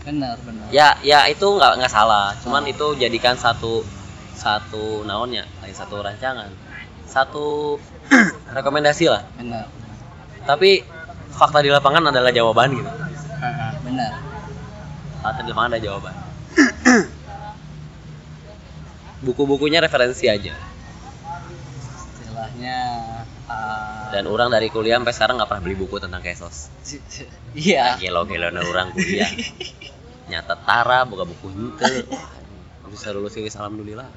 Bener 0.09 0.41
bener 0.41 0.65
ya 0.73 0.97
ya 1.05 1.29
itu 1.29 1.45
nggak 1.45 1.77
nggak 1.77 1.93
salah. 1.93 2.33
Cuman 2.41 2.65
itu 2.65 2.97
jadikan 2.97 3.37
satu 3.37 3.85
satu 4.33 5.05
naonnya 5.05 5.45
lain 5.61 5.77
satu 5.77 6.01
rancangan. 6.01 6.49
Satu 7.05 7.77
rekomendasi 8.57 9.13
lah. 9.13 9.29
Bener 9.37 9.69
tapi 10.49 10.81
fakta 11.37 11.61
di 11.61 11.69
lapangan 11.69 12.09
adalah 12.09 12.33
jawaban 12.33 12.73
gitu. 12.81 12.89
Bener 13.85 14.13
fakta 15.21 15.45
di 15.45 15.51
lapangan 15.53 15.77
ada 15.77 15.81
jawaban 15.85 16.15
buku-bukunya 19.23 19.83
referensi 19.83 20.31
aja. 20.31 20.55
Istilahnya 22.23 22.79
uh, 23.51 24.11
dan 24.15 24.25
orang 24.31 24.49
dari 24.49 24.71
kuliah 24.71 24.97
sampai 25.01 25.15
sekarang 25.15 25.35
nggak 25.41 25.49
pernah 25.51 25.63
beli 25.65 25.77
buku 25.79 25.97
tentang 25.99 26.23
kesos. 26.23 26.71
Iya. 27.57 27.97
Gelo 27.99 28.29
gelo 28.29 28.53
orang 28.53 28.95
kuliah. 28.95 29.29
Nyata 30.29 30.55
tara 30.63 31.09
buka 31.09 31.25
buku 31.25 31.47
hente 31.49 32.05
bisa 32.89 33.13
lulus 33.13 33.37
ini 33.37 33.53
alhamdulillah. 33.53 34.09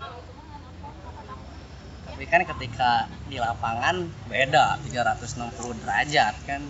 Tapi 2.08 2.24
kan 2.28 2.42
ketika 2.44 3.08
di 3.28 3.40
lapangan 3.40 4.08
beda. 4.30 4.80
360 4.86 5.82
derajat 5.84 6.36
kan. 6.46 6.62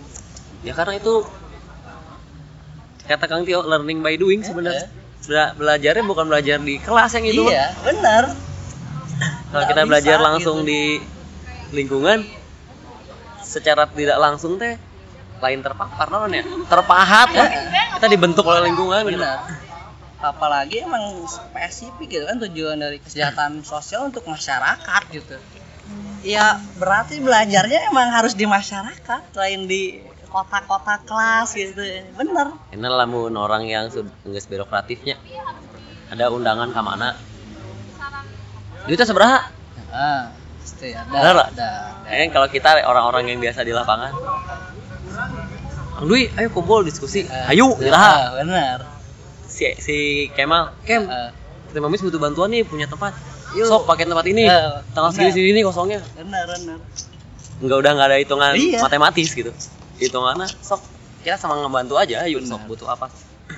Ya 0.62 0.72
karena 0.72 0.98
itu 0.98 1.26
kata 3.02 3.26
Kang 3.26 3.42
Tio 3.42 3.66
learning 3.66 4.00
by 4.00 4.14
doing 4.14 4.46
sebenarnya 4.46 5.01
Bela- 5.22 5.54
belajarnya 5.54 6.02
bukan 6.02 6.26
belajar 6.26 6.58
di 6.58 6.82
kelas 6.82 7.14
yang 7.14 7.26
itu 7.30 7.42
iya 7.46 7.70
bener 7.86 8.34
kalau 9.54 9.64
kita 9.70 9.80
bisa 9.84 9.88
belajar 9.88 10.18
langsung 10.18 10.56
gitu. 10.64 10.70
di 10.72 10.82
lingkungan 11.72 12.26
secara 13.42 13.86
tidak 13.86 14.18
langsung 14.18 14.58
teh 14.58 14.80
lain 15.42 15.58
terpapar 15.58 16.06
non 16.06 16.30
ya? 16.30 16.46
Terpahat 16.70 17.28
ya 17.34 17.46
kita 17.98 18.06
dibentuk 18.10 18.42
oleh 18.46 18.66
lingkungan 18.66 19.02
gitu. 19.10 19.22
apalagi 20.22 20.86
emang 20.86 21.22
spesifik 21.26 22.06
gitu 22.18 22.24
kan 22.30 22.38
tujuan 22.38 22.78
dari 22.78 22.98
kesejahteraan 23.02 23.62
sosial 23.66 24.06
untuk 24.06 24.22
masyarakat 24.26 25.02
gitu. 25.10 25.34
Ya 26.22 26.62
berarti 26.78 27.18
belajarnya 27.18 27.90
emang 27.90 28.14
harus 28.14 28.38
di 28.38 28.46
masyarakat 28.46 29.22
lain 29.34 29.66
di 29.66 29.98
kota-kota 30.32 30.94
kelas 31.04 31.52
gitu 31.52 31.84
bener 32.16 32.56
ini 32.72 32.82
lamun 32.82 33.36
orang 33.36 33.68
yang 33.68 33.92
nggak 33.92 34.44
birokratifnya 34.48 35.20
ada 36.08 36.32
undangan 36.32 36.72
ke 36.72 36.80
mana 36.80 37.12
duitnya 38.84 39.04
seberapa 39.04 39.52
ah 39.92 40.32
pasti 40.58 40.88
ada 40.90 41.44
ada 41.44 41.70
Eh, 42.08 42.28
kalau 42.28 42.44
kita 42.44 42.82
orang-orang 42.82 43.30
yang 43.30 43.38
biasa 43.38 43.62
di 43.62 43.72
lapangan 43.72 44.12
Kang 45.92 46.08
Dwi, 46.08 46.28
ayo 46.34 46.48
kumpul 46.50 46.82
diskusi. 46.82 47.22
Eh, 47.22 47.52
Ayo, 47.52 47.76
ya, 47.78 47.88
lah. 47.88 48.32
bener 48.34 48.80
Si, 49.44 49.68
si 49.78 49.96
Kemal, 50.32 50.72
Kem, 50.82 51.04
Eh, 51.04 51.30
kita 51.68 51.78
mamis 51.78 52.00
butuh 52.00 52.16
bantuan 52.16 52.48
nih 52.48 52.64
punya 52.64 52.84
tempat. 52.84 53.12
Yuk. 53.52 53.64
Sok 53.64 53.84
pakai 53.84 54.04
tempat 54.04 54.24
ini. 54.24 54.44
Eh, 54.44 54.72
Tanggal 54.92 55.12
segini 55.12 55.30
segini 55.30 55.60
kosongnya. 55.60 56.00
bener 56.16 56.44
bener 56.48 56.78
Enggak 57.60 57.78
udah 57.78 57.90
nggak 57.94 58.08
ada 58.08 58.16
hitungan 58.18 58.50
Iya. 58.52 58.80
matematis 58.82 59.28
gitu. 59.30 59.52
Hitungannya 60.02 60.50
sok 60.50 60.82
kita 61.22 61.38
sama 61.38 61.62
ngebantu 61.62 61.94
aja, 61.94 62.26
ayo 62.26 62.42
sok 62.42 62.66
Benar. 62.66 62.70
butuh 62.70 62.88
apa. 62.90 63.06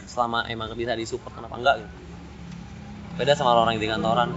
Selama 0.05 0.45
emang 0.53 0.76
bisa 0.76 0.92
disupport 0.92 1.32
kenapa 1.32 1.57
enggak 1.57 1.74
gitu. 1.80 1.92
Beda 3.16 3.32
sama 3.32 3.57
orang 3.57 3.78
yang 3.78 3.82
di 3.82 3.90
kantoran. 3.90 4.30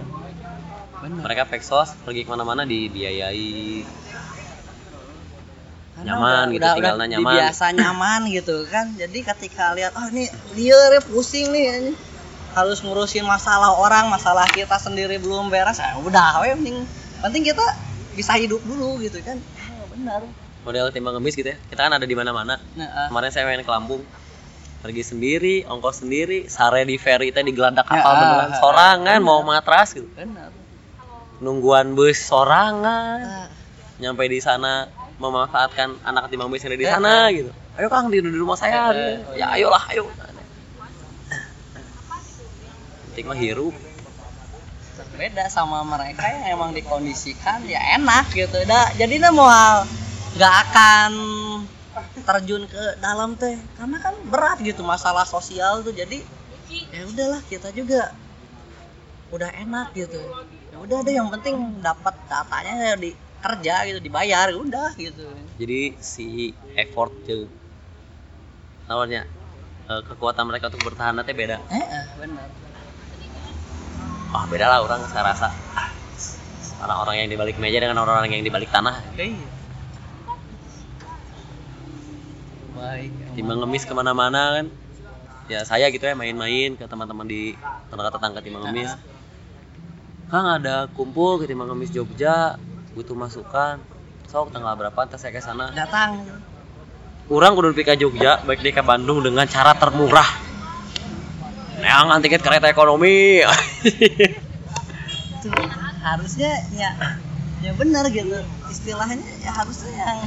bener 0.98 1.22
Mereka 1.22 1.46
peksos 1.46 1.94
pergi 2.02 2.26
ke 2.26 2.30
mana-mana 2.30 2.66
dibiayai. 2.66 3.86
Karena 5.98 6.14
Nyaman 6.14 6.46
gitu, 6.54 6.62
tinggalnya 6.78 7.06
nyaman. 7.10 7.32
biasa 7.34 7.64
nyaman 7.74 8.20
gitu 8.30 8.56
kan 8.70 8.94
jadi 8.94 9.18
ketika 9.34 9.74
lihat 9.74 9.98
oh 9.98 10.06
ini 10.14 10.30
liar 10.54 10.94
ya 10.94 11.02
pusing 11.02 11.50
nih 11.50 11.64
ini 11.74 11.92
harus 12.54 12.86
ngurusin 12.86 13.26
masalah 13.26 13.74
orang 13.74 14.06
masalah 14.06 14.46
kita 14.46 14.78
sendiri 14.78 15.18
belum 15.18 15.50
beres 15.50 15.82
ya 15.82 15.98
udah 15.98 16.38
we 16.46 16.54
penting 16.54 16.86
penting 17.18 17.42
kita 17.50 17.66
bisa 18.14 18.38
hidup 18.38 18.62
dulu 18.62 19.02
gitu 19.02 19.18
kan 19.26 19.42
oh, 19.42 19.86
benar 19.90 20.22
Model 20.62 20.90
timbang 20.90 21.14
ngemis 21.14 21.34
gitu 21.34 21.48
ya. 21.48 21.56
Kita 21.66 21.86
kan 21.86 21.92
ada 21.92 22.02
di 22.02 22.12
mana-mana. 22.12 22.58
nah, 22.74 22.88
ah. 22.88 23.06
kemarin 23.08 23.30
saya 23.30 23.44
main 23.44 23.60
ke 23.60 23.68
Lampung. 23.68 24.02
Pergi 24.78 25.02
sendiri 25.02 25.66
ongkos 25.66 26.02
sendiri 26.02 26.46
sare 26.46 26.82
di 26.82 26.94
ferry 26.96 27.28
teh 27.28 27.42
digeladak 27.42 27.82
Ya, 27.82 27.98
kapal 27.98 28.08
ah, 28.08 28.18
beneran. 28.20 28.48
ah, 28.48 28.58
sorangan 28.58 29.18
bener. 29.18 29.26
mau 29.26 29.40
matras 29.42 29.90
gitu. 29.92 30.06
Benar. 30.12 30.50
Nungguan 31.38 31.92
bus 31.92 32.18
sorangan. 32.20 33.18
Ah, 33.18 33.48
nyampe 33.98 34.22
di 34.26 34.38
sana 34.38 34.86
memanfaatkan 35.18 35.98
anak 36.00 36.30
timbang 36.30 36.46
bis 36.46 36.62
yang 36.62 36.70
ada 36.70 36.78
di 36.78 36.84
Ya, 36.84 36.94
sana 36.94 37.10
ah. 37.10 37.26
gitu. 37.28 37.50
Ayo 37.74 37.86
kang 37.88 38.06
di, 38.06 38.18
di 38.18 38.30
rumah 38.32 38.54
saya. 38.54 38.70
Ya, 38.70 38.84
gitu. 38.90 39.02
ya, 39.34 39.36
ya 39.36 39.46
ayolah 39.56 39.84
ayo. 39.90 40.04
Penting 43.08 43.26
mah 43.26 43.38
hirup. 43.38 43.74
Beda 45.14 45.50
sama 45.50 45.82
mereka 45.82 46.22
yang 46.22 46.54
emang 46.54 46.70
dikondisikan 46.70 47.66
ya 47.66 47.98
enak 47.98 48.30
gitu. 48.30 48.62
Dah 48.62 48.94
jadi 48.94 49.18
mau 49.28 49.50
nggak 50.36 50.54
akan 50.68 51.12
terjun 52.26 52.62
ke 52.68 52.84
dalam 53.00 53.38
teh. 53.38 53.56
Karena 53.78 53.96
kan 54.02 54.14
berat 54.28 54.58
gitu 54.60 54.84
masalah 54.84 55.24
sosial 55.24 55.80
tuh. 55.80 55.94
Jadi 55.94 56.20
ya 56.92 57.02
udahlah 57.08 57.40
kita 57.48 57.72
juga 57.72 58.12
udah 59.32 59.50
enak 59.64 59.96
gitu. 59.96 60.20
Ya 60.72 60.76
udah 60.76 60.98
deh 61.04 61.14
yang 61.16 61.32
penting 61.32 61.80
dapat 61.80 62.14
datanya 62.28 62.92
ya 62.92 62.94
di 63.00 63.10
kerja 63.38 63.74
gitu 63.88 63.98
dibayar 64.02 64.52
udah 64.52 64.92
gitu. 64.98 65.24
Jadi 65.56 65.96
si 66.02 66.52
effort 66.76 67.14
tuh 67.24 67.48
namanya 68.88 69.28
eh, 69.88 70.02
kekuatan 70.04 70.44
mereka 70.48 70.68
untuk 70.68 70.92
bertahan 70.92 71.16
teh 71.24 71.36
beda. 71.36 71.56
Eh, 71.72 71.80
eh 71.80 72.06
benar. 72.20 72.48
Wah 74.28 74.44
beda 74.44 74.66
lah 74.68 74.78
orang 74.84 75.00
saya 75.08 75.24
rasa. 75.32 75.48
Orang-orang 76.78 77.26
yang 77.26 77.28
di 77.32 77.36
balik 77.40 77.58
meja 77.58 77.82
dengan 77.82 77.98
orang-orang 78.06 78.38
yang 78.38 78.46
di 78.46 78.52
balik 78.54 78.70
tanah. 78.70 79.02
Iya 79.18 79.57
baik 82.78 83.10
timbang 83.34 83.58
ngemis 83.62 83.84
ke 83.84 83.92
mana-mana 83.92 84.62
kan. 84.62 84.66
Ya 85.48 85.64
saya 85.64 85.88
gitu 85.88 86.04
ya 86.04 86.12
main-main 86.12 86.76
ke 86.76 86.84
teman-teman 86.84 87.24
di 87.24 87.56
tetangga-tetangga 87.88 88.40
timbang 88.44 88.68
ngemis. 88.68 88.92
Kang 90.28 90.44
ada 90.44 90.86
kumpul 90.92 91.40
ke 91.40 91.48
timbang 91.48 91.72
ngemis 91.72 91.90
Jogja 91.90 92.60
butuh 92.92 93.16
masukan. 93.16 93.80
Sok 94.28 94.52
tanggal 94.52 94.76
berapa 94.76 95.08
ntar 95.08 95.16
saya 95.16 95.32
ke 95.32 95.40
sana. 95.40 95.72
Datang. 95.72 96.20
Kurang 97.28 97.56
kudu 97.56 97.72
ke 97.72 97.96
Jogja 97.96 98.44
baik 98.44 98.60
di 98.60 98.70
ke 98.76 98.84
Bandung 98.84 99.24
dengan 99.24 99.48
cara 99.48 99.72
termurah. 99.72 100.28
Neangan 101.80 102.20
tiket 102.20 102.44
kereta 102.44 102.68
ekonomi. 102.68 103.40
Tuh 105.40 105.52
harusnya 106.04 106.50
ya 106.76 106.90
ya 107.64 107.72
benar 107.72 108.04
gitu. 108.12 108.36
Istilahnya 108.68 109.24
ya 109.40 109.50
harusnya 109.56 109.92
yang 109.96 110.20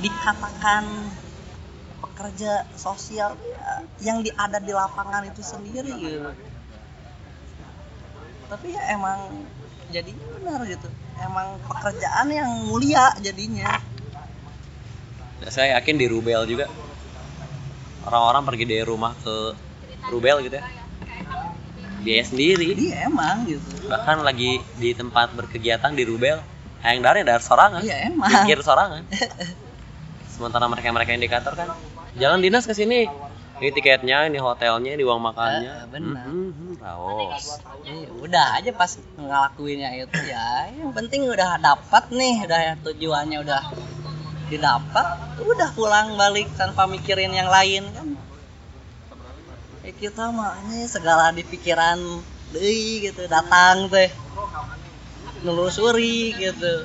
dikatakan 0.00 0.84
pekerja 2.00 2.64
sosial 2.76 3.36
ya, 3.40 3.84
yang 4.00 4.20
di, 4.20 4.32
ada 4.32 4.60
di 4.60 4.72
lapangan 4.72 5.24
itu 5.28 5.40
sendiri 5.40 5.92
gitu. 5.96 6.32
Tapi 8.46 8.66
ya 8.72 8.82
emang 8.94 9.44
jadinya 9.90 10.26
benar 10.38 10.60
gitu. 10.68 10.88
Emang 11.20 11.56
pekerjaan 11.64 12.28
yang 12.28 12.50
mulia 12.68 13.16
jadinya. 13.20 13.80
Ya, 15.44 15.48
saya 15.52 15.80
yakin 15.80 15.96
di 15.96 16.06
Rubel 16.08 16.44
juga. 16.48 16.68
Orang-orang 18.06 18.46
pergi 18.46 18.64
dari 18.70 18.84
rumah 18.86 19.12
ke 19.18 19.56
Rubel 20.12 20.46
gitu 20.46 20.56
ya. 20.60 20.64
Biaya 22.06 22.24
sendiri. 22.24 22.70
Iya 22.76 23.10
emang 23.10 23.48
gitu. 23.50 23.90
Bahkan 23.90 24.22
lagi 24.22 24.62
di 24.78 24.94
tempat 24.94 25.34
berkegiatan 25.34 25.90
di 25.90 26.06
Rubel 26.06 26.38
yang 26.86 27.02
dari 27.02 27.26
dari 27.26 27.42
sorangan. 27.42 27.82
Iya 27.82 28.14
emang. 28.14 28.30
Pikir 28.30 28.62
sorangan 28.62 29.02
sementara 30.36 30.68
mereka 30.68 30.92
mereka 30.92 31.16
indikator 31.16 31.56
kan 31.56 31.72
jalan 32.20 32.44
dinas 32.44 32.68
ke 32.68 32.76
sini. 32.76 33.08
Ini 33.56 33.72
tiketnya 33.72 34.28
ini 34.28 34.36
hotelnya 34.36 34.92
ini 34.92 35.00
uang 35.00 35.16
makannya. 35.16 35.72
Eh, 35.72 35.88
benar. 35.88 36.28
Mhm, 36.28 36.76
raos 36.76 37.56
Eh, 37.88 38.04
udah 38.20 38.60
aja 38.60 38.68
pas 38.76 39.00
ngelakuinnya 39.16 39.96
itu 39.96 40.20
ya. 40.28 40.68
Yang 40.76 40.92
penting 40.92 41.24
udah 41.24 41.56
dapat 41.56 42.04
nih 42.12 42.44
udah 42.44 42.60
tujuannya 42.84 43.38
udah 43.40 43.62
didapat 44.52 45.06
udah 45.40 45.70
pulang 45.72 46.20
balik 46.20 46.52
tanpa 46.60 46.84
mikirin 46.84 47.32
yang 47.32 47.48
lain 47.48 47.88
kan. 47.96 48.08
Ya 49.88 49.92
kita 49.96 50.28
ini 50.68 50.84
segala 50.84 51.32
di 51.32 51.40
pikiran 51.40 51.96
deui 52.52 53.08
gitu 53.08 53.24
datang 53.24 53.88
teh 53.88 54.12
nelusuri 55.40 56.36
gitu 56.36 56.84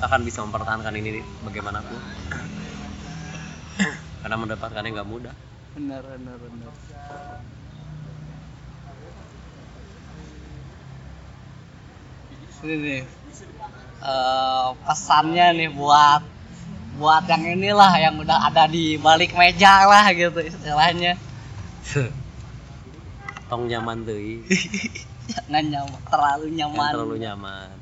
akan 0.00 0.20
bisa 0.24 0.40
mempertahankan 0.44 0.96
ini 0.96 1.20
bagaimanapun. 1.44 2.00
Karena 4.20 4.36
mendapatkannya 4.36 4.90
nggak 4.96 5.08
mudah. 5.08 5.34
Benar 5.76 6.02
benar 6.04 6.36
benar. 6.40 6.72
Ini 12.60 12.74
nih 12.76 13.02
eh, 14.04 14.68
pesannya 14.84 15.46
nih 15.56 15.70
buat 15.72 16.22
buat 17.00 17.24
yang 17.24 17.56
inilah 17.56 17.92
yang 17.96 18.20
udah 18.20 18.52
ada 18.52 18.68
di 18.68 19.00
balik 19.00 19.32
meja 19.32 19.88
lah 19.88 20.12
gitu 20.12 20.44
istilahnya. 20.44 21.16
Tong 23.48 23.66
nyaman 23.66 24.06
deui 24.06 24.46
jangan 25.34 25.64
nyaman 25.66 26.00
terlalu 26.06 26.46
nyaman. 26.54 26.90
terlalu 26.94 27.16
nyaman 27.18 27.79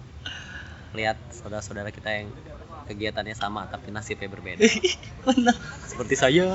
lihat 0.96 1.16
saudara-saudara 1.34 1.92
kita 1.92 2.08
yang 2.08 2.28
kegiatannya 2.88 3.36
sama 3.36 3.68
tapi 3.68 3.92
nasibnya 3.92 4.32
berbeda. 4.32 4.64
Benar. 5.28 5.56
Seperti 5.84 6.14
saya. 6.16 6.48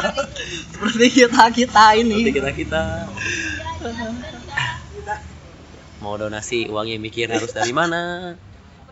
Seperti 0.74 1.06
kita 1.22 1.42
kita 1.54 1.84
ini. 1.94 2.26
Seperti 2.26 2.34
kita 2.42 2.50
kita. 2.54 2.82
Mau 6.02 6.18
donasi 6.18 6.66
uangnya 6.66 6.98
mikir 6.98 7.30
harus 7.30 7.54
dari 7.54 7.70
mana? 7.70 8.34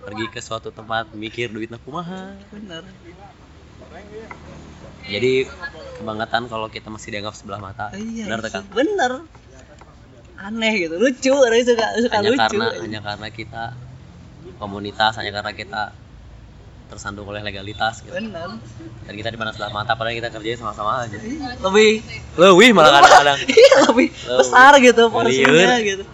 Pergi 0.06 0.26
ke 0.30 0.40
suatu 0.40 0.70
tempat 0.70 1.10
mikir 1.12 1.50
duitnya 1.50 1.82
kumaha 1.82 2.38
benar. 2.54 2.86
Jadi 5.08 5.48
kebangetan 5.98 6.46
kalau 6.46 6.68
kita 6.68 6.92
masih 6.92 7.16
dianggap 7.16 7.34
sebelah 7.34 7.58
mata. 7.58 7.90
Iya 7.96 8.28
benar 8.28 8.40
tekan 8.44 8.62
bener 8.70 9.12
aneh 10.38 10.72
gitu. 10.86 10.94
Lucu 11.00 11.32
orang 11.34 11.64
suka 11.66 11.86
suka 11.98 12.16
hanya 12.22 12.30
lucu. 12.30 12.40
karena 12.44 12.66
hanya 12.78 13.00
karena 13.02 13.28
kita 13.34 13.64
komunitas 14.58 15.16
hanya 15.16 15.30
karena 15.30 15.52
kita 15.54 15.82
tersandung 16.88 17.28
oleh 17.28 17.44
legalitas 17.44 18.00
gitu. 18.00 18.16
bener 18.16 18.48
dan 19.04 19.12
kita 19.12 19.28
di 19.28 19.38
mana 19.38 19.52
sebelah 19.52 19.72
mata 19.76 19.92
padahal 19.92 20.16
kita 20.16 20.32
kerjanya 20.32 20.58
sama-sama 20.58 21.04
aja. 21.04 21.20
Lebih. 21.60 22.00
Lebih 22.40 22.68
malah 22.72 23.00
kadang-kadang. 23.00 23.38
Iya 23.60 23.76
lebih 23.92 24.08
besar 24.12 24.72
gitu 24.80 25.02
porsinya 25.12 25.76
gitu. 25.84 26.04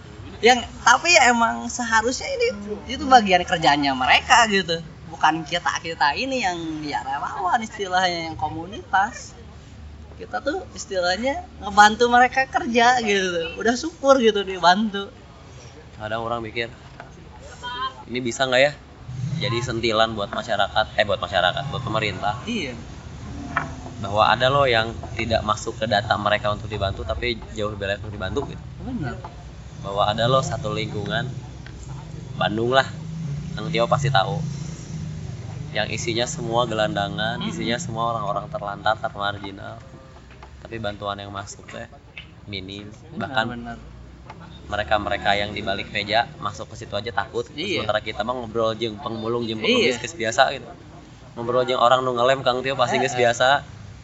Yang 0.43 0.67
tapi 0.83 1.15
ya 1.15 1.31
emang 1.31 1.71
seharusnya 1.71 2.27
ini 2.27 2.47
itu 2.91 3.03
bagian 3.07 3.41
kerjanya 3.47 3.95
mereka 3.95 4.45
gitu. 4.51 4.83
Bukan 5.07 5.47
kita 5.47 5.79
kita 5.79 6.11
ini 6.19 6.43
yang 6.43 6.59
ya 6.83 6.99
relawan 7.07 7.63
istilahnya 7.63 8.31
yang 8.31 8.37
komunitas. 8.37 9.31
Kita 10.15 10.39
tuh 10.43 10.63
istilahnya 10.75 11.43
ngebantu 11.63 12.07
mereka 12.11 12.47
kerja 12.51 12.99
gitu. 12.99 13.59
Udah 13.59 13.75
syukur 13.79 14.19
gitu 14.19 14.43
dibantu. 14.43 15.07
Kadang 15.95 16.27
orang 16.27 16.43
mikir 16.43 16.67
ini 18.09 18.19
bisa 18.21 18.45
nggak 18.45 18.61
ya? 18.61 18.71
Jadi 19.35 19.57
sentilan 19.59 20.15
buat 20.15 20.31
masyarakat 20.31 20.85
eh 20.95 21.05
buat 21.05 21.19
masyarakat 21.19 21.63
buat 21.73 21.83
pemerintah. 21.83 22.39
Iya. 22.45 22.77
Bahwa 23.99 24.29
ada 24.29 24.47
loh 24.51 24.69
yang 24.69 24.93
tidak 25.17 25.41
masuk 25.41 25.75
ke 25.81 25.85
data 25.89 26.13
mereka 26.15 26.53
untuk 26.53 26.69
dibantu 26.69 27.01
tapi 27.01 27.39
jauh 27.57 27.73
lebih 27.73 27.89
layak 27.89 27.99
untuk 28.05 28.13
dibantu 28.13 28.39
gitu. 28.53 28.63
Benar. 28.85 29.15
Bahwa 29.81 30.03
ada 30.07 30.25
loh 30.29 30.41
satu 30.45 30.71
lingkungan 30.73 31.29
Bandung 32.35 32.75
lah 32.75 32.85
yang 33.55 33.71
Tio 33.71 33.85
pasti 33.87 34.11
tahu. 34.11 34.37
Yang 35.75 35.87
isinya 35.99 36.25
semua 36.27 36.63
gelandangan 36.67 37.43
isinya 37.43 37.75
semua 37.75 38.15
orang-orang 38.15 38.47
terlantar 38.47 38.95
termarginal. 39.01 39.81
Tapi 40.63 40.75
bantuan 40.79 41.19
yang 41.19 41.33
masuk 41.33 41.65
teh 41.67 41.89
minim. 42.47 42.87
Bahkan 43.17 43.45
benar 43.49 43.94
mereka 44.65 44.97
mereka 44.97 45.29
yang 45.33 45.51
di 45.51 45.61
balik 45.61 45.89
meja 45.89 46.25
masuk 46.37 46.73
ke 46.73 46.75
situ 46.75 46.93
aja 46.93 47.11
takut 47.11 47.45
Iya. 47.53 47.85
sementara 47.85 48.01
kita 48.01 48.21
mah 48.21 48.33
ngobrol 48.33 48.73
jeung 48.73 48.97
pengmulung 48.97 49.45
jeung 49.45 49.61
Iya. 49.61 49.93
pengemis 49.93 49.97
geus 50.01 50.15
biasa 50.15 50.43
gitu 50.53 50.69
ngobrol 51.35 51.63
jeung 51.63 51.77
orang 51.77 52.01
nu 52.01 52.13
ngelem 52.13 52.41
kang 52.41 52.59
Tio 52.59 52.73
pasti 52.73 52.97
geus 52.97 53.13
Eh, 53.13 53.17
eh. 53.17 53.21
biasa 53.29 53.47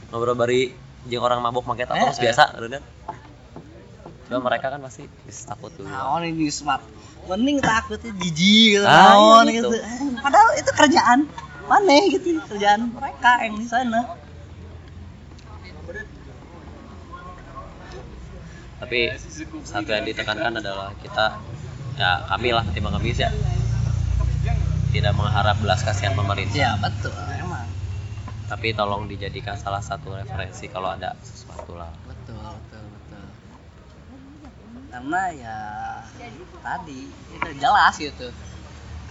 ngobrol 0.10 0.36
bari 0.36 0.70
jeung 1.06 1.22
orang 1.22 1.42
mabuk 1.42 1.66
make 1.66 1.84
tato 1.84 1.98
Eh, 1.98 2.06
geus 2.08 2.20
eh. 2.20 2.24
biasa 2.26 2.44
bener 2.56 2.84
Coba 4.26 4.48
mereka 4.48 4.72
kan 4.72 4.80
pasti 4.80 5.04
geus 5.26 5.40
takut 5.44 5.72
dulu 5.74 5.90
naon 5.90 6.24
ini 6.24 6.48
smart 6.48 6.86
mending 7.26 7.58
takutnya 7.60 8.12
jijik 8.16 8.80
gitu 8.80 8.86
Ah, 8.86 9.18
naon 9.18 9.46
iya 9.50 9.60
gitu. 9.60 9.70
gitu. 9.74 9.78
Eh, 9.82 10.22
padahal 10.22 10.50
itu 10.56 10.72
kerjaan 10.72 11.20
mana 11.66 11.98
gitu 12.08 12.28
kerjaan 12.48 12.82
mereka 12.92 13.32
yang 13.42 13.56
di 13.56 13.66
sana 13.66 14.00
tapi 18.82 19.14
satu 19.62 19.94
yang 19.94 20.10
ditekankan 20.10 20.58
adalah 20.58 20.90
kita 21.06 21.38
ya 22.02 22.26
kami 22.34 22.50
lah 22.50 22.66
ketimbang 22.66 22.98
kami 22.98 23.14
ya. 23.14 23.30
Tidak 24.92 25.14
mengharap 25.14 25.62
belas 25.62 25.86
kasihan 25.86 26.18
pemerintah. 26.18 26.58
Ya 26.58 26.74
betul 26.82 27.14
emang. 27.38 27.70
Tapi 28.50 28.74
tolong 28.74 29.06
dijadikan 29.06 29.56
salah 29.56 29.80
satu 29.80 30.18
referensi 30.18 30.66
kalau 30.66 30.98
ada 30.98 31.14
sesuatu 31.22 31.78
lah. 31.78 31.94
Betul 32.10 32.42
betul 32.42 32.84
betul. 32.90 33.24
Karena 34.90 35.22
ya 35.30 35.58
tadi 36.66 37.06
itu 37.08 37.50
jelas 37.62 37.96
gitu. 38.02 38.28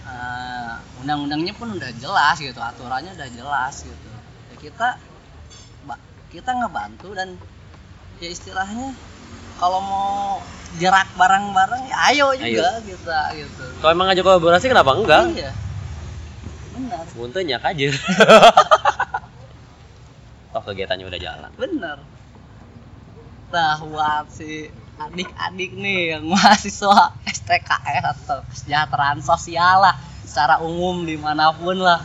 Eh, 0.01 0.73
undang-undangnya 0.99 1.55
pun 1.55 1.71
udah 1.79 1.95
jelas 1.95 2.37
gitu 2.43 2.59
aturannya 2.59 3.15
udah 3.15 3.29
jelas 3.31 3.87
gitu. 3.87 4.09
Ya 4.51 4.55
kita 4.59 4.87
kita 6.31 6.51
ngebantu 6.59 7.15
dan 7.15 7.39
ya 8.19 8.29
istilahnya 8.29 8.93
kalau 9.61 9.79
mau 9.85 10.41
jerak 10.81 11.05
barang-barang 11.13 11.81
ya 11.85 11.95
ayo 12.09 12.33
juga 12.33 12.81
kita 12.81 13.19
gitu 13.37 13.63
kalau 13.77 13.91
emang 13.93 14.09
ngajak 14.09 14.25
kolaborasi 14.25 14.65
kenapa 14.71 14.91
enggak? 14.97 15.23
Iya. 15.37 15.51
Benar. 16.73 17.03
Muntahnya 17.13 17.57
kajir 17.61 17.93
toh 20.51 20.63
kegiatannya 20.67 21.05
udah 21.05 21.19
jalan. 21.21 21.51
Bener 21.59 21.97
nah 23.51 23.75
buat 23.83 24.31
si 24.31 24.71
adik-adik 24.95 25.75
nih 25.75 26.15
yang 26.15 26.23
mahasiswa 26.23 27.11
STKS 27.27 28.03
atau 28.15 28.39
kesejahteraan 28.47 29.19
sosial 29.19 29.83
lah 29.83 29.99
secara 30.23 30.63
umum 30.63 31.03
di 31.03 31.19
mana 31.19 31.51
pun 31.51 31.75
lah 31.75 31.99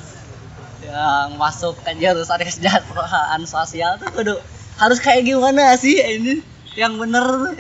yang 0.83 1.39
masuk 1.39 1.79
ke 1.87 1.95
jurusan 2.03 2.43
kesejahteraan 2.43 3.47
sosial 3.47 3.95
tuh 4.03 4.11
kudu 4.11 4.35
harus 4.83 4.99
kayak 4.99 5.23
gimana 5.23 5.79
sih 5.79 6.03
ini 6.03 6.43
yang 6.77 7.01
bener. 7.01 7.57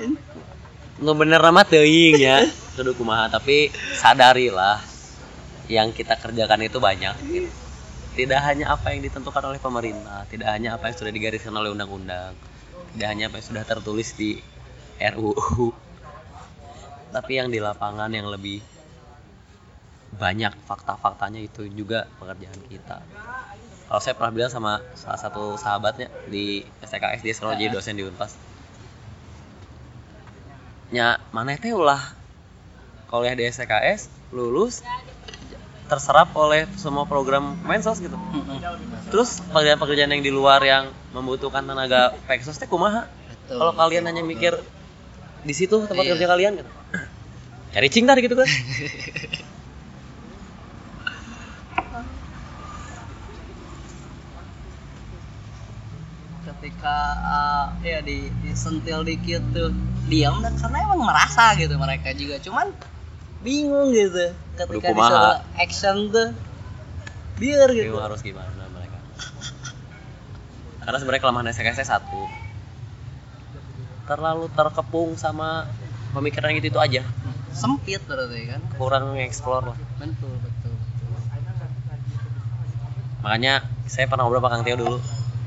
Nu 1.00 1.12
bener 1.16 1.40
nama 1.40 1.64
teuing 1.64 2.16
ya. 2.20 2.44
Kudu 2.76 2.92
kumaha 2.94 3.32
tapi 3.32 3.72
sadarilah. 3.96 4.80
Yang 5.66 6.04
kita 6.04 6.14
kerjakan 6.20 6.62
itu 6.62 6.78
banyak. 6.78 7.16
Gitu. 7.26 7.50
tidak 8.16 8.40
hanya 8.48 8.72
apa 8.72 8.96
yang 8.96 9.04
ditentukan 9.04 9.44
oleh 9.44 9.60
pemerintah 9.60 10.24
tidak 10.32 10.48
hanya 10.48 10.80
apa 10.80 10.88
yang 10.88 10.96
sudah 10.96 11.12
digariskan 11.12 11.52
oleh 11.52 11.68
undang-undang 11.68 12.32
tidak 12.96 13.08
hanya 13.12 13.28
apa 13.28 13.36
yang 13.36 13.46
sudah 13.52 13.64
tertulis 13.68 14.16
di 14.16 14.40
RUU 14.96 15.68
tapi 17.12 17.32
yang 17.36 17.52
di 17.52 17.60
lapangan 17.60 18.08
yang 18.08 18.24
lebih 18.32 18.64
banyak 20.16 20.52
fakta-faktanya 20.64 21.44
itu 21.44 21.68
juga 21.68 22.08
pekerjaan 22.16 22.60
kita. 22.72 23.04
Kalau 23.86 24.00
saya 24.00 24.14
pernah 24.18 24.32
bilang 24.32 24.50
sama 24.50 24.80
salah 24.96 25.20
satu 25.20 25.60
sahabatnya 25.60 26.08
di 26.26 26.64
STKS 26.82 27.20
dia 27.22 27.34
selalu 27.36 27.54
jadi 27.60 27.70
dosen 27.70 27.94
di 27.94 28.02
Unpas 28.02 28.34
nya 30.94 31.18
mana 31.34 31.58
teh 31.58 31.74
ulah 31.74 31.98
kuliah 33.10 33.34
di 33.34 33.42
STKS 33.46 34.06
lulus 34.30 34.82
terserap 35.86 36.34
oleh 36.34 36.66
semua 36.74 37.06
program 37.06 37.54
Mensos 37.62 38.02
gitu. 38.02 38.14
Mm-mm. 38.18 38.58
terus 39.10 39.38
pekerjaan-pekerjaan 39.50 40.10
yang 40.18 40.22
di 40.22 40.34
luar 40.34 40.58
yang 40.66 40.90
membutuhkan 41.14 41.62
tenaga 41.62 42.10
peksos 42.26 42.58
teh 42.58 42.66
kumaha? 42.66 43.06
Kalau 43.46 43.70
kalian 43.78 44.02
hanya 44.10 44.26
mikir 44.26 44.58
di 45.46 45.54
situ 45.54 45.86
tempat 45.86 46.02
Iya. 46.02 46.12
kerja 46.18 46.26
kalian 46.26 46.52
gitu. 46.58 46.70
Cari 47.70 47.88
cing 47.90 48.06
tadi 48.10 48.20
gitu 48.26 48.34
kan. 48.34 48.48
Ketika 56.46 56.96
uh, 57.26 57.66
ya 57.82 57.98
di 58.06 58.30
disentil 58.46 59.02
dikit 59.02 59.42
tuh 59.50 59.74
diam 60.06 60.38
dan 60.42 60.54
karena 60.56 60.78
emang 60.86 61.00
merasa 61.02 61.54
gitu 61.58 61.74
mereka 61.76 62.14
juga. 62.14 62.38
Cuman 62.42 62.70
bingung 63.42 63.92
gitu 63.92 64.32
ketika 64.56 64.88
disuruh 64.94 65.38
action 65.58 65.96
tuh. 66.10 66.30
Biar 67.36 67.68
gitu. 67.74 67.92
Bingung 67.92 68.04
harus 68.04 68.20
gimana 68.24 68.48
mereka. 68.72 68.98
Karena 70.86 70.96
sebenarnya 71.02 71.22
kelemahan 71.22 71.52
SKS 71.52 71.86
satu. 71.86 72.22
Terlalu 74.06 74.46
terkepung 74.54 75.18
sama 75.18 75.66
pemikiran 76.14 76.54
gitu 76.56 76.70
itu 76.70 76.80
aja. 76.80 77.02
Sempit 77.52 78.00
berarti 78.06 78.54
kan. 78.54 78.60
Kurang 78.78 79.18
explore 79.18 79.74
lah. 79.74 79.78
Betul 79.98 80.32
betul 80.40 80.76
makanya 83.26 83.66
saya 83.90 84.06
pernah 84.06 84.22
ngobrol 84.22 84.38
sama 84.38 84.54
Kang 84.54 84.62
Teo 84.62 84.78
dulu. 84.78 84.98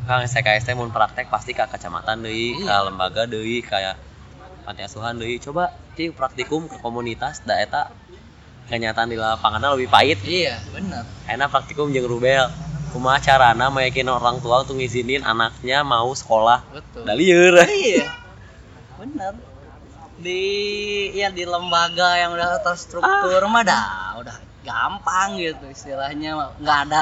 Kang 0.03 0.27
SKS 0.27 0.67
teh 0.67 0.75
mun 0.75 0.91
praktek 0.91 1.31
pasti 1.31 1.55
ke 1.55 1.63
kecamatan 1.63 2.27
deui 2.27 2.59
ke 2.59 2.67
Iya. 2.67 2.83
lembaga 2.83 3.23
deui 3.23 3.63
kayak 3.63 3.95
panti 4.65 4.81
asuhan 4.85 5.17
deui 5.17 5.39
coba 5.39 5.71
ti 5.95 6.09
praktikum 6.13 6.69
ke 6.69 6.77
komunitas 6.79 7.41
da 7.43 7.57
eta 7.59 7.89
kenyataan 8.69 9.09
di 9.09 9.17
lapangan 9.17 9.73
lebih 9.73 9.89
pahit. 9.89 10.21
Iya 10.21 10.61
benar. 10.69 11.03
Enak 11.25 11.49
praktikum 11.49 11.89
jeung 11.89 12.05
rubel. 12.05 12.45
Kumaha 12.93 13.21
carana 13.21 13.69
meyakin 13.69 14.09
orang 14.09 14.41
tua 14.41 14.65
untuk 14.65 14.81
ngizinin 14.81 15.21
anaknya 15.21 15.85
mau 15.85 16.09
sekolah? 16.13 16.65
Betul. 16.73 17.05
Da 17.05 17.13
lieur 17.17 17.57
iya 17.85 18.05
benar. 18.97 19.33
Di 20.19 20.41
ya 21.15 21.29
di 21.31 21.45
lembaga 21.45 22.17
yang 22.17 22.35
udah 22.35 22.61
terstruktur 22.61 23.41
mah 23.49 23.63
dah 23.65 24.17
udah 24.21 24.37
gampang 24.61 25.37
gitu 25.41 25.65
istilahnya. 25.69 26.53
Nggak 26.61 26.79
ada 26.89 27.01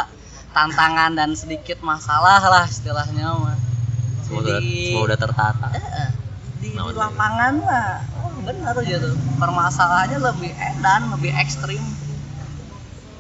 tantangan 0.56 1.16
dan 1.20 1.36
sedikit 1.36 1.84
masalah 1.84 2.40
lah 2.48 2.64
istilahnya 2.68 3.28
mah. 3.36 3.58
Semua 4.24 4.40
udah, 4.44 4.60
Jadi- 4.60 4.92
semua 4.92 5.04
udah 5.08 5.20
tertata 5.20 5.68
di, 6.62 6.74
deh? 6.74 6.94
lapangan 6.98 7.54
mah 7.62 7.90
oh 8.24 8.32
bener 8.44 8.76
gitu. 8.86 9.10
Permasalahannya 9.38 10.20
lebih 10.22 10.52
edan 10.56 11.02
lebih 11.14 11.32
ekstrim. 11.38 11.82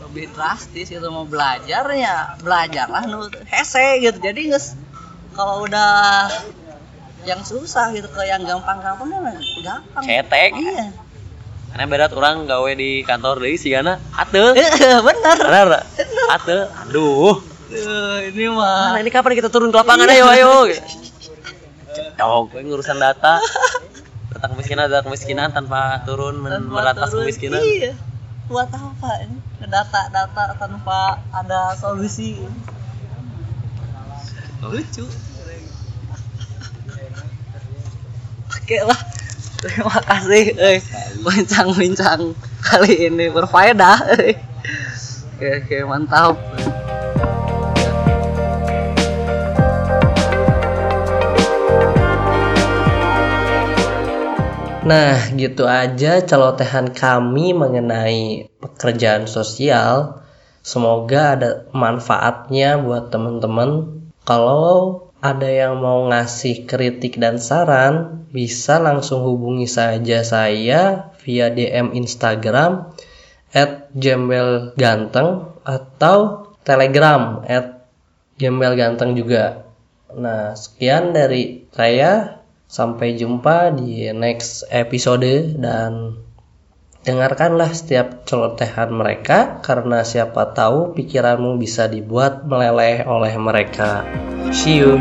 Lebih 0.07 0.31
drastis 0.33 0.87
gitu 0.89 1.07
mau 1.11 1.27
belajar 1.27 1.83
ya 1.93 2.37
belajar 2.41 2.87
lah 2.89 3.03
nu 3.05 3.27
hese 3.49 4.01
gitu. 4.01 4.17
Jadi 4.17 4.53
nges 4.53 4.75
kalau 5.37 5.67
udah 5.69 6.27
yang 7.27 7.43
susah 7.43 7.91
gitu 7.91 8.07
ke 8.09 8.23
yang 8.23 8.41
gampang-gampang 8.47 9.09
kan 9.11 9.35
gampang. 9.61 10.03
Cetek. 10.07 10.51
Iya. 10.55 10.95
Karena 11.67 11.83
berat 11.91 12.11
orang 12.15 12.47
gawe 12.47 12.71
di 12.73 13.03
kantor 13.03 13.43
deui 13.43 13.59
sigana 13.59 13.99
ateu 14.15 14.53
Eh, 14.57 14.99
bener. 15.03 15.37
Bener 15.43 15.67
ateu 16.31 16.65
aduh. 16.87 17.43
Eh, 17.67 18.31
ini 18.31 18.47
mah 18.47 18.95
Nah, 18.95 18.99
ini 19.03 19.11
kapan 19.11 19.35
kita 19.35 19.51
turun 19.51 19.69
ke 19.69 19.77
lapangan 19.77 20.07
ayo 20.07 20.25
ayo. 20.31 20.51
Dong, 22.17 22.49
gue 22.53 22.61
ngurusan 22.61 22.97
data. 22.97 23.41
Data 24.29 24.45
kemiskinan, 24.53 24.85
data 24.91 25.01
kemiskinan 25.01 25.49
tanpa 25.49 26.05
turun 26.05 26.37
men- 26.41 26.69
merantas 26.69 27.09
turun. 27.09 27.25
kemiskinan. 27.25 27.61
iya 27.61 27.93
buat 28.47 28.71
apa 28.71 29.27
ini 29.27 29.43
data-data 29.67 30.55
tanpa 30.55 31.19
ada 31.35 31.75
solusi 31.75 32.39
lucu 34.63 35.03
oke 38.47 38.77
lah 38.87 38.99
terima 39.59 39.99
kasih 39.99 40.45
eh 40.63 40.79
bincang-bincang 41.27 42.31
kali 42.63 43.11
ini 43.11 43.27
berfaedah 43.27 43.99
eh. 44.15 44.39
oke 45.35 45.47
oke 45.67 45.77
mantap 45.83 46.39
Nah, 54.87 55.35
gitu 55.35 55.67
aja 55.67 56.23
celotehan 56.23 56.95
kami 56.95 57.51
mengenai 57.51 58.47
pekerjaan 58.63 59.27
sosial. 59.27 60.23
Semoga 60.63 61.35
ada 61.35 61.67
manfaatnya 61.75 62.79
buat 62.79 63.11
teman-teman. 63.11 63.99
Kalau 64.23 65.11
ada 65.19 65.49
yang 65.51 65.83
mau 65.83 66.07
ngasih 66.07 66.63
kritik 66.63 67.19
dan 67.19 67.35
saran, 67.35 68.23
bisa 68.31 68.79
langsung 68.79 69.27
hubungi 69.27 69.67
saja 69.67 70.23
saya 70.23 71.11
via 71.19 71.51
DM 71.51 71.91
Instagram 71.91 72.95
at 73.51 73.91
ganteng 74.79 75.51
atau 75.67 76.47
Telegram 76.63 77.43
at 77.43 77.83
ganteng 78.39 79.19
juga. 79.19 79.67
Nah, 80.15 80.55
sekian 80.55 81.11
dari 81.11 81.67
saya. 81.75 82.36
Sampai 82.67 83.15
jumpa 83.15 83.71
di 83.71 84.11
next 84.11 84.67
episode 84.67 85.55
dan 85.55 86.19
dengarkanlah 87.07 87.71
setiap 87.71 88.27
celotehan 88.27 88.91
mereka 88.91 89.63
karena 89.63 90.03
siapa 90.03 90.51
tahu 90.51 90.91
pikiranmu 90.91 91.55
bisa 91.55 91.87
dibuat 91.87 92.43
meleleh 92.43 93.07
oleh 93.07 93.31
mereka. 93.39 94.03
See 94.51 94.83
you. 94.83 94.99